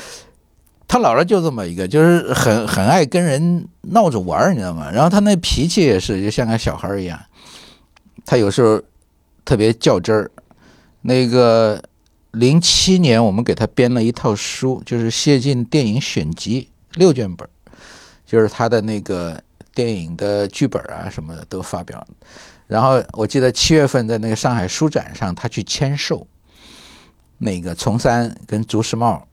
[0.89, 4.91] 他姥姥就这么一个，就是很很爱跟人闹着玩你知道吗？
[4.91, 7.19] 然后他那脾气也是，就像个小孩一样。
[8.25, 8.81] 他有时候
[9.45, 10.31] 特别较真儿。
[11.03, 11.81] 那个
[12.33, 17.49] 零七年，我们给他编了一套书，就是谢晋电影选集六卷本，
[18.27, 19.41] 就是他的那个。
[19.77, 22.03] 电影的剧本啊什么的都发表，
[22.67, 26.27] 然后我记得七月份在那个上海书展上，他去签售，
[27.37, 29.29] 那个丛三跟朱时茂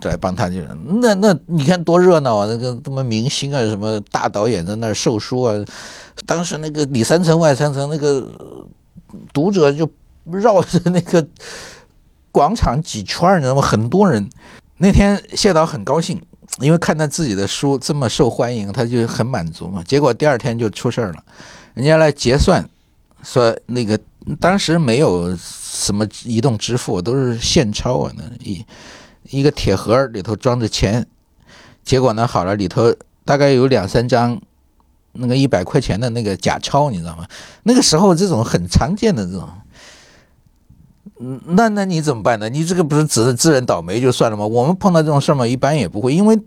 [0.00, 0.60] 来帮他，就
[1.00, 2.46] 那那你看多热闹啊！
[2.48, 5.54] 那个什么明星啊，什么大导演在那儿售书啊，
[6.26, 8.28] 当时那个里三层外三层，那个
[9.32, 9.88] 读者就
[10.24, 11.24] 绕着那个
[12.32, 13.62] 广场几圈，你知道吗？
[13.62, 14.28] 很多人。
[14.78, 16.20] 那天谢导很高兴。
[16.60, 19.82] 因为看到自己的书这么受欢迎，他就很满足嘛。
[19.82, 21.24] 结果第二天就出事儿了，
[21.74, 22.68] 人家来结算，
[23.22, 23.98] 说那个
[24.40, 28.64] 当时没有什么移动支付，都是现钞啊，那一
[29.30, 31.06] 一个铁盒里头装着钱。
[31.84, 32.94] 结果呢，好了，里头
[33.24, 34.40] 大概有两三张
[35.12, 37.26] 那个一百块钱的那个假钞，你知道吗？
[37.62, 39.48] 那个时候这种很常见的这种。
[41.20, 42.48] 嗯，那那你怎么办呢？
[42.48, 44.46] 你这个不是自自认倒霉就算了吗？
[44.46, 46.38] 我们碰到这种事儿嘛，一般也不会，因为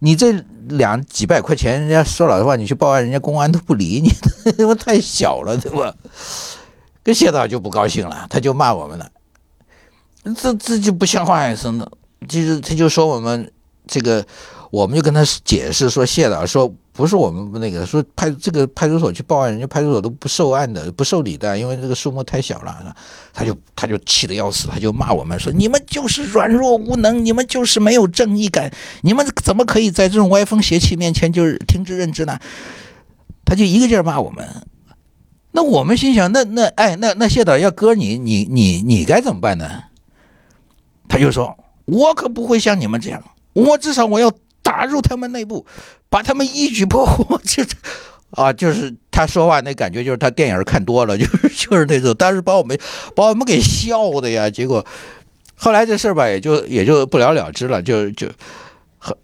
[0.00, 0.32] 你这
[0.68, 4.10] 两几百块钱，人家说老实话，你去报案，人家公安都不理你，
[4.58, 5.94] 因为太小了，对吧？
[7.02, 9.10] 跟谢导就不高兴了，他就骂我们了，
[10.36, 11.90] 这这就不像话呀，真的，
[12.28, 13.50] 就是他就说我们
[13.86, 14.24] 这个。
[14.72, 22.94] 我们就跟他解释说，谢导说不是我们那个说派这个派出所去报案，人家派出所都不受案的，不受理的，因为这个数目太小了。
[23.32, 28.70] 他就他就气得要死，他就骂我们说：“你们就是软弱无能，你们就是没有正义感，
[29.00, 32.38] 你们怎么可以在这种歪风邪气面前就是听之任之呢？”
[33.46, 34.46] 他就一个劲儿骂我们。
[35.52, 39.84] 那我们心想，那那哎，那那谢导要搁你，你你你该怎么办呢？
[41.08, 41.56] 他就说
[41.86, 43.22] ：“我可不会像你们这样，
[43.54, 44.30] 我至少我要。”
[44.64, 45.66] 打入他们内部，
[46.12, 47.70] 把他们一举破获，就是
[48.32, 52.78] 啊， 就是他说话那感觉，就是他电影看多了， 就是就是那种，当时把我们
[53.16, 54.50] 把我们给笑的呀。
[54.50, 54.84] 结果
[55.56, 57.80] 后来这事儿吧，也就也就不了了之了。
[57.82, 58.28] 就就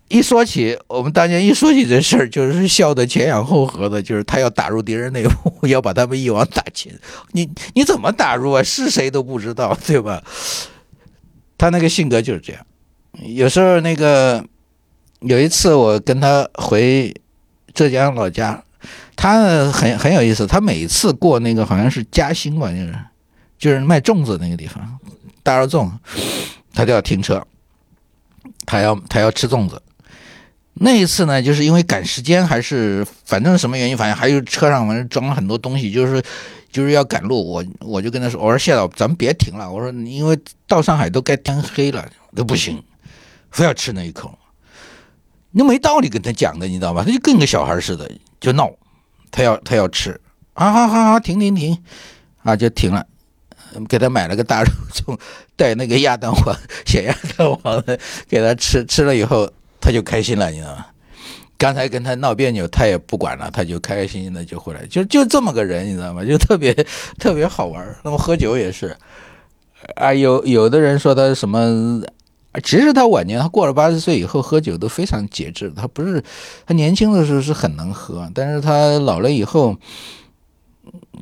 [0.09, 4.03] 一说起我们当年一说起这事儿，就是笑得前仰后合的。
[4.03, 6.91] 就是他要打入敌人内部， 要把他们一网打尽。
[7.33, 8.63] 你你怎么打入啊？
[8.63, 10.23] 是谁都不知道，对吧？
[11.59, 12.65] 他那个性格就是这样，
[13.37, 14.43] 有时候那个。
[15.21, 17.13] 有一次我跟他回
[17.75, 18.63] 浙江老家，
[19.17, 20.47] 他很很有意思。
[20.47, 22.99] 他每次过那个好像是嘉兴吧，就是
[23.59, 24.99] 就是卖粽子那个地方，
[25.43, 25.91] 大肉粽，
[26.73, 27.45] 他都要停车，
[28.65, 29.83] 他要他要吃粽子。
[30.75, 36.23] 那一次呢，就是因为赶时间，还是反正什么原因，反正还有车上反正装了很多东西，就是
[36.71, 37.45] 就是要赶路。
[37.45, 39.69] 我我就跟他说：“我说谢导，咱们别停了。
[39.69, 40.39] 我说因为
[40.69, 42.81] 到上海都该天黑了，都不行，
[43.51, 44.33] 非要吃那一口。”
[45.51, 47.03] 那没道理跟他讲的，你知道吧？
[47.05, 48.11] 他就跟个小孩似的，
[48.41, 48.71] 就闹，
[49.31, 50.21] 他要他要吃，
[50.55, 51.79] 啊好好好，停停停，
[52.43, 53.07] 啊就停了，
[53.89, 55.19] 给他买了个大肉粽，
[55.57, 56.55] 带那个鸭蛋黄、
[56.85, 57.99] 咸鸭蛋黄的
[58.29, 59.51] 给他吃，吃了以后
[59.81, 60.87] 他就开心了，你知道吗？
[61.57, 66.25] 刚才跟他闹别扭，他也不管了，他就开开心心的就回来，就就这么个人，你知道吗？
[66.25, 66.73] 就特别
[67.19, 67.97] 特别好玩。
[68.05, 68.97] 那么喝酒也是，
[69.97, 72.01] 啊，有有的人说他什么，
[72.63, 76.23] 其实他晚年他过了八十岁以后喝酒都非常节制，他不是
[76.67, 79.77] 他年轻的时候是很能喝，但是他老了以后。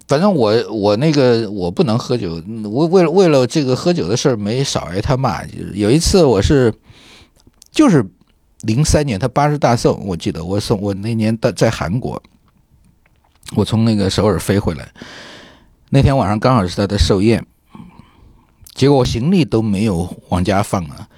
[0.06, 2.40] 反正我我那个我不能喝酒，
[2.70, 5.42] 我为了为了这个喝酒的事儿没少挨他骂。
[5.74, 6.72] 有一次我是
[7.72, 8.06] 就是
[8.60, 12.22] 零三年他八十大寿，我记得我送我那年在在韩国，
[13.56, 14.88] 我从那个首尔飞回来，
[15.90, 17.44] 那天晚上刚好是他的寿宴，
[18.74, 21.08] 结果我行李都没有往家放啊，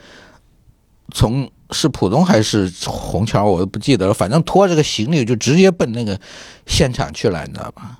[1.14, 6.18] 从是浦东还是虹桥我都不记得了，反正拖着个行李就直接奔那个
[6.66, 7.98] 现场去了，你知道吧？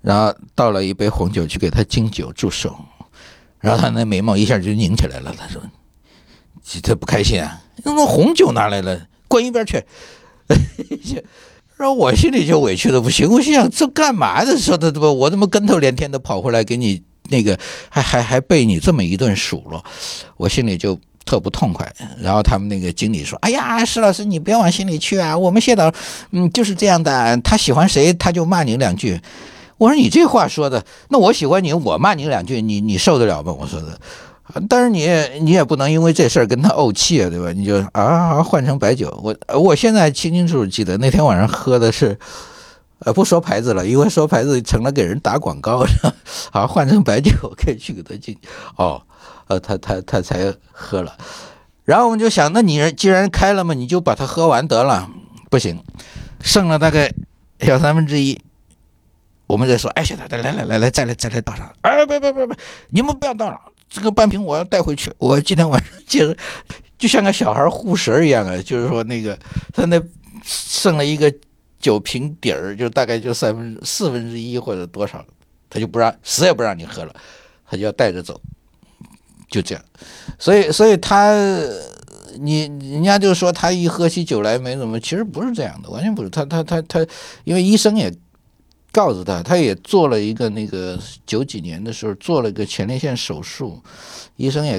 [0.00, 2.76] 然后倒了一杯红酒去给他敬酒祝寿，
[3.60, 5.32] 然后他那眉毛一下就拧起来了。
[5.38, 5.62] 他说
[6.82, 9.84] ：“他不开心啊，那红酒拿来了，滚一边去。”
[11.76, 14.58] 然后我心里就委屈的不行，我心想这干嘛的？
[14.58, 19.84] 说的怎么我怎么跟头连天的跑回来给你那个，还还还被你这么一顿数落，
[20.36, 21.90] 我心里就特不痛快。
[22.20, 25.92] 然后他们那个经理说：“哎呀，石老师你不要往心里去啊，我们谢导
[26.30, 29.20] 嗯就是这样的，他喜欢谁他就骂你两句。”
[29.78, 33.52] 我说你这话说的，那我喜欢你，我骂你两句，你你受得了吗？
[33.52, 33.98] 我说的，
[34.68, 35.08] 但是你
[35.40, 37.50] 你也不能因为这事儿跟他怄气啊，对吧？
[37.50, 42.16] 你就啊换成白酒，我我现在清清楚楚记得那天晚上喝的是，
[43.04, 46.14] 呃不说牌子了，因为说牌子成了给人打广告了，
[46.50, 48.36] 好换成白酒可以去给他敬，
[48.76, 49.02] 哦，
[49.48, 51.16] 呃他他他才喝了，
[51.84, 55.10] 然后我们就想，那你既然开了嘛，你就把它喝完得了，
[55.50, 55.82] 不行，
[56.40, 57.12] 剩了大概
[57.60, 58.40] 小三分之一。
[59.48, 62.56] 我们再说，哎，现在来来来来，再来再来倒上，哎，别别别别，
[62.88, 63.60] 你们不要倒了，
[63.90, 66.34] 这个半瓶我要带回去，我今天晚上接着，
[66.96, 69.38] 就像个小孩护食一样啊，就是说那个
[69.74, 70.00] 他那
[70.42, 71.30] 剩了一个
[71.82, 75.22] 酒瓶底儿，就大概就三分四分之一或者多少，
[75.68, 77.14] 他就不让死也不让你喝了，
[77.68, 78.40] 他就要带着走，
[79.50, 79.84] 就这样，
[80.38, 81.36] 所以所以他
[82.40, 87.06] 你人家就说他一喝起酒来没怎么，其实不是这样的，完全不是，他他他他，
[87.44, 88.10] 因为医生也。
[88.94, 93.82] 告诉他，他也做了一个那个九几年的时候做了一个前列腺手术，
[94.36, 94.78] 医生也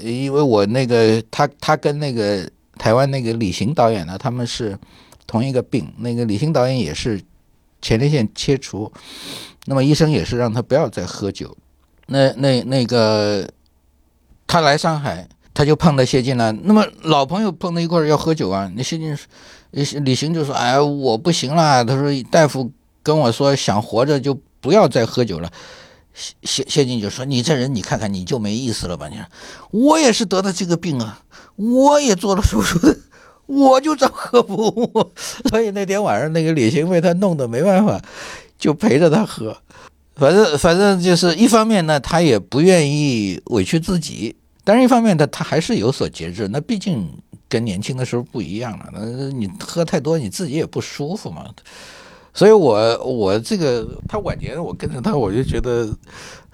[0.00, 2.48] 因为我那个他他跟那个
[2.78, 4.78] 台湾那个李行导演呢，他们是
[5.32, 7.18] 同一个病，那个李行导演也是
[7.80, 8.92] 前列腺切除，
[9.64, 11.56] 那么医生也是让他不要再喝酒，
[12.08, 13.48] 那那那个
[14.46, 19.16] 他来上海，他就碰到谢晋了，那么老朋友碰到一块儿要喝酒啊，那谢晋。
[19.70, 22.70] 李李行就说：“哎，我不行了。”他说：“大夫
[23.02, 25.50] 跟我说，想活着就不要再喝酒了。”
[26.12, 29.08] 谢谢晋就说：“你这人，你看看你就没意思了吧？
[29.08, 29.16] 你
[29.70, 31.22] 我也是得的这个病啊，
[31.56, 32.98] 我也做了手术的，
[33.52, 35.12] 我就照喝不误。
[35.50, 38.00] 所以那天晚上，那个李行被他弄得没办法，
[38.58, 39.56] 就陪着他喝。
[40.16, 44.34] 反正反正就是一方面呢，他也不愿意委屈自己，
[44.64, 46.48] 但是一方面他他还是有所节制。
[46.48, 47.08] 那毕竟。”
[47.52, 51.44] 跟年轻的时候不一样了，那你喝太多，你自己也不舒服嘛。
[52.32, 55.94] 所以，我我这个他晚年，我跟着他，我就觉得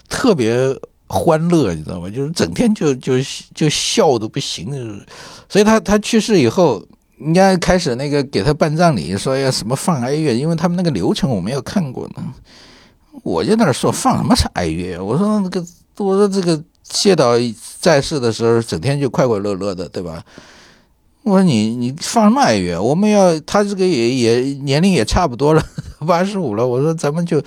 [0.08, 0.76] 特别
[1.08, 2.08] 欢乐，你知道吗？
[2.10, 3.14] 就是整天就就
[3.54, 5.04] 就笑的不行。
[5.48, 6.82] 所以他他去世以后，
[7.16, 12.22] 人家开始那个给他办葬礼，说要什么放哀乐，因为他们那个流程我没有看过呢。
[13.24, 14.98] 我就在那说放什么是哀乐？
[14.98, 15.64] 我说那个
[15.96, 17.32] 我说这个谢导
[17.80, 20.22] 在世的时候，整天就快快乐乐的，对吧？
[21.24, 22.80] 我说你你放什么哀乐？
[22.80, 25.62] 我们要他这个也也年龄也差不多了，
[26.06, 26.66] 八十五了。
[26.66, 27.42] 我说咱们就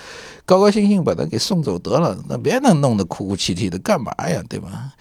[0.45, 4.43] 高高兴兴把他给送走得了，那别能弄得哭哭啼啼的干嘛呀？
[4.49, 4.93] 对吧？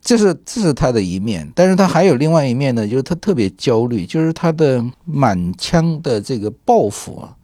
[0.00, 7.36] 这是这是他的一面，但是他还有另外一面呢，就是他特别焦虑，就是他的满腔的这个抱负啊，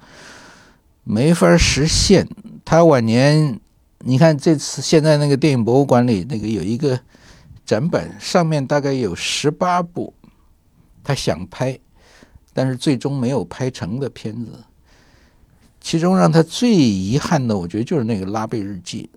[1.04, 2.28] 没法实现。
[2.64, 3.58] 他晚年，
[4.00, 7.00] 你看这次现在那个电影博物馆里那个有一个。
[7.64, 10.12] 展本上面大概有十八部，
[11.04, 11.78] 他想拍，
[12.52, 14.50] 但是最终没有拍成的片子。
[15.82, 19.10] 其中让他最遗憾的，我觉得就是那个《拉贝日记》。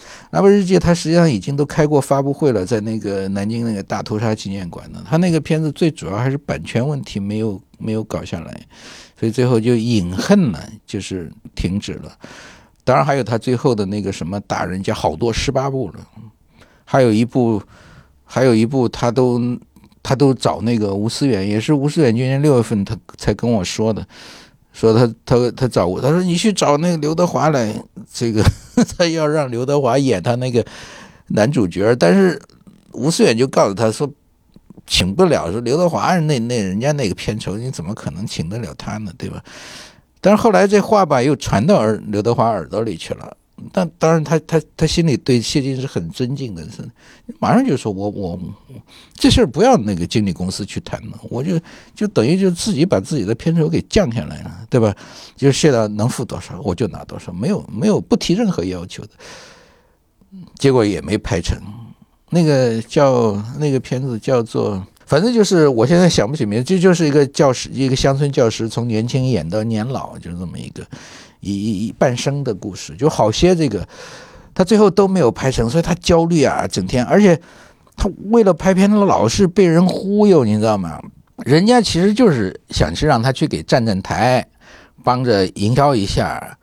[0.30, 5.04] 《拉贝日记》他实际上已经都开过发布会了，在那个南京那个大屠杀纪念馆呢。
[5.06, 8.60] 他那个片子最主要还是版权问题没有没有搞下来，
[9.18, 12.10] 所以最后就隐恨呢，就是停止了。
[12.84, 16.06] 当然还有他最后的那个什么大人家好多十八部了，
[16.84, 17.62] 还有一部。
[18.26, 19.38] 还有一部，他都
[20.02, 24.04] 他都找那个吴思远，也是吴思远今年六月份他才跟我说的，
[24.74, 27.74] 说他他他找我，他说你去找那个刘德华来
[28.12, 28.42] 这个
[28.98, 30.62] 他要让刘德华演他那个
[31.28, 32.38] 男主角，但是
[32.92, 34.10] 吴思远就告诉他说，
[34.84, 39.12] 请不了，说刘德华那那人家那个片酬，你怎么可能请得了他呢？
[39.16, 39.40] 对吧？
[40.20, 43.36] 但是后来这话吧又传到耳刘德华耳朵里去了。
[43.72, 46.88] 但当然，他他他心里对谢晋是很尊敬的，是
[47.38, 48.38] 马上就说：“我我
[49.14, 51.58] 这事儿不要那个经纪公司去谈了，我就
[51.94, 54.94] 就等于就自己把自己的片酬给降下来了，对吧？
[55.36, 59.10] 就谢导能付多少，我就拿多少，没有没有不提任何要求的。
[60.58, 61.56] 结果也没拍成，
[62.30, 70.84] 那个叫那个片子叫做，反正就是我现在想不起名，这就是一个教师，一个乡村教师从年轻演到年老，就是这么一个。”
[71.52, 73.86] 一一半生的故事，就好些这个，
[74.54, 77.40] 他最后都没有拍成，所以他焦虑啊，整天，而且
[77.96, 81.00] 他为了拍片，他老是被人忽悠，你知道吗？
[81.44, 84.46] 人家其实就是想去让他去给站站台，
[85.02, 86.58] 帮着营销一下，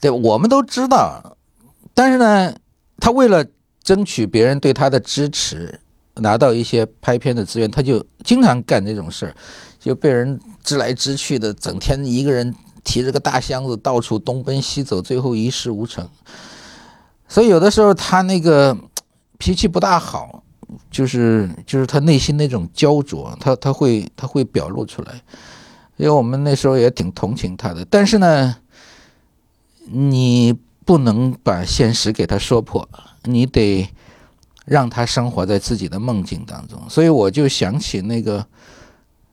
[0.00, 1.36] 对，我们都知道。
[1.92, 2.54] 但是呢，
[2.98, 3.44] 他为了
[3.82, 5.80] 争取别人对他的支持，
[6.14, 9.34] 拿到一些拍片的资源，他就经常干这种事儿，
[9.78, 12.54] 就被人支来支去的，整天一个人。
[12.86, 16.08] 提着个大箱子到处东奔西走，最后一事无成。
[17.26, 18.78] 所以有的时候他那个
[19.38, 20.44] 脾气不大好，
[20.88, 25.20] 就是就是他内心那种焦灼，他他会他会表露出来。
[25.96, 28.56] 因为我们那时候也挺同情他的，但是呢，
[29.86, 32.88] 你不能把现实给他说破，
[33.24, 33.88] 你得
[34.64, 36.80] 让他生活在自己的梦境当中。
[36.88, 38.46] 所以我就想起那个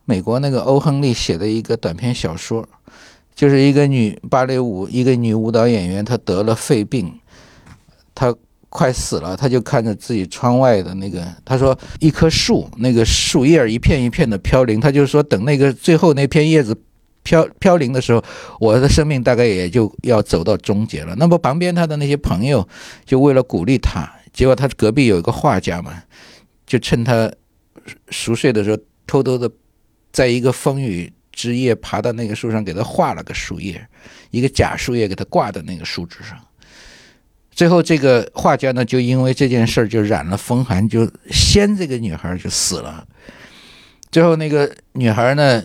[0.06, 2.68] 美国那个欧亨利写的一个短篇小说。
[3.36, 7.20] 就是一个女芭蕾舞，一个女舞蹈演员，她得了肺病，
[8.14, 8.34] 她
[8.70, 16.76] 快死了，她就看着自己窗外的那个，她说一棵树，那个树叶一片一片的飘零，她就是说等那个最后那片叶子
[17.24, 18.24] 飘飘零的时候，
[18.60, 21.16] 我的生命大概也就要走到终结了。
[21.16, 22.68] 那么旁边她的那些朋友
[23.06, 26.04] 就为了鼓励她，结果她隔壁有一个画家嘛，
[26.68, 27.32] 就趁她
[28.10, 28.78] 熟睡的时候，
[29.08, 29.50] 偷偷的
[30.12, 31.12] 在一个风雨。
[31.34, 33.86] 枝叶爬到那个树上，给他画了个树叶，
[34.30, 36.40] 一个假树叶给他挂在那个树枝上。
[37.52, 43.06] 最后，这个画家呢，就因为这件事儿就染了风寒，就先这个女孩就死了。
[44.12, 45.64] 最后，那个女孩呢，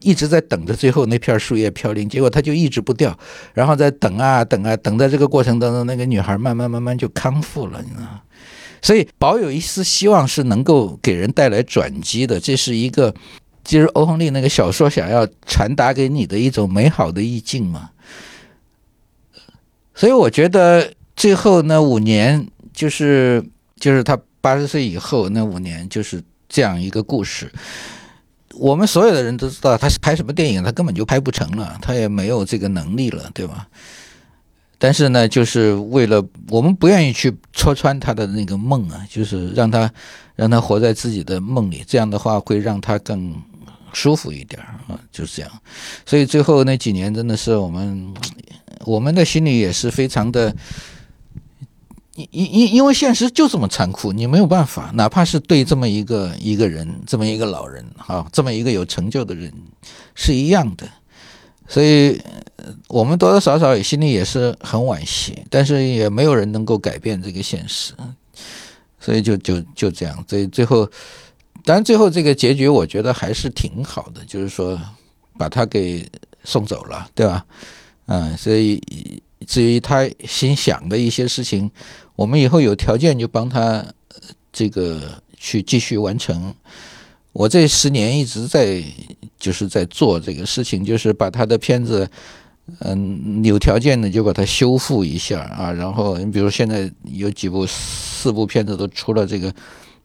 [0.00, 3.18] 一直在等着最后那片树叶飘零，结果她就一直不掉，
[3.54, 8.20] 然后在等啊等啊等，在这个过程当中，那个女孩慢慢慢慢就康复了，你知道
[8.82, 13.14] 所以，保有一丝希望是能够给人带来转机的，这是一个。
[13.70, 17.90] 其实欧亨利那个小说想要传达给你的一种美好的意境嘛，
[19.94, 23.40] 所以我觉得最后那五年就是
[23.78, 27.52] 就是他八十岁以后那五年就是这样一个故事。
[28.56, 33.68] 我们所有的人都知道，他是拍什么电影，他根本就拍不成了，他也没有这个能力了，对吧？
[34.78, 39.88] 但是呢，就是为了我们不愿意去戳穿他的那个梦啊，就是让他
[40.34, 43.32] 让他活在自己的梦里，这样的话会让他更。
[43.92, 45.50] 舒服一点啊，就是这样。
[46.06, 48.14] 所以最后那几年真的是我们，
[48.84, 50.54] 我们的心里也是非常的，
[52.14, 59.52] 因因因因为现实就这么残酷，你没有办法，哪怕是对这么一个一个人，这么一个老人哈，这么一个有成就的人
[60.14, 60.88] 是一样的。
[61.68, 62.20] 所以
[62.88, 67.94] 我们多多少少也心里也是很惋惜，但是也没有人能够改变这个现实，
[68.98, 70.24] 所以就就就这样。
[70.28, 70.90] 所以最后。
[71.64, 74.80] 当然，最后这个结局我觉得还是挺好的，就是说
[75.36, 76.08] 把他给
[76.44, 77.44] 送走了，对吧？
[78.06, 78.80] 嗯，所以
[79.46, 81.70] 至于他心想的一些事情，
[82.16, 83.84] 我们以后有条件就帮他
[84.52, 86.54] 这个去继续完成。
[87.32, 88.82] 我这十年一直在
[89.38, 92.10] 就是在做这个事情，就是把他的片子，
[92.80, 95.70] 嗯，有条件的就把它修复一下啊。
[95.72, 99.54] 然后你比如现在有几部四部片子都出了这个。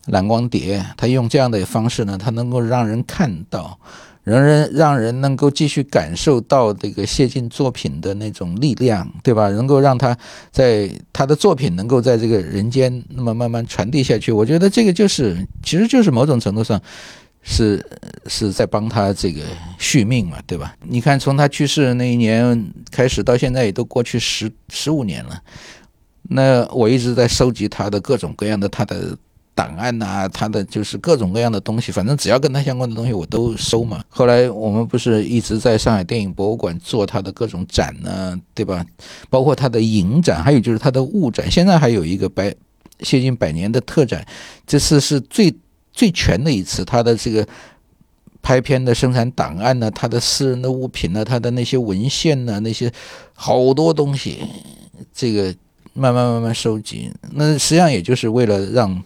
[0.07, 3.79] 蓝光碟，他用这样的方式呢，他能够让人看到，
[4.23, 9.49] 让人让人能够继续感受到这个谢晋作品的那种力量，对吧？
[9.49, 10.15] 能够让他
[10.51, 14.31] 在他的作品能够在这个人间那么慢慢传递下去。
[14.31, 16.79] 我觉得这个就是，其实就是某种程度上
[17.41, 17.83] 是
[18.27, 19.41] 是在帮他这个
[19.79, 20.75] 续命嘛，对吧？
[20.83, 25.41] 你看，从他去世那一年开始到现在，也都过去十十五年了。
[26.29, 29.17] 那我一直在收集他的各种各样的他的。
[29.55, 34.03] 档案呐，他的就是各种各样的东西，反正只要跟他相关的东西我都收嘛。
[34.09, 38.85] 后来我们不是一直在上海电影博物馆做他的各种展呢，对吧？
[39.29, 41.49] 包括他的影展，还有就是他的物展。
[41.49, 42.53] 现在还有一个百
[42.99, 44.25] 接近百年的特展，
[44.67, 45.55] 这次是最
[45.93, 46.83] 最全的一次。
[46.83, 47.47] 他的这个
[48.41, 52.91] 拍片的生产档案呢，他的私人的物品呢，他的那些文献呢，那些
[53.33, 54.39] 好多东西。
[55.13, 55.53] 这个
[55.93, 57.11] 慢慢慢慢收集。
[57.31, 59.01] 那实际上也就是为了让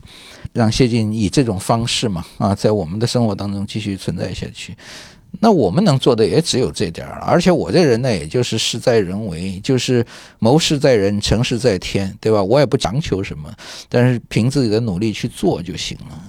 [0.53, 4.75] 让谢晋以这种方式嘛，啊，在我们的生活当中继续存在下去。
[5.39, 10.03] 那我们能做的也只有这点儿，而且我这人呢，也就是事在人为，就是
[10.39, 12.41] 谋事在人，成事在天，对吧？
[12.41, 13.53] 我也不强求什么，
[13.87, 16.28] 但是凭自己的努力去做就行了。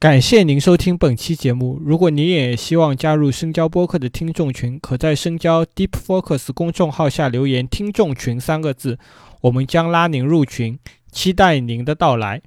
[0.00, 1.76] 感谢您收听本期节目。
[1.84, 8.96] 如果您也希望加入深交播客的听众群，可在深交 Deep Focus 公众号下留言“听众群”三个字，
[9.40, 10.78] 我们将拉您入群。
[11.10, 12.40] 期待您的到来。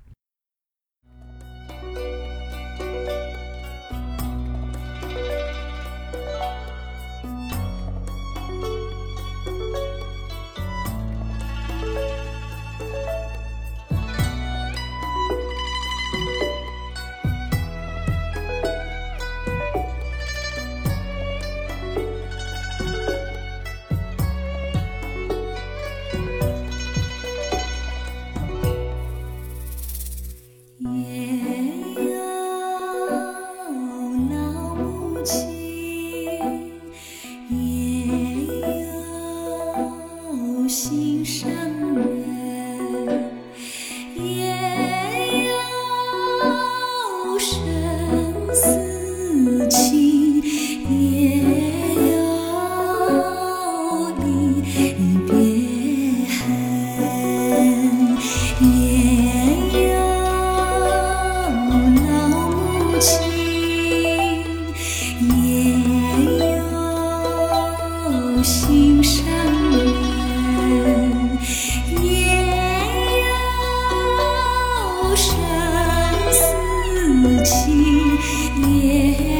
[77.44, 78.18] 情
[78.82, 79.31] 也